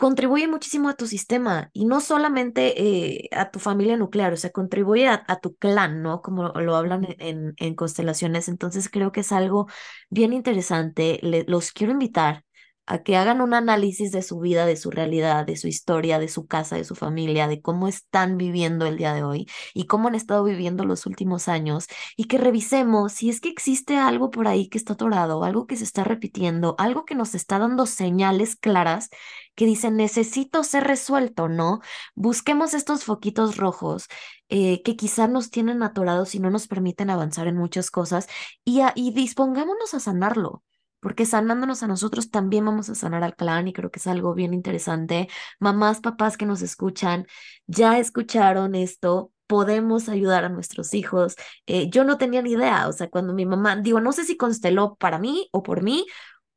contribuye 0.00 0.48
muchísimo 0.48 0.88
a 0.88 0.96
tu 0.96 1.06
sistema 1.06 1.70
y 1.74 1.84
no 1.84 2.00
solamente 2.00 2.82
eh, 2.82 3.28
a 3.32 3.50
tu 3.50 3.58
familia 3.60 3.96
nuclear, 3.98 4.32
o 4.32 4.36
sea, 4.36 4.50
contribuye 4.50 5.06
a, 5.08 5.40
tu 5.40 5.56
clan, 5.56 6.02
¿no? 6.02 6.22
Como 6.22 6.48
lo 6.48 6.74
hablan 6.74 7.06
en, 7.18 7.54
en, 7.58 7.74
constelaciones. 7.74 8.48
Entonces 8.48 8.88
creo 8.88 9.12
que 9.12 9.20
es 9.20 9.30
algo 9.30 9.68
bien 10.08 10.32
interesante. 10.32 11.20
los 11.46 11.72
quiero 11.72 11.92
invitar 11.92 12.44
a 12.90 13.04
que 13.04 13.16
hagan 13.16 13.40
un 13.40 13.54
análisis 13.54 14.10
de 14.10 14.20
su 14.22 14.40
vida, 14.40 14.66
de 14.66 14.76
su 14.76 14.90
realidad, 14.90 15.46
de 15.46 15.56
su 15.56 15.68
historia, 15.68 16.18
de 16.18 16.26
su 16.26 16.46
casa, 16.48 16.74
de 16.74 16.82
su 16.82 16.96
familia, 16.96 17.46
de 17.46 17.62
cómo 17.62 17.86
están 17.86 18.36
viviendo 18.36 18.84
el 18.86 18.96
día 18.96 19.14
de 19.14 19.22
hoy 19.22 19.46
y 19.74 19.86
cómo 19.86 20.08
han 20.08 20.16
estado 20.16 20.42
viviendo 20.42 20.84
los 20.84 21.06
últimos 21.06 21.46
años 21.46 21.86
y 22.16 22.24
que 22.24 22.36
revisemos 22.38 23.12
si 23.12 23.30
es 23.30 23.40
que 23.40 23.48
existe 23.48 23.96
algo 23.96 24.30
por 24.32 24.48
ahí 24.48 24.68
que 24.68 24.76
está 24.76 24.94
atorado, 24.94 25.44
algo 25.44 25.68
que 25.68 25.76
se 25.76 25.84
está 25.84 26.02
repitiendo, 26.02 26.74
algo 26.78 27.04
que 27.04 27.14
nos 27.14 27.36
está 27.36 27.60
dando 27.60 27.86
señales 27.86 28.56
claras 28.56 29.08
que 29.54 29.66
dicen 29.66 29.96
necesito 29.96 30.64
ser 30.64 30.84
resuelto, 30.84 31.48
¿no? 31.48 31.80
Busquemos 32.16 32.74
estos 32.74 33.04
foquitos 33.04 33.56
rojos 33.56 34.08
eh, 34.48 34.82
que 34.82 34.96
quizá 34.96 35.28
nos 35.28 35.50
tienen 35.50 35.82
atorados 35.84 36.34
y 36.34 36.40
no 36.40 36.50
nos 36.50 36.66
permiten 36.66 37.10
avanzar 37.10 37.46
en 37.46 37.56
muchas 37.56 37.90
cosas 37.92 38.26
y, 38.64 38.80
y 38.96 39.12
dispongámonos 39.12 39.94
a 39.94 40.00
sanarlo 40.00 40.64
porque 41.00 41.26
sanándonos 41.26 41.82
a 41.82 41.86
nosotros 41.86 42.30
también 42.30 42.64
vamos 42.64 42.88
a 42.90 42.94
sanar 42.94 43.22
al 43.24 43.34
clan 43.36 43.68
y 43.68 43.72
creo 43.72 43.90
que 43.90 43.98
es 43.98 44.06
algo 44.06 44.34
bien 44.34 44.54
interesante. 44.54 45.28
Mamás, 45.58 46.00
papás 46.00 46.36
que 46.36 46.46
nos 46.46 46.62
escuchan, 46.62 47.26
ya 47.66 47.98
escucharon 47.98 48.74
esto, 48.74 49.32
podemos 49.46 50.08
ayudar 50.08 50.44
a 50.44 50.48
nuestros 50.48 50.94
hijos. 50.94 51.36
Eh, 51.66 51.90
yo 51.90 52.04
no 52.04 52.18
tenía 52.18 52.42
ni 52.42 52.52
idea, 52.52 52.88
o 52.88 52.92
sea, 52.92 53.08
cuando 53.10 53.34
mi 53.34 53.46
mamá, 53.46 53.76
digo, 53.76 54.00
no 54.00 54.12
sé 54.12 54.24
si 54.24 54.36
consteló 54.36 54.96
para 54.96 55.18
mí 55.18 55.48
o 55.52 55.62
por 55.62 55.82
mí, 55.82 56.06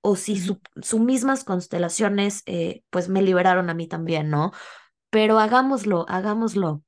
o 0.02 0.16
si 0.16 0.40
sus 0.40 0.58
su 0.82 1.00
mismas 1.00 1.44
constelaciones, 1.44 2.44
eh, 2.46 2.84
pues 2.90 3.10
me 3.10 3.22
liberaron 3.22 3.70
a 3.70 3.74
mí 3.74 3.88
también, 3.88 4.30
¿no? 4.30 4.52
Pero 5.10 5.40
hagámoslo, 5.40 6.06
hagámoslo 6.10 6.84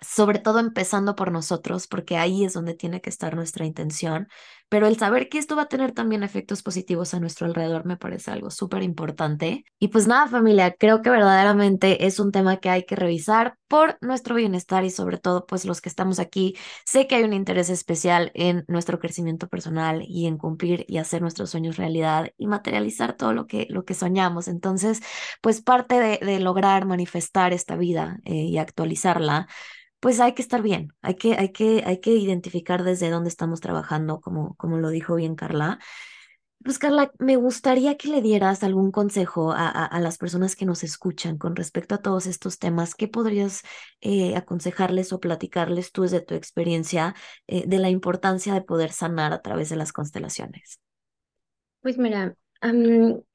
sobre 0.00 0.38
todo 0.38 0.58
empezando 0.58 1.16
por 1.16 1.32
nosotros, 1.32 1.86
porque 1.86 2.16
ahí 2.16 2.44
es 2.44 2.52
donde 2.52 2.74
tiene 2.74 3.00
que 3.00 3.10
estar 3.10 3.34
nuestra 3.34 3.64
intención, 3.64 4.28
pero 4.74 4.88
el 4.88 4.98
saber 4.98 5.28
que 5.28 5.38
esto 5.38 5.54
va 5.54 5.62
a 5.62 5.68
tener 5.68 5.92
también 5.92 6.24
efectos 6.24 6.64
positivos 6.64 7.14
a 7.14 7.20
nuestro 7.20 7.46
alrededor 7.46 7.86
me 7.86 7.96
parece 7.96 8.32
algo 8.32 8.50
súper 8.50 8.82
importante. 8.82 9.64
Y 9.78 9.86
pues 9.86 10.08
nada, 10.08 10.26
familia, 10.26 10.74
creo 10.76 11.00
que 11.00 11.10
verdaderamente 11.10 12.06
es 12.06 12.18
un 12.18 12.32
tema 12.32 12.56
que 12.56 12.70
hay 12.70 12.84
que 12.84 12.96
revisar 12.96 13.56
por 13.68 13.96
nuestro 14.00 14.34
bienestar 14.34 14.84
y 14.84 14.90
sobre 14.90 15.18
todo 15.18 15.46
pues 15.46 15.64
los 15.64 15.80
que 15.80 15.88
estamos 15.88 16.18
aquí, 16.18 16.56
sé 16.84 17.06
que 17.06 17.14
hay 17.14 17.22
un 17.22 17.34
interés 17.34 17.70
especial 17.70 18.32
en 18.34 18.64
nuestro 18.66 18.98
crecimiento 18.98 19.46
personal 19.46 20.02
y 20.08 20.26
en 20.26 20.38
cumplir 20.38 20.84
y 20.88 20.98
hacer 20.98 21.22
nuestros 21.22 21.50
sueños 21.50 21.76
realidad 21.76 22.32
y 22.36 22.48
materializar 22.48 23.16
todo 23.16 23.32
lo 23.32 23.46
que, 23.46 23.68
lo 23.70 23.84
que 23.84 23.94
soñamos. 23.94 24.48
Entonces, 24.48 25.02
pues 25.40 25.62
parte 25.62 26.18
de, 26.20 26.40
lograr 26.40 26.84
manifestar 26.84 27.52
esta 27.52 27.76
vida 27.76 28.18
eh, 28.24 28.34
y 28.34 28.58
actualizarla 28.58 29.46
pues 30.04 30.20
hay 30.20 30.34
que 30.34 30.42
estar 30.42 30.60
bien, 30.60 30.92
hay 31.00 31.14
que, 31.14 31.32
hay 31.32 31.48
que, 31.48 31.82
hay 31.86 31.98
que 31.98 32.10
identificar 32.10 32.84
desde 32.84 33.08
dónde 33.08 33.30
estamos 33.30 33.62
trabajando, 33.62 34.20
como, 34.20 34.54
como 34.56 34.76
lo 34.76 34.90
dijo 34.90 35.14
bien 35.14 35.34
Carla. 35.34 35.78
Pues 36.62 36.78
Carla, 36.78 37.10
me 37.18 37.36
gustaría 37.36 37.96
que 37.96 38.08
le 38.08 38.20
dieras 38.20 38.62
algún 38.62 38.92
consejo 38.92 39.52
a, 39.52 39.66
a, 39.66 40.00
las 40.00 40.18
personas 40.18 40.56
que 40.56 40.66
nos 40.66 40.84
escuchan 40.84 41.38
con 41.38 41.56
respecto 41.56 41.94
a 41.94 42.02
todos 42.02 42.26
estos 42.26 42.58
temas. 42.58 42.94
¿Qué 42.94 43.08
podrías 43.08 43.62
eh, 44.02 44.36
aconsejarles 44.36 45.10
o 45.14 45.20
platicarles 45.20 45.90
tú 45.90 46.02
desde 46.02 46.20
tu 46.20 46.34
experiencia 46.34 47.14
eh, 47.46 47.64
de 47.66 47.78
la 47.78 47.88
importancia 47.88 48.52
de 48.52 48.60
poder 48.60 48.92
sanar 48.92 49.32
a 49.32 49.40
través 49.40 49.70
de 49.70 49.76
las 49.76 49.94
constelaciones? 49.94 50.80
Pues 51.80 51.96
mira, 51.96 52.36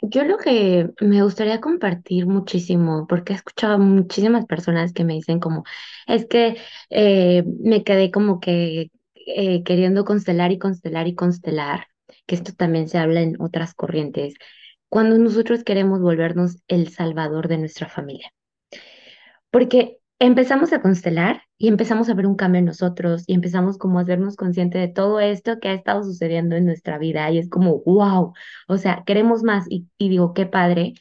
yo 0.02 0.24
lo 0.24 0.38
que 0.38 0.90
me 1.02 1.22
gustaría 1.24 1.62
compartir 1.62 2.26
muchísimo, 2.26 3.06
porque 3.08 3.34
he 3.34 3.36
escuchado 3.36 3.78
muchísimas 3.78 4.46
personas 4.46 4.94
que 4.94 5.04
me 5.04 5.14
dicen 5.14 5.40
como, 5.40 5.64
es 6.08 6.26
que 6.26 6.58
eh, 6.90 7.44
me 7.46 7.84
quedé 7.84 8.12
como 8.12 8.40
que 8.40 8.92
eh, 9.16 9.64
queriendo 9.64 10.06
constelar 10.06 10.52
y 10.52 10.60
constelar 10.60 11.08
y 11.08 11.16
constelar, 11.16 11.88
que 12.26 12.36
esto 12.36 12.54
también 12.54 12.88
se 12.90 12.98
habla 12.98 13.22
en 13.22 13.40
otras 13.42 13.74
corrientes, 13.76 14.34
cuando 14.90 15.18
nosotros 15.20 15.64
queremos 15.64 16.02
volvernos 16.02 16.58
el 16.68 16.90
salvador 16.90 17.48
de 17.48 17.60
nuestra 17.60 17.88
familia. 17.88 18.32
Porque 19.52 19.99
empezamos 20.20 20.74
a 20.74 20.82
constelar 20.82 21.44
y 21.58 21.68
empezamos 21.70 22.10
a 22.10 22.14
ver 22.14 22.28
un 22.28 22.36
cambio 22.36 22.60
en 22.60 22.66
nosotros 22.66 23.24
y 23.28 23.34
empezamos 23.34 23.78
como 23.78 24.00
a 24.00 24.02
hacernos 24.04 24.36
conscientes 24.36 24.82
de 24.82 24.94
todo 24.94 25.20
esto 25.20 25.60
que 25.60 25.70
ha 25.70 25.74
estado 25.74 26.04
sucediendo 26.04 26.56
en 26.56 26.66
nuestra 26.66 26.98
vida 26.98 27.30
y 27.32 27.40
es 27.40 27.50
como, 27.50 27.82
wow, 27.86 28.34
o 28.68 28.78
sea, 28.78 29.04
queremos 29.06 29.44
más 29.44 29.66
y, 29.70 29.88
y 29.98 30.10
digo, 30.10 30.34
qué 30.34 30.46
padre, 30.46 30.94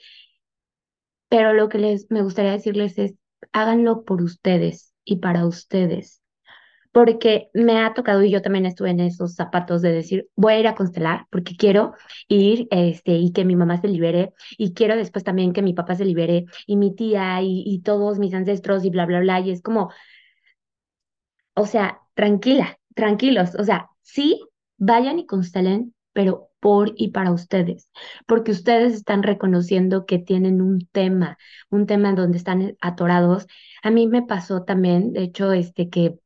pero 1.29 1.53
lo 1.53 1.69
que 1.69 1.79
les 1.79 2.11
me 2.11 2.23
gustaría 2.23 2.53
decirles 2.53 2.99
es, 2.99 3.15
háganlo 3.53 4.05
por 4.05 4.23
ustedes 4.23 4.93
y 5.05 5.17
para 5.17 5.47
ustedes 5.47 6.18
porque 6.99 7.49
me 7.55 7.79
ha 7.79 7.95
tocado 7.95 8.25
y 8.25 8.31
yo 8.33 8.43
también 8.43 8.67
estuve 8.67 8.91
en 8.91 8.99
esos 8.99 9.37
zapatos 9.37 9.83
de 9.83 9.93
decir, 9.93 10.29
voy 10.35 10.55
a 10.55 10.59
ir 10.59 10.67
a 10.67 10.75
constelar 10.75 11.27
porque 11.31 11.55
quiero 11.57 11.95
ir 12.27 12.67
este, 12.73 13.13
y 13.13 13.31
que 13.31 13.45
mi 13.45 13.55
mamá 13.55 13.81
se 13.81 13.87
libere 13.87 14.33
y 14.57 14.75
quiero 14.75 14.97
después 14.97 15.23
también 15.23 15.53
que 15.53 15.63
mi 15.63 15.75
papá 15.75 15.95
se 15.95 16.05
libere 16.05 16.47
y 16.67 16.77
mi 16.77 16.93
tía 16.97 17.41
y, 17.41 17.81
todos 17.85 18.19
mis 18.19 18.35
ancestros 18.35 18.85
y 18.85 18.91
bla, 18.91 19.07
bla, 19.07 19.21
bla. 19.21 19.39
Y 19.39 19.53
es 19.53 19.63
como, 19.63 19.93
o 21.55 21.67
sea, 21.67 22.01
tranquila, 22.15 22.81
tranquilos, 22.97 23.55
o 23.55 23.63
sea, 23.63 23.91
sí, 24.03 24.43
vayan 24.77 25.21
y 25.21 25.27
constelen, 25.27 25.95
pero 26.13 26.51
por 26.59 26.95
y 26.97 27.11
para 27.13 27.31
ustedes, 27.31 27.89
porque 28.27 28.51
ustedes 28.51 28.93
están 28.95 29.23
reconociendo 29.23 30.05
que 30.05 30.19
tienen 30.19 30.61
un 30.61 30.81
tema, 30.91 31.39
un 31.71 31.87
tema 31.87 32.09
en 32.09 32.17
donde 32.17 32.39
están 32.39 32.77
atorados. 32.81 33.47
A 33.85 33.93
mí 33.93 34.09
me 34.09 34.23
pasó 34.23 34.65
también, 34.65 35.13
de 35.13 35.23
hecho, 35.23 35.53
este 35.53 35.89
que 35.91 36.19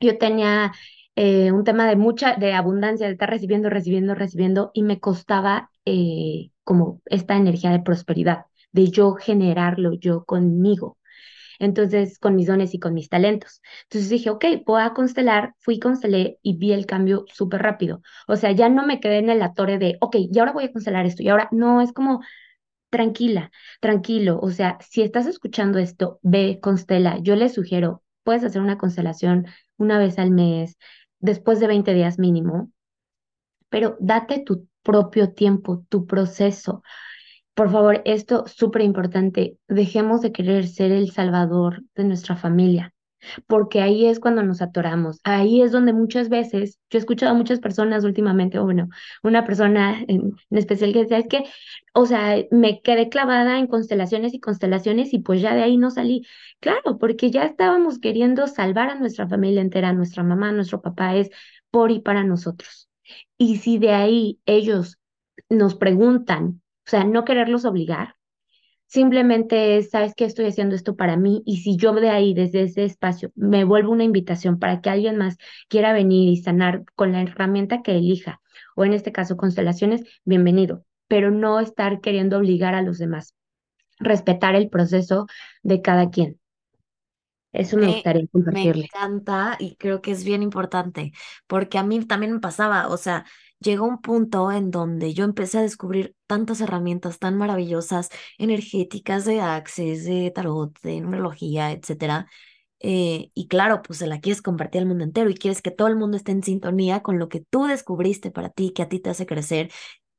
yo 0.00 0.18
tenía 0.18 0.72
eh, 1.16 1.52
un 1.52 1.64
tema 1.64 1.88
de 1.88 1.96
mucha, 1.96 2.36
de 2.36 2.52
abundancia, 2.54 3.06
de 3.06 3.12
estar 3.14 3.30
recibiendo, 3.30 3.70
recibiendo, 3.70 4.14
recibiendo, 4.14 4.70
y 4.74 4.82
me 4.82 5.00
costaba 5.00 5.70
eh, 5.84 6.50
como 6.64 7.00
esta 7.06 7.36
energía 7.36 7.70
de 7.70 7.80
prosperidad. 7.80 8.46
de 8.72 8.90
yo 8.90 9.14
generarlo 9.14 9.94
yo 9.94 10.24
conmigo. 10.24 10.98
Entonces, 11.58 12.18
con 12.18 12.36
mis 12.36 12.46
dones 12.48 12.74
y 12.74 12.78
con 12.78 12.94
mis 12.94 13.08
talentos. 13.08 13.62
Entonces 13.84 14.10
dije, 14.10 14.30
ok, 14.30 14.44
voy 14.66 14.82
a 14.82 14.92
constelar, 14.94 15.54
fui, 15.60 15.78
constelé 15.80 16.38
y 16.42 16.56
vi 16.58 16.72
el 16.72 16.86
cambio 16.86 17.24
súper 17.32 17.62
rápido. 17.62 18.02
O 18.28 18.36
sea, 18.36 18.52
ya 18.52 18.68
no 18.68 18.86
me 18.86 19.00
quedé 19.00 19.18
en 19.18 19.30
el 19.30 19.42
atore 19.42 19.78
de, 19.78 19.96
ok, 20.00 20.16
y 20.18 20.38
ahora 20.38 20.52
voy 20.52 20.64
a 20.64 20.72
constelar 20.72 21.06
esto. 21.06 21.22
Y 21.22 21.28
ahora 21.28 21.48
no, 21.52 21.80
es 21.80 21.92
como, 21.92 22.20
tranquila, 22.90 23.50
tranquilo. 23.80 24.38
O 24.42 24.50
sea, 24.50 24.78
si 24.80 25.02
estás 25.02 25.26
escuchando 25.26 25.78
esto, 25.78 26.18
ve, 26.22 26.58
constela. 26.62 27.18
Yo 27.20 27.36
les 27.36 27.54
sugiero, 27.54 28.02
puedes 28.26 28.44
hacer 28.44 28.60
una 28.60 28.76
constelación 28.76 29.46
una 29.78 29.98
vez 29.98 30.18
al 30.18 30.32
mes, 30.32 30.76
después 31.20 31.60
de 31.60 31.68
20 31.68 31.94
días 31.94 32.18
mínimo, 32.18 32.72
pero 33.70 33.96
date 34.00 34.40
tu 34.44 34.68
propio 34.82 35.32
tiempo, 35.32 35.86
tu 35.88 36.06
proceso. 36.06 36.82
Por 37.54 37.70
favor, 37.70 38.02
esto 38.04 38.44
súper 38.48 38.82
importante, 38.82 39.58
dejemos 39.68 40.22
de 40.22 40.32
querer 40.32 40.66
ser 40.66 40.90
el 40.90 41.12
salvador 41.12 41.84
de 41.94 42.04
nuestra 42.04 42.36
familia, 42.36 42.92
porque 43.46 43.80
ahí 43.80 44.06
es 44.06 44.20
cuando 44.20 44.42
nos 44.42 44.62
atoramos, 44.62 45.20
ahí 45.24 45.62
es 45.62 45.72
donde 45.72 45.92
muchas 45.92 46.28
veces, 46.28 46.78
yo 46.90 46.98
he 46.98 47.00
escuchado 47.00 47.32
a 47.32 47.34
muchas 47.34 47.60
personas 47.60 48.04
últimamente, 48.04 48.58
bueno, 48.58 48.88
una 49.22 49.44
persona 49.44 50.04
en, 50.08 50.32
especial 50.50 50.92
que 50.92 51.00
decía, 51.00 51.18
es 51.18 51.28
que, 51.28 51.44
o 51.94 52.06
sea, 52.06 52.36
me 52.50 52.80
quedé 52.82 53.08
clavada 53.08 53.58
en 53.58 53.66
constelaciones 53.66 54.34
y 54.34 54.40
constelaciones 54.40 55.12
y 55.12 55.18
pues 55.20 55.40
ya 55.40 55.54
de 55.54 55.62
ahí 55.62 55.76
no 55.76 55.90
salí. 55.90 56.26
Claro, 56.60 56.98
porque 56.98 57.30
ya 57.30 57.44
estábamos 57.44 57.98
queriendo 57.98 58.46
salvar 58.46 58.90
a 58.90 58.94
nuestra 58.96 59.28
familia 59.28 59.60
entera, 59.62 59.90
a 59.90 59.92
nuestra 59.92 60.22
mamá, 60.22 60.50
a 60.50 60.52
nuestro 60.52 60.82
papá, 60.82 61.16
es 61.16 61.30
por 61.70 61.90
y 61.90 62.00
para 62.00 62.24
nosotros. 62.24 62.88
Y 63.38 63.58
si 63.58 63.78
de 63.78 63.92
ahí 63.92 64.40
ellos 64.46 64.98
nos 65.48 65.74
preguntan, 65.74 66.62
o 66.86 66.90
sea, 66.90 67.04
no 67.04 67.24
quererlos 67.24 67.64
obligar, 67.64 68.15
simplemente 68.86 69.76
es, 69.76 69.90
sabes 69.90 70.14
que 70.14 70.24
estoy 70.24 70.46
haciendo 70.46 70.74
esto 70.74 70.96
para 70.96 71.16
mí 71.16 71.42
y 71.44 71.58
si 71.58 71.76
yo 71.76 71.92
de 71.92 72.10
ahí, 72.10 72.34
desde 72.34 72.62
ese 72.62 72.84
espacio, 72.84 73.32
me 73.34 73.64
vuelvo 73.64 73.92
una 73.92 74.04
invitación 74.04 74.58
para 74.58 74.80
que 74.80 74.90
alguien 74.90 75.16
más 75.16 75.36
quiera 75.68 75.92
venir 75.92 76.28
y 76.28 76.36
sanar 76.36 76.84
con 76.94 77.12
la 77.12 77.22
herramienta 77.22 77.82
que 77.82 77.96
elija, 77.96 78.40
o 78.74 78.84
en 78.84 78.92
este 78.92 79.12
caso 79.12 79.36
constelaciones, 79.36 80.02
bienvenido, 80.24 80.84
pero 81.08 81.30
no 81.30 81.60
estar 81.60 82.00
queriendo 82.00 82.38
obligar 82.38 82.74
a 82.74 82.82
los 82.82 82.98
demás, 82.98 83.34
respetar 83.98 84.54
el 84.54 84.68
proceso 84.68 85.26
de 85.62 85.82
cada 85.82 86.10
quien. 86.10 86.38
Eso 87.52 87.78
me, 87.78 87.86
gustaría 87.86 88.26
compartirle. 88.26 88.72
Me 88.82 88.84
encanta 88.84 89.56
y 89.58 89.76
creo 89.76 90.02
que 90.02 90.10
es 90.10 90.24
bien 90.24 90.42
importante, 90.42 91.12
porque 91.46 91.78
a 91.78 91.82
mí 91.82 92.04
también 92.04 92.32
me 92.32 92.40
pasaba, 92.40 92.88
o 92.88 92.98
sea, 92.98 93.24
llegó 93.60 93.86
un 93.86 94.00
punto 94.00 94.50
en 94.52 94.70
donde 94.70 95.14
yo 95.14 95.24
empecé 95.24 95.58
a 95.58 95.62
descubrir 95.62 96.14
tantas 96.26 96.60
herramientas 96.60 97.18
tan 97.18 97.36
maravillosas, 97.38 98.10
energéticas, 98.38 99.24
de 99.24 99.40
access, 99.40 100.04
de 100.04 100.30
tarot, 100.30 100.78
de 100.82 101.00
numerología, 101.00 101.72
etcétera. 101.72 102.28
Eh, 102.80 103.30
y 103.34 103.48
claro, 103.48 103.82
pues 103.82 103.98
se 104.00 104.06
la 104.06 104.20
quieres 104.20 104.42
compartir 104.42 104.82
al 104.82 104.86
mundo 104.88 105.04
entero 105.04 105.30
y 105.30 105.34
quieres 105.34 105.62
que 105.62 105.70
todo 105.70 105.88
el 105.88 105.96
mundo 105.96 106.16
esté 106.16 106.32
en 106.32 106.42
sintonía 106.42 107.02
con 107.02 107.18
lo 107.18 107.28
que 107.28 107.40
tú 107.40 107.64
descubriste 107.66 108.30
para 108.30 108.50
ti, 108.50 108.72
que 108.72 108.82
a 108.82 108.88
ti 108.88 109.00
te 109.00 109.10
hace 109.10 109.26
crecer. 109.26 109.70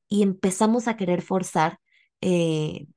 Y 0.09 0.23
empezamos 0.23 0.87
a 0.87 0.97
querer 0.97 1.21
forzar 1.21 1.79
eh, 2.21 2.87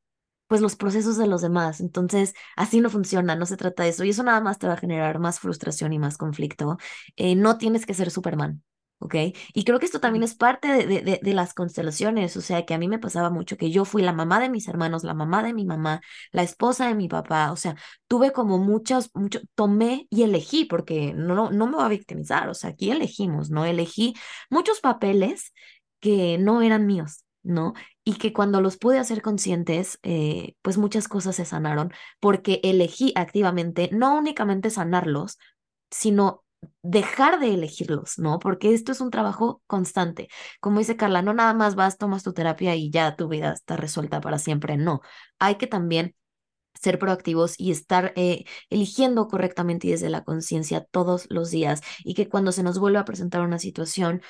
pues 0.48 0.60
los 0.60 0.76
procesos 0.76 1.16
de 1.18 1.26
los 1.28 1.42
demás. 1.42 1.80
Entonces, 1.80 2.34
así 2.56 2.80
no 2.80 2.90
funciona, 2.90 3.36
no 3.36 3.46
se 3.46 3.56
trata 3.56 3.84
de 3.84 3.90
eso. 3.90 4.04
Y 4.04 4.10
eso 4.10 4.22
nada 4.24 4.40
más 4.40 4.58
te 4.58 4.66
va 4.66 4.74
a 4.74 4.76
generar 4.76 5.18
más 5.20 5.40
frustración 5.40 5.92
y 5.92 5.98
más 5.98 6.18
conflicto. 6.18 6.78
Eh, 7.16 7.36
no 7.36 7.58
tienes 7.58 7.86
que 7.86 7.94
ser 7.94 8.10
Superman. 8.10 8.62
¿Ok? 9.00 9.14
Y 9.54 9.64
creo 9.64 9.78
que 9.80 9.86
esto 9.86 9.98
también 10.00 10.22
es 10.22 10.34
parte 10.34 10.68
de, 10.68 10.86
de, 11.02 11.20
de, 11.22 11.34
las 11.34 11.54
constelaciones, 11.54 12.36
o 12.36 12.40
sea, 12.42 12.64
que 12.66 12.74
a 12.74 12.78
mí 12.78 12.86
me 12.86 12.98
pasaba 12.98 13.30
mucho 13.30 13.56
que 13.56 13.70
yo 13.70 13.84
fui 13.84 14.02
la 14.02 14.12
mamá 14.12 14.38
de 14.40 14.50
mis 14.50 14.68
hermanos, 14.68 15.04
la 15.04 15.14
mamá 15.14 15.42
de 15.42 15.54
mi 15.54 15.64
mamá, 15.64 16.00
la 16.32 16.42
esposa 16.42 16.86
de 16.86 16.94
mi 16.94 17.08
papá, 17.08 17.50
o 17.50 17.56
sea, 17.56 17.76
tuve 18.06 18.32
como 18.32 18.58
muchas, 18.58 19.10
mucho, 19.14 19.40
tomé 19.54 20.06
y 20.10 20.22
elegí, 20.22 20.66
porque 20.66 21.14
no, 21.14 21.50
no 21.50 21.66
me 21.66 21.76
voy 21.76 21.84
a 21.84 21.88
victimizar, 21.88 22.48
o 22.48 22.54
sea, 22.54 22.70
aquí 22.70 22.90
elegimos, 22.90 23.50
¿no? 23.50 23.64
Elegí 23.64 24.14
muchos 24.50 24.80
papeles 24.80 25.52
que 26.00 26.38
no 26.38 26.62
eran 26.62 26.86
míos, 26.86 27.24
¿no? 27.42 27.72
Y 28.04 28.14
que 28.16 28.32
cuando 28.32 28.60
los 28.60 28.76
pude 28.76 28.98
hacer 28.98 29.22
conscientes, 29.22 29.98
eh, 30.02 30.54
pues 30.62 30.78
muchas 30.78 31.08
cosas 31.08 31.36
se 31.36 31.44
sanaron, 31.46 31.92
porque 32.20 32.60
elegí 32.64 33.12
activamente 33.16 33.88
no 33.92 34.16
únicamente 34.18 34.70
sanarlos, 34.70 35.38
sino 35.90 36.44
dejar 36.82 37.40
de 37.40 37.54
elegirlos, 37.54 38.18
¿no? 38.18 38.38
Porque 38.38 38.74
esto 38.74 38.92
es 38.92 39.00
un 39.00 39.10
trabajo 39.10 39.62
constante. 39.66 40.28
Como 40.60 40.78
dice 40.78 40.96
Carla, 40.96 41.22
no 41.22 41.34
nada 41.34 41.54
más 41.54 41.74
vas, 41.74 41.98
tomas 41.98 42.22
tu 42.22 42.32
terapia 42.32 42.74
y 42.76 42.90
ya 42.90 43.16
tu 43.16 43.28
vida 43.28 43.52
está 43.52 43.76
resuelta 43.76 44.20
para 44.20 44.38
siempre, 44.38 44.76
no. 44.76 45.00
Hay 45.38 45.56
que 45.56 45.66
también 45.66 46.14
ser 46.74 46.98
proactivos 46.98 47.54
y 47.58 47.72
estar 47.72 48.12
eh, 48.16 48.44
eligiendo 48.70 49.28
correctamente 49.28 49.88
y 49.88 49.90
desde 49.92 50.10
la 50.10 50.24
conciencia 50.24 50.84
todos 50.84 51.26
los 51.30 51.50
días 51.50 51.82
y 52.04 52.14
que 52.14 52.28
cuando 52.28 52.52
se 52.52 52.62
nos 52.62 52.78
vuelva 52.78 53.00
a 53.00 53.04
presentar 53.04 53.42
una 53.42 53.58
situación, 53.58 54.22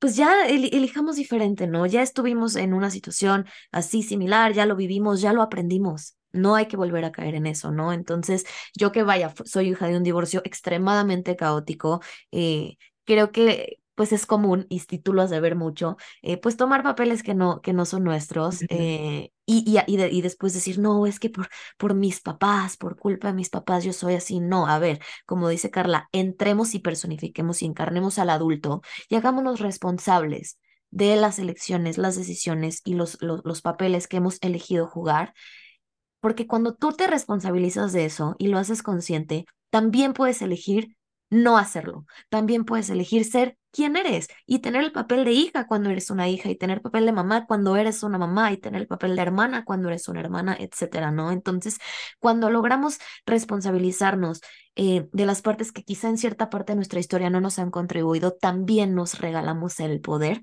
pues 0.00 0.16
ya 0.16 0.46
elijamos 0.48 1.16
diferente, 1.16 1.68
¿no? 1.68 1.86
Ya 1.86 2.02
estuvimos 2.02 2.56
en 2.56 2.74
una 2.74 2.90
situación 2.90 3.46
así 3.72 4.02
similar, 4.04 4.54
ya 4.54 4.66
lo 4.66 4.76
vivimos, 4.76 5.22
ya 5.22 5.32
lo 5.34 5.42
aprendimos. 5.42 6.17
No 6.32 6.54
hay 6.54 6.66
que 6.66 6.76
volver 6.76 7.04
a 7.04 7.12
caer 7.12 7.34
en 7.34 7.46
eso, 7.46 7.70
¿no? 7.70 7.92
Entonces, 7.92 8.44
yo 8.76 8.92
que 8.92 9.02
vaya, 9.02 9.32
soy 9.44 9.70
hija 9.70 9.86
de 9.88 9.96
un 9.96 10.02
divorcio 10.02 10.42
extremadamente 10.44 11.36
caótico, 11.36 12.00
eh, 12.32 12.76
creo 13.04 13.32
que 13.32 13.78
pues 13.94 14.12
es 14.12 14.26
común, 14.26 14.64
y 14.68 14.78
tú 15.00 15.12
lo 15.12 15.22
has 15.22 15.30
de 15.30 15.40
ver 15.40 15.56
mucho, 15.56 15.96
eh, 16.22 16.36
pues 16.36 16.56
tomar 16.56 16.84
papeles 16.84 17.24
que 17.24 17.34
no, 17.34 17.60
que 17.62 17.72
no 17.72 17.84
son 17.84 18.04
nuestros 18.04 18.62
eh, 18.68 19.32
y, 19.44 19.64
y, 19.66 19.80
y, 19.88 20.22
después 20.22 20.54
decir, 20.54 20.78
no, 20.78 21.04
es 21.06 21.18
que 21.18 21.30
por, 21.30 21.48
por 21.76 21.94
mis 21.94 22.20
papás, 22.20 22.76
por 22.76 22.96
culpa 22.96 23.28
de 23.28 23.34
mis 23.34 23.50
papás, 23.50 23.82
yo 23.82 23.92
soy 23.92 24.14
así. 24.14 24.38
No, 24.38 24.68
a 24.68 24.78
ver, 24.78 25.00
como 25.26 25.48
dice 25.48 25.70
Carla, 25.70 26.08
entremos 26.12 26.74
y 26.74 26.78
personifiquemos 26.78 27.60
y 27.62 27.66
encarnemos 27.66 28.20
al 28.20 28.30
adulto 28.30 28.82
y 29.08 29.16
hagámonos 29.16 29.58
responsables 29.58 30.58
de 30.90 31.16
las 31.16 31.38
elecciones, 31.40 31.98
las 31.98 32.14
decisiones 32.16 32.82
y 32.84 32.94
los, 32.94 33.20
los, 33.20 33.40
los 33.44 33.62
papeles 33.62 34.06
que 34.06 34.18
hemos 34.18 34.38
elegido 34.42 34.86
jugar. 34.86 35.34
Porque 36.20 36.46
cuando 36.46 36.74
tú 36.74 36.92
te 36.92 37.06
responsabilizas 37.06 37.92
de 37.92 38.04
eso 38.04 38.34
y 38.38 38.48
lo 38.48 38.58
haces 38.58 38.82
consciente, 38.82 39.46
también 39.70 40.12
puedes 40.12 40.42
elegir 40.42 40.96
no 41.30 41.58
hacerlo. 41.58 42.06
También 42.30 42.64
puedes 42.64 42.90
elegir 42.90 43.24
ser 43.24 43.56
quien 43.70 43.96
eres 43.96 44.28
y 44.46 44.60
tener 44.60 44.82
el 44.82 44.92
papel 44.92 45.24
de 45.24 45.32
hija 45.32 45.66
cuando 45.66 45.90
eres 45.90 46.10
una 46.10 46.28
hija 46.28 46.48
y 46.48 46.56
tener 46.56 46.78
el 46.78 46.82
papel 46.82 47.04
de 47.04 47.12
mamá 47.12 47.46
cuando 47.46 47.76
eres 47.76 48.02
una 48.02 48.16
mamá 48.18 48.50
y 48.52 48.56
tener 48.56 48.80
el 48.80 48.86
papel 48.86 49.14
de 49.14 49.22
hermana 49.22 49.64
cuando 49.64 49.88
eres 49.88 50.08
una 50.08 50.20
hermana, 50.20 50.56
etcétera, 50.58 51.10
¿no? 51.10 51.30
Entonces, 51.30 51.78
cuando 52.18 52.50
logramos 52.50 52.98
responsabilizarnos 53.26 54.40
eh, 54.74 55.06
de 55.12 55.26
las 55.26 55.42
partes 55.42 55.72
que 55.72 55.84
quizá 55.84 56.08
en 56.08 56.18
cierta 56.18 56.48
parte 56.50 56.72
de 56.72 56.76
nuestra 56.76 57.00
historia 57.00 57.30
no 57.30 57.40
nos 57.40 57.58
han 57.58 57.70
contribuido, 57.70 58.32
también 58.32 58.94
nos 58.94 59.18
regalamos 59.20 59.80
el 59.80 60.00
poder 60.00 60.42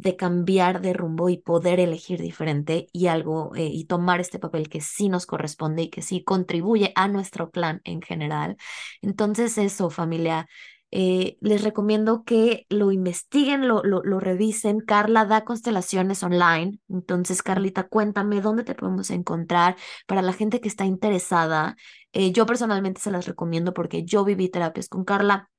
de 0.00 0.16
cambiar 0.16 0.80
de 0.80 0.92
rumbo 0.92 1.28
y 1.28 1.38
poder 1.38 1.80
elegir 1.80 2.20
diferente 2.20 2.88
y 2.92 3.08
algo 3.08 3.54
eh, 3.56 3.66
y 3.72 3.84
tomar 3.84 4.20
este 4.20 4.38
papel 4.38 4.68
que 4.68 4.80
sí 4.80 5.08
nos 5.08 5.26
corresponde 5.26 5.82
y 5.82 5.90
que 5.90 6.02
sí 6.02 6.22
contribuye 6.22 6.92
a 6.94 7.08
nuestro 7.08 7.50
plan 7.50 7.80
en 7.84 8.02
general. 8.02 8.56
Entonces 9.02 9.58
eso, 9.58 9.90
familia, 9.90 10.48
eh, 10.90 11.36
les 11.40 11.62
recomiendo 11.62 12.24
que 12.24 12.66
lo 12.70 12.92
investiguen, 12.92 13.68
lo, 13.68 13.82
lo, 13.82 14.02
lo, 14.02 14.20
revisen. 14.20 14.80
Carla 14.80 15.26
da 15.26 15.44
constelaciones 15.44 16.22
online. 16.22 16.78
Entonces, 16.88 17.42
Carlita, 17.42 17.88
cuéntame 17.88 18.40
dónde 18.40 18.64
te 18.64 18.74
podemos 18.74 19.10
encontrar 19.10 19.76
para 20.06 20.22
la 20.22 20.32
gente 20.32 20.60
que 20.60 20.68
está 20.68 20.86
interesada. 20.86 21.76
Eh, 22.12 22.32
yo 22.32 22.46
personalmente 22.46 23.00
se 23.00 23.10
las 23.10 23.26
recomiendo 23.26 23.74
porque 23.74 24.04
yo 24.04 24.24
viví 24.24 24.48
terapias 24.48 24.88
con 24.88 25.04
Carla. 25.04 25.50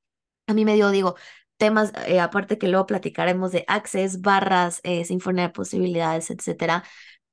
A 0.48 0.54
mí 0.54 0.66
me 0.66 0.74
dio, 0.76 0.90
digo, 0.90 1.16
temas, 1.60 1.94
eh, 2.08 2.22
aparte 2.22 2.58
que 2.60 2.70
luego 2.70 2.88
platicaremos 2.88 3.54
de 3.54 3.66
Access, 3.70 4.22
barras, 4.22 4.82
eh, 4.84 5.06
sinfonía 5.06 5.46
de 5.46 5.50
posibilidades, 5.54 6.32
etcétera. 6.32 6.86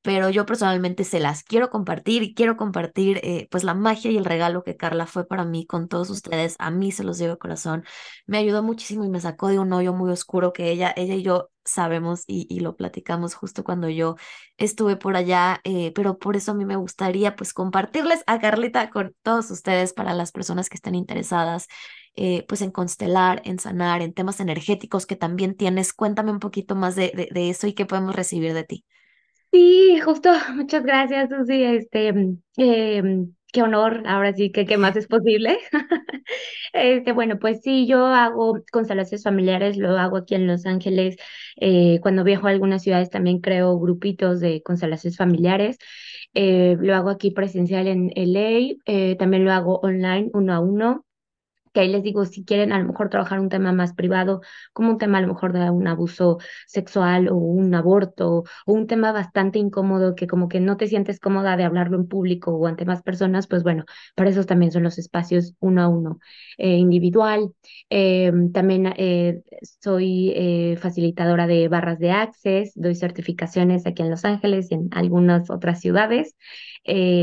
Pero 0.03 0.31
yo 0.31 0.47
personalmente 0.47 1.03
se 1.03 1.21
las 1.21 1.43
quiero 1.43 1.69
compartir 1.71 2.23
y 2.23 2.33
quiero 2.35 2.57
compartir 2.57 3.21
eh, 3.25 3.49
pues 3.51 3.65
la 3.65 3.75
magia 3.75 4.11
y 4.13 4.17
el 4.17 4.25
regalo 4.25 4.63
que 4.63 4.77
Carla 4.77 5.07
fue 5.07 5.27
para 5.27 5.45
mí 5.45 5.67
con 5.67 5.89
todos 5.89 6.11
ustedes. 6.11 6.55
A 6.61 6.71
mí 6.71 6.93
se 6.93 7.05
los 7.05 7.19
digo 7.19 7.33
de 7.33 7.39
corazón. 7.39 7.85
Me 8.27 8.39
ayudó 8.39 8.63
muchísimo 8.63 9.05
y 9.05 9.09
me 9.09 9.21
sacó 9.21 9.49
de 9.49 9.59
un 9.59 9.73
hoyo 9.73 9.93
muy 9.95 10.11
oscuro 10.13 10.53
que 10.53 10.71
ella, 10.71 10.93
ella 10.97 11.15
y 11.17 11.23
yo 11.25 11.51
sabemos 11.65 12.23
y, 12.29 12.47
y 12.49 12.61
lo 12.61 12.77
platicamos 12.77 13.35
justo 13.35 13.65
cuando 13.65 13.89
yo 13.89 14.17
estuve 14.59 14.97
por 14.97 15.17
allá. 15.17 15.61
pero 15.95 16.19
por 16.19 16.37
eso 16.37 16.53
a 16.53 16.55
mí 16.55 16.65
me 16.65 16.77
gustaría 16.77 17.35
pues 17.37 17.53
compartirles 17.53 18.23
a 18.29 18.39
Carlita 18.41 18.91
con 18.91 19.15
todos 19.23 19.51
ustedes 19.51 19.93
para 19.93 20.15
las 20.15 20.31
personas 20.33 20.69
que 20.69 20.77
estén 20.77 20.95
interesadas 20.95 21.67
eh, 22.17 22.47
pues 22.49 22.63
en 22.63 22.71
constelar, 22.71 23.43
en 23.45 23.59
sanar, 23.59 24.01
en 24.01 24.15
temas 24.15 24.41
energéticos 24.41 25.05
que 25.05 25.17
también 25.17 25.55
tienes. 25.55 25.93
Cuéntame 25.93 26.31
un 26.31 26.41
poquito 26.41 26.75
más 26.75 26.97
de, 26.97 27.29
de, 27.31 27.51
eso 27.51 27.67
y 27.67 27.75
qué 27.75 27.85
podemos 27.85 28.17
recibir 28.17 28.55
de 28.55 28.65
ti. 28.65 28.85
Sí, 29.53 30.01
justo, 30.01 30.31
muchas 30.55 30.83
gracias, 30.83 31.29
Susi. 31.29 31.63
Este, 31.63 32.15
eh, 32.57 33.03
qué 33.53 33.63
honor, 33.63 34.03
ahora 34.07 34.33
sí 34.33 34.51
que 34.51 34.65
qué 34.65 34.79
más 34.79 34.97
es 34.97 35.07
posible. 35.07 35.59
Este, 36.73 37.13
bueno, 37.13 37.39
pues 37.39 37.63
sí, 37.63 37.87
yo 37.87 38.05
hago 38.07 38.61
constelaciones 38.71 39.23
familiares, 39.23 39.79
lo 39.79 39.97
hago 39.97 40.19
aquí 40.19 40.35
en 40.35 40.47
Los 40.47 40.67
Ángeles. 40.67 41.17
Eh, 41.57 42.01
cuando 42.03 42.25
viajo 42.25 42.49
a 42.49 42.51
algunas 42.51 42.83
ciudades 42.83 43.09
también 43.09 43.41
creo 43.41 43.79
grupitos 43.79 44.41
de 44.41 44.63
constelaciones 44.63 45.17
familiares. 45.17 45.79
Eh, 46.35 46.77
lo 46.79 46.95
hago 46.95 47.09
aquí 47.11 47.31
presencial 47.31 47.87
en 47.87 48.11
LA, 48.15 49.17
también 49.17 49.45
lo 49.45 49.53
hago 49.53 49.79
online 49.81 50.29
uno 50.35 50.53
a 50.53 50.61
uno 50.61 51.07
que 51.77 51.81
ahí 51.81 51.89
les 51.91 52.03
digo, 52.03 52.25
si 52.25 52.43
quieren 52.43 52.73
a 52.73 52.79
lo 52.79 52.87
mejor 52.87 53.11
trabajar 53.11 53.39
un 53.39 53.51
tema 53.51 53.71
más 53.71 53.93
privado, 53.93 54.41
como 54.73 54.93
un 54.93 54.97
tema 54.97 55.19
a 55.19 55.21
lo 55.21 55.29
mejor 55.29 55.53
de 55.53 55.69
un 55.71 55.87
abuso 55.87 56.39
sexual 56.67 57.29
o 57.29 57.37
un 57.37 57.75
aborto 57.75 58.45
o 58.65 58.73
un 58.73 58.87
tema 58.87 59.13
bastante 59.13 59.59
incómodo 59.59 60.15
que 60.15 60.27
como 60.27 60.49
que 60.49 60.59
no 60.59 60.79
te 60.79 60.87
sientes 60.87 61.21
cómoda 61.21 61.55
de 61.59 61.65
hablarlo 61.65 61.99
en 61.99 62.09
público 62.09 62.53
o 62.53 62.67
ante 62.67 62.87
más 62.87 63.03
personas, 63.03 63.47
pues 63.47 63.63
bueno, 63.63 63.85
para 64.15 64.31
eso 64.31 64.45
también 64.45 64.73
son 64.73 64.85
los 64.85 64.97
espacios 64.97 65.55
uno 65.61 65.83
a 65.83 65.89
uno, 65.89 66.19
eh, 66.57 66.79
individual. 66.79 67.53
Eh, 67.91 68.33
también 68.55 68.95
eh, 68.97 69.43
soy 69.83 70.77
facilitadora 70.81 71.47
de 71.47 71.69
barras 71.69 71.99
de 71.99 72.11
access, 72.11 72.73
doy 72.75 72.95
certificaciones 72.95 73.87
aquí 73.87 74.01
en 74.01 74.09
Los 74.09 74.25
Ángeles 74.25 74.69
y 74.71 74.77
en 74.77 74.89
algunas 74.93 75.51
otras 75.51 75.81
ciudades. 75.81 76.37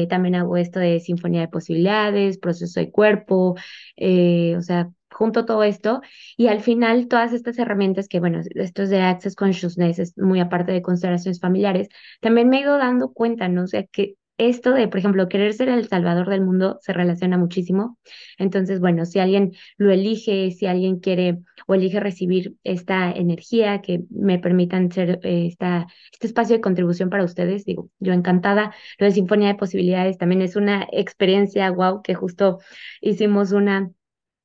también 0.09 0.35
hago 0.35 0.57
esto 0.57 0.79
de 0.79 0.99
sinfonía 0.99 1.41
de 1.41 1.47
posibilidades, 1.47 2.37
proceso 2.37 2.79
de 2.79 2.91
cuerpo. 2.91 3.55
Eh, 3.95 4.42
o 4.57 4.61
sea, 4.61 4.89
junto 5.11 5.45
todo 5.45 5.63
esto 5.63 6.01
y 6.37 6.47
al 6.47 6.61
final 6.61 7.07
todas 7.07 7.33
estas 7.33 7.57
herramientas 7.59 8.07
que, 8.07 8.19
bueno, 8.19 8.41
estos 8.55 8.89
de 8.89 9.01
Access 9.01 9.35
Consciousness 9.35 9.99
es 9.99 10.17
muy 10.17 10.39
aparte 10.39 10.71
de 10.71 10.81
consideraciones 10.81 11.39
familiares, 11.39 11.87
también 12.21 12.49
me 12.49 12.57
he 12.57 12.61
ido 12.61 12.77
dando 12.77 13.13
cuenta, 13.13 13.47
¿no? 13.47 13.63
O 13.63 13.67
sea, 13.67 13.85
que 13.85 14.15
esto 14.37 14.73
de, 14.73 14.87
por 14.87 14.97
ejemplo, 14.97 15.29
querer 15.29 15.53
ser 15.53 15.69
el 15.69 15.87
salvador 15.87 16.29
del 16.29 16.41
mundo 16.41 16.79
se 16.81 16.93
relaciona 16.93 17.37
muchísimo. 17.37 17.99
Entonces, 18.37 18.79
bueno, 18.79 19.05
si 19.05 19.19
alguien 19.19 19.53
lo 19.77 19.91
elige, 19.91 20.51
si 20.51 20.65
alguien 20.65 20.99
quiere 20.99 21.39
o 21.67 21.75
elige 21.75 21.99
recibir 21.99 22.55
esta 22.63 23.11
energía 23.11 23.81
que 23.81 24.01
me 24.09 24.39
permitan 24.39 24.91
ser 24.91 25.19
eh, 25.23 25.47
esta, 25.47 25.87
este 26.11 26.27
espacio 26.27 26.55
de 26.55 26.61
contribución 26.61 27.09
para 27.09 27.23
ustedes, 27.23 27.65
digo, 27.65 27.89
yo 27.99 28.13
encantada. 28.13 28.73
Lo 28.97 29.05
de 29.05 29.11
Sinfonía 29.11 29.49
de 29.49 29.55
Posibilidades 29.55 30.17
también 30.17 30.41
es 30.41 30.55
una 30.55 30.87
experiencia, 30.91 31.69
wow, 31.71 32.01
que 32.01 32.15
justo 32.15 32.59
hicimos 33.01 33.51
una 33.51 33.91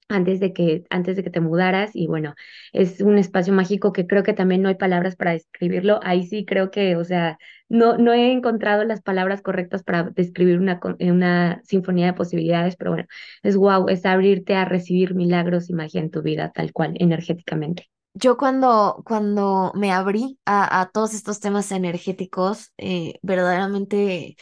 antes 0.09 0.41
de 0.41 0.53
que, 0.53 0.85
antes 0.91 1.17
de 1.17 1.23
que 1.25 1.31
te 1.31 1.41
mudaras 1.41 1.91
y 1.95 2.07
bueno, 2.07 2.35
es 2.73 3.01
un 3.01 3.19
espacio 3.19 3.53
mágico 3.53 3.93
que 3.93 4.07
creo 4.07 4.23
que 4.23 4.33
también 4.33 4.63
no 4.63 4.69
hay 4.69 4.75
palabras 4.77 5.17
para 5.17 5.33
describirlo. 5.33 6.01
Ahí 6.03 6.27
sí 6.27 6.45
creo 6.45 6.71
que, 6.71 6.97
o 6.97 7.05
sea, 7.05 7.39
no, 7.69 7.99
no 7.99 8.13
he 8.13 8.33
encontrado 8.33 8.85
las 8.85 9.03
palabras 9.03 9.43
correctas 9.43 9.83
para 9.83 10.05
describir 10.05 10.59
una, 10.59 10.81
una 11.01 11.61
sinfonía 11.65 12.07
de 12.07 12.13
posibilidades, 12.15 12.77
pero 12.77 12.93
bueno, 12.93 13.07
es 13.43 13.57
wow, 13.57 13.89
es 13.89 14.07
abrirte 14.07 14.55
a 14.55 14.65
recibir 14.65 15.15
milagros 15.15 15.69
y 15.71 15.75
magia 15.75 16.01
en 16.01 16.11
tu 16.11 16.23
vida 16.23 16.51
tal 16.53 16.73
cual, 16.73 16.95
energéticamente. 16.99 17.89
Yo 18.15 18.37
cuando, 18.37 19.03
cuando 19.05 19.71
me 19.75 19.93
abrí 19.93 20.39
a, 20.45 20.81
a 20.81 20.91
todos 20.91 21.15
estos 21.15 21.41
temas 21.41 21.71
energéticos, 21.71 22.73
eh, 22.79 23.19
verdaderamente, 23.23 24.37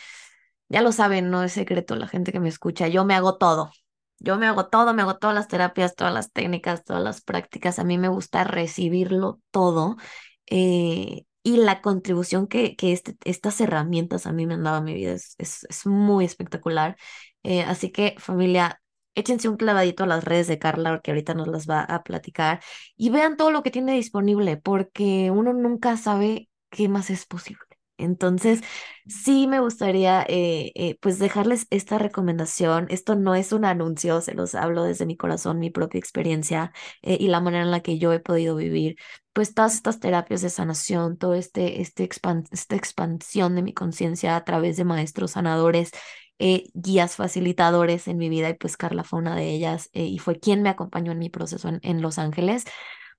ya 0.69 0.83
lo 0.83 0.93
saben, 0.93 1.31
no 1.31 1.43
es 1.43 1.53
secreto 1.53 1.97
la 1.97 2.09
gente 2.09 2.33
que 2.33 2.41
me 2.41 2.49
escucha, 2.49 2.89
yo 2.89 3.05
me 3.05 3.15
hago 3.15 3.39
todo, 3.39 3.71
yo 4.19 4.39
me 4.39 4.47
hago 4.47 4.69
todo, 4.69 4.95
me 4.95 5.03
hago 5.03 5.17
todas 5.19 5.35
las 5.35 5.49
terapias, 5.49 5.95
todas 5.95 6.13
las 6.13 6.33
técnicas, 6.33 6.85
todas 6.85 7.03
las 7.03 7.21
prácticas. 7.21 7.79
A 7.79 7.85
mí 7.85 7.99
me 7.99 8.09
gusta 8.09 8.45
recibirlo 8.45 9.41
todo. 9.51 9.97
Eh, 10.47 11.25
y 11.43 11.59
la 11.59 11.81
contribución 11.81 12.49
que, 12.49 12.77
que 12.77 12.93
este, 12.93 13.17
estas 13.25 13.61
herramientas 13.61 14.27
a 14.27 14.33
mí 14.33 14.47
me 14.47 14.55
han 14.55 14.65
dado 14.65 14.79
a 14.79 14.81
mi 14.81 14.95
vida 14.95 15.13
es, 15.13 15.37
es, 15.39 15.87
muy 15.87 16.25
espectacular. 16.25 16.97
Eh, 17.45 17.63
así 17.63 17.93
que 17.93 18.17
familia, 18.19 18.83
échense 19.15 19.49
un 19.49 19.57
clavadito 19.57 20.05
a 20.05 20.07
las 20.09 20.25
redes 20.25 20.49
de 20.49 20.59
Carla, 20.59 21.01
que 21.03 21.13
ahorita 21.13 21.35
nos 21.35 21.49
las 21.49 21.69
va 21.69 21.83
a 21.83 22.03
platicar, 22.03 22.61
y 22.97 23.11
vean 23.11 23.37
todo 23.37 23.51
lo 23.53 23.63
que 23.63 23.71
tiene 23.71 23.95
disponible, 23.95 24.57
porque 24.57 25.31
uno 25.31 25.53
nunca 25.53 25.97
sabe 25.97 26.49
qué 26.71 26.89
más 26.89 27.11
es 27.11 27.27
posible. 27.27 27.76
Entonces, 27.99 28.61
sí 29.07 29.47
me 29.47 29.61
gustaría 29.61 30.23
eh, 30.29 30.73
eh, 30.75 30.99
pues 31.01 31.19
dejarles 31.19 31.67
esta 31.71 31.99
recomendación. 31.99 32.87
Esto 32.91 33.15
no 33.17 33.35
es 33.35 33.53
un 33.53 33.65
anuncio, 33.65 34.21
se 34.21 34.35
los 34.35 34.55
hablo 34.55 34.83
desde 34.85 35.07
mi 35.07 35.17
corazón, 35.17 35.59
mi 35.59 35.71
propia 35.71 35.99
experiencia 35.99 36.73
eh, 37.03 37.17
y 37.21 37.29
la 37.29 37.41
manera 37.41 37.65
en 37.65 37.71
la 37.71 37.81
que 37.81 37.99
yo 37.99 38.13
he 38.13 38.21
podido 38.21 38.57
vivir 38.57 38.97
pues 39.33 39.55
todas 39.55 39.75
estas 39.75 40.01
terapias 40.01 40.41
de 40.43 40.51
sanación, 40.51 41.19
todo 41.19 41.35
este, 41.35 41.81
este 41.83 42.09
esta 42.53 42.77
expansión 42.77 43.55
de 43.55 43.63
mi 43.63 43.75
conciencia 43.75 44.37
a 44.37 44.45
través 44.45 44.77
de 44.77 44.85
maestros 44.85 45.33
sanadores. 45.33 45.91
guías 46.75 47.17
facilitadores 47.17 48.09
en 48.09 48.19
mi 48.19 48.29
vida 48.29 48.51
y 48.51 48.55
pues 48.55 48.77
Carla 48.77 49.05
fue 49.05 49.19
una 49.21 49.35
de 49.37 49.49
ellas 49.51 49.89
y 49.93 50.19
fue 50.19 50.39
quien 50.39 50.63
me 50.63 50.69
acompañó 50.69 51.13
en 51.13 51.19
mi 51.19 51.31
proceso 51.31 51.69
en, 51.69 51.81
en 51.83 52.03
Los 52.03 52.19
Ángeles. 52.19 52.65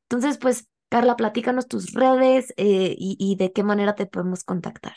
Entonces, 0.04 0.38
pues 0.38 0.68
Carla, 0.90 1.16
platícanos 1.16 1.68
tus 1.68 1.94
redes 1.94 2.54
eh, 2.58 2.96
y, 2.98 3.36
de 3.38 3.52
qué 3.52 3.64
manera 3.64 3.96
te 3.96 4.06
podemos 4.06 4.44
contactar. 4.44 4.94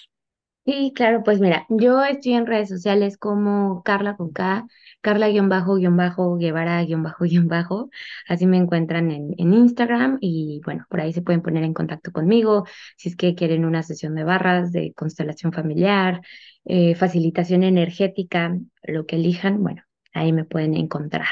Sí, 0.67 0.93
claro, 0.95 1.23
pues 1.25 1.41
mira, 1.41 1.65
yo 1.71 2.05
estoy 2.05 2.35
en 2.35 2.47
redes 2.47 2.69
sociales 2.69 3.17
como 3.17 3.83
Carla 3.83 4.17
con 4.17 4.31
K, 4.31 4.67
Carla-Guevara-Bajo, 5.01 7.89
así 8.29 8.47
me 8.47 8.59
encuentran 8.59 9.11
en, 9.11 9.35
en 9.39 9.55
Instagram 9.55 10.19
y 10.21 10.61
bueno, 10.65 10.85
por 10.89 11.01
ahí 11.01 11.13
se 11.13 11.23
pueden 11.23 11.43
poner 11.43 11.65
en 11.65 11.75
contacto 11.75 12.13
conmigo 12.13 12.67
si 12.97 13.09
es 13.09 13.17
que 13.17 13.35
quieren 13.35 13.65
una 13.65 13.83
sesión 13.83 14.15
de 14.15 14.23
barras, 14.23 14.71
de 14.71 14.93
constelación 14.95 15.53
familiar, 15.53 16.21
eh, 16.67 16.95
facilitación 16.95 17.65
energética, 17.65 18.57
lo 18.83 19.07
que 19.07 19.17
elijan, 19.17 19.63
bueno, 19.63 19.83
ahí 20.13 20.33
me 20.33 20.45
pueden 20.45 20.75
encontrar. 20.75 21.27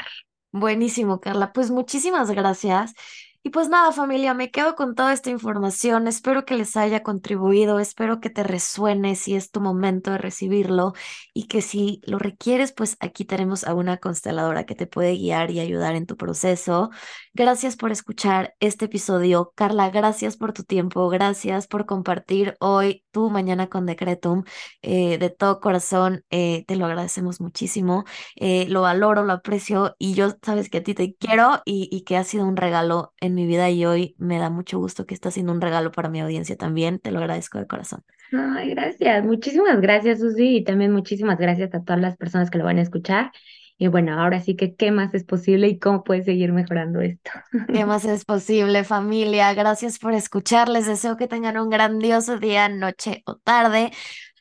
Buenísimo, 0.51 1.19
Carla. 1.19 1.53
Pues 1.53 1.69
muchísimas 1.69 2.31
gracias. 2.31 2.95
Y 3.41 3.51
pues 3.51 3.69
nada, 3.69 3.93
familia, 3.93 4.33
me 4.33 4.51
quedo 4.51 4.75
con 4.75 4.95
toda 4.95 5.13
esta 5.13 5.29
información. 5.29 6.07
Espero 6.07 6.43
que 6.43 6.55
les 6.55 6.75
haya 6.75 7.03
contribuido, 7.03 7.79
espero 7.79 8.19
que 8.19 8.29
te 8.29 8.43
resuene 8.43 9.15
si 9.15 9.33
es 9.33 9.49
tu 9.49 9.61
momento 9.61 10.11
de 10.11 10.17
recibirlo 10.17 10.91
y 11.33 11.47
que 11.47 11.61
si 11.61 12.01
lo 12.03 12.19
requieres, 12.19 12.73
pues 12.73 12.97
aquí 12.99 13.23
tenemos 13.23 13.63
a 13.63 13.73
una 13.75 13.97
consteladora 13.97 14.65
que 14.65 14.75
te 14.75 14.87
puede 14.87 15.15
guiar 15.15 15.51
y 15.51 15.61
ayudar 15.61 15.95
en 15.95 16.05
tu 16.05 16.17
proceso. 16.17 16.89
Gracias 17.33 17.77
por 17.77 17.93
escuchar 17.93 18.55
este 18.59 18.85
episodio. 18.85 19.53
Carla, 19.55 19.89
gracias 19.89 20.35
por 20.35 20.51
tu 20.51 20.63
tiempo, 20.65 21.07
gracias 21.07 21.67
por 21.67 21.85
compartir 21.85 22.57
hoy 22.59 23.05
tu 23.11 23.29
mañana 23.29 23.67
con 23.67 23.85
Decretum. 23.85 24.43
Eh, 24.81 25.17
de 25.17 25.29
todo 25.29 25.59
corazón, 25.59 26.23
eh, 26.29 26.65
te 26.67 26.75
lo 26.75 26.85
agradecemos 26.85 27.41
muchísimo. 27.41 28.05
Eh, 28.35 28.67
lo 28.69 28.81
valoro, 28.81 29.23
lo 29.23 29.33
aprecio 29.33 29.95
y 29.99 30.13
yo 30.13 30.29
sabes 30.43 30.69
que 30.69 30.79
a 30.79 30.83
ti 30.83 30.93
te 30.93 31.15
quiero 31.15 31.61
y, 31.65 31.89
y 31.91 32.01
que 32.03 32.17
ha 32.17 32.23
sido 32.23 32.45
un 32.45 32.57
regalo 32.57 33.13
en 33.21 33.35
mi 33.35 33.45
vida 33.45 33.69
y 33.69 33.85
hoy 33.85 34.15
me 34.17 34.39
da 34.39 34.49
mucho 34.49 34.79
gusto 34.79 35.05
que 35.05 35.13
estás 35.13 35.33
haciendo 35.33 35.53
un 35.53 35.61
regalo 35.61 35.91
para 35.91 36.09
mi 36.09 36.21
audiencia 36.21 36.57
también. 36.57 36.99
Te 36.99 37.11
lo 37.11 37.19
agradezco 37.19 37.57
de 37.59 37.67
corazón. 37.67 38.03
Ay, 38.31 38.69
gracias. 38.71 39.25
Muchísimas 39.25 39.81
gracias, 39.81 40.19
Susi, 40.19 40.57
y 40.57 40.63
también 40.63 40.91
muchísimas 40.91 41.37
gracias 41.39 41.73
a 41.73 41.83
todas 41.83 41.99
las 42.01 42.15
personas 42.17 42.51
que 42.51 42.59
lo 42.59 42.63
van 42.65 42.77
a 42.77 42.81
escuchar. 42.83 43.31
Y 43.79 43.87
bueno, 43.87 44.19
ahora 44.19 44.41
sí 44.41 44.55
que 44.55 44.75
qué 44.75 44.91
más 44.91 45.13
es 45.13 45.23
posible 45.23 45.69
y 45.69 45.79
cómo 45.79 46.03
puede 46.03 46.23
seguir 46.23 46.51
mejorando 46.51 46.99
esto. 47.01 47.31
¿Qué 47.71 47.85
más 47.85 48.03
es 48.05 48.25
posible, 48.25 48.83
familia? 48.83 49.53
Gracias 49.53 49.99
por 49.99 50.13
escuchar. 50.13 50.69
Les 50.69 50.85
deseo 50.87 51.17
que 51.17 51.27
tengan 51.27 51.57
un 51.57 51.69
grandioso 51.69 52.37
día, 52.39 52.67
noche 52.67 53.23
o 53.25 53.37
tarde 53.37 53.91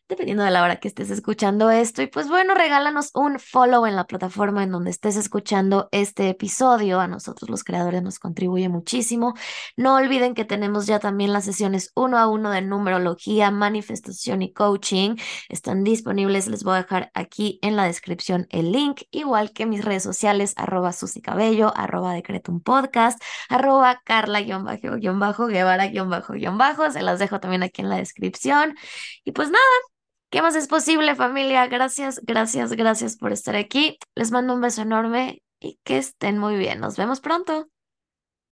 dependiendo 0.08 0.42
de 0.42 0.50
la 0.50 0.62
hora 0.62 0.76
que 0.76 0.88
estés 0.88 1.10
escuchando 1.10 1.70
esto. 1.70 2.02
Y 2.02 2.06
pues 2.06 2.28
bueno, 2.28 2.54
regálanos 2.54 3.10
un 3.14 3.38
follow 3.38 3.86
en 3.86 3.96
la 3.96 4.06
plataforma 4.06 4.62
en 4.62 4.72
donde 4.72 4.90
estés 4.90 5.16
escuchando 5.16 5.88
este 5.92 6.28
episodio. 6.30 7.00
A 7.00 7.08
nosotros 7.08 7.50
los 7.50 7.64
creadores 7.64 8.02
nos 8.02 8.18
contribuye 8.18 8.68
muchísimo. 8.68 9.34
No 9.76 9.96
olviden 9.96 10.34
que 10.34 10.44
tenemos 10.44 10.86
ya 10.86 10.98
también 10.98 11.32
las 11.32 11.44
sesiones 11.44 11.92
uno 11.94 12.18
a 12.18 12.28
uno 12.28 12.50
de 12.50 12.62
numerología, 12.62 13.50
manifestación 13.50 14.42
y 14.42 14.52
coaching. 14.52 15.16
Están 15.48 15.84
disponibles. 15.84 16.48
Les 16.48 16.64
voy 16.64 16.74
a 16.74 16.82
dejar 16.82 17.10
aquí 17.14 17.58
en 17.62 17.76
la 17.76 17.84
descripción 17.84 18.46
el 18.50 18.72
link, 18.72 19.02
igual 19.10 19.52
que 19.52 19.66
mis 19.66 19.84
redes 19.84 20.02
sociales, 20.02 20.54
arroba 20.56 20.92
Susy 20.92 21.20
Cabello, 21.20 21.72
arroba 21.76 22.14
Decretum 22.14 22.60
Podcast, 22.60 23.22
arroba 23.48 24.00
Carla-Guevara-Bajo. 24.04 26.90
Se 26.90 27.02
las 27.02 27.18
dejo 27.18 27.40
también 27.40 27.62
aquí 27.62 27.82
en 27.82 27.88
la 27.90 27.96
descripción. 27.96 28.74
Y 29.24 29.32
pues 29.32 29.50
nada, 29.50 29.64
¿Qué 30.30 30.42
más 30.42 30.54
es 30.56 30.68
posible, 30.68 31.14
familia? 31.14 31.66
Gracias, 31.68 32.20
gracias, 32.24 32.72
gracias 32.72 33.16
por 33.16 33.32
estar 33.32 33.56
aquí. 33.56 33.98
Les 34.14 34.30
mando 34.30 34.54
un 34.54 34.60
beso 34.60 34.82
enorme 34.82 35.42
y 35.60 35.78
que 35.84 35.98
estén 35.98 36.38
muy 36.38 36.56
bien. 36.56 36.80
Nos 36.80 36.96
vemos 36.96 37.20
pronto. 37.20 37.68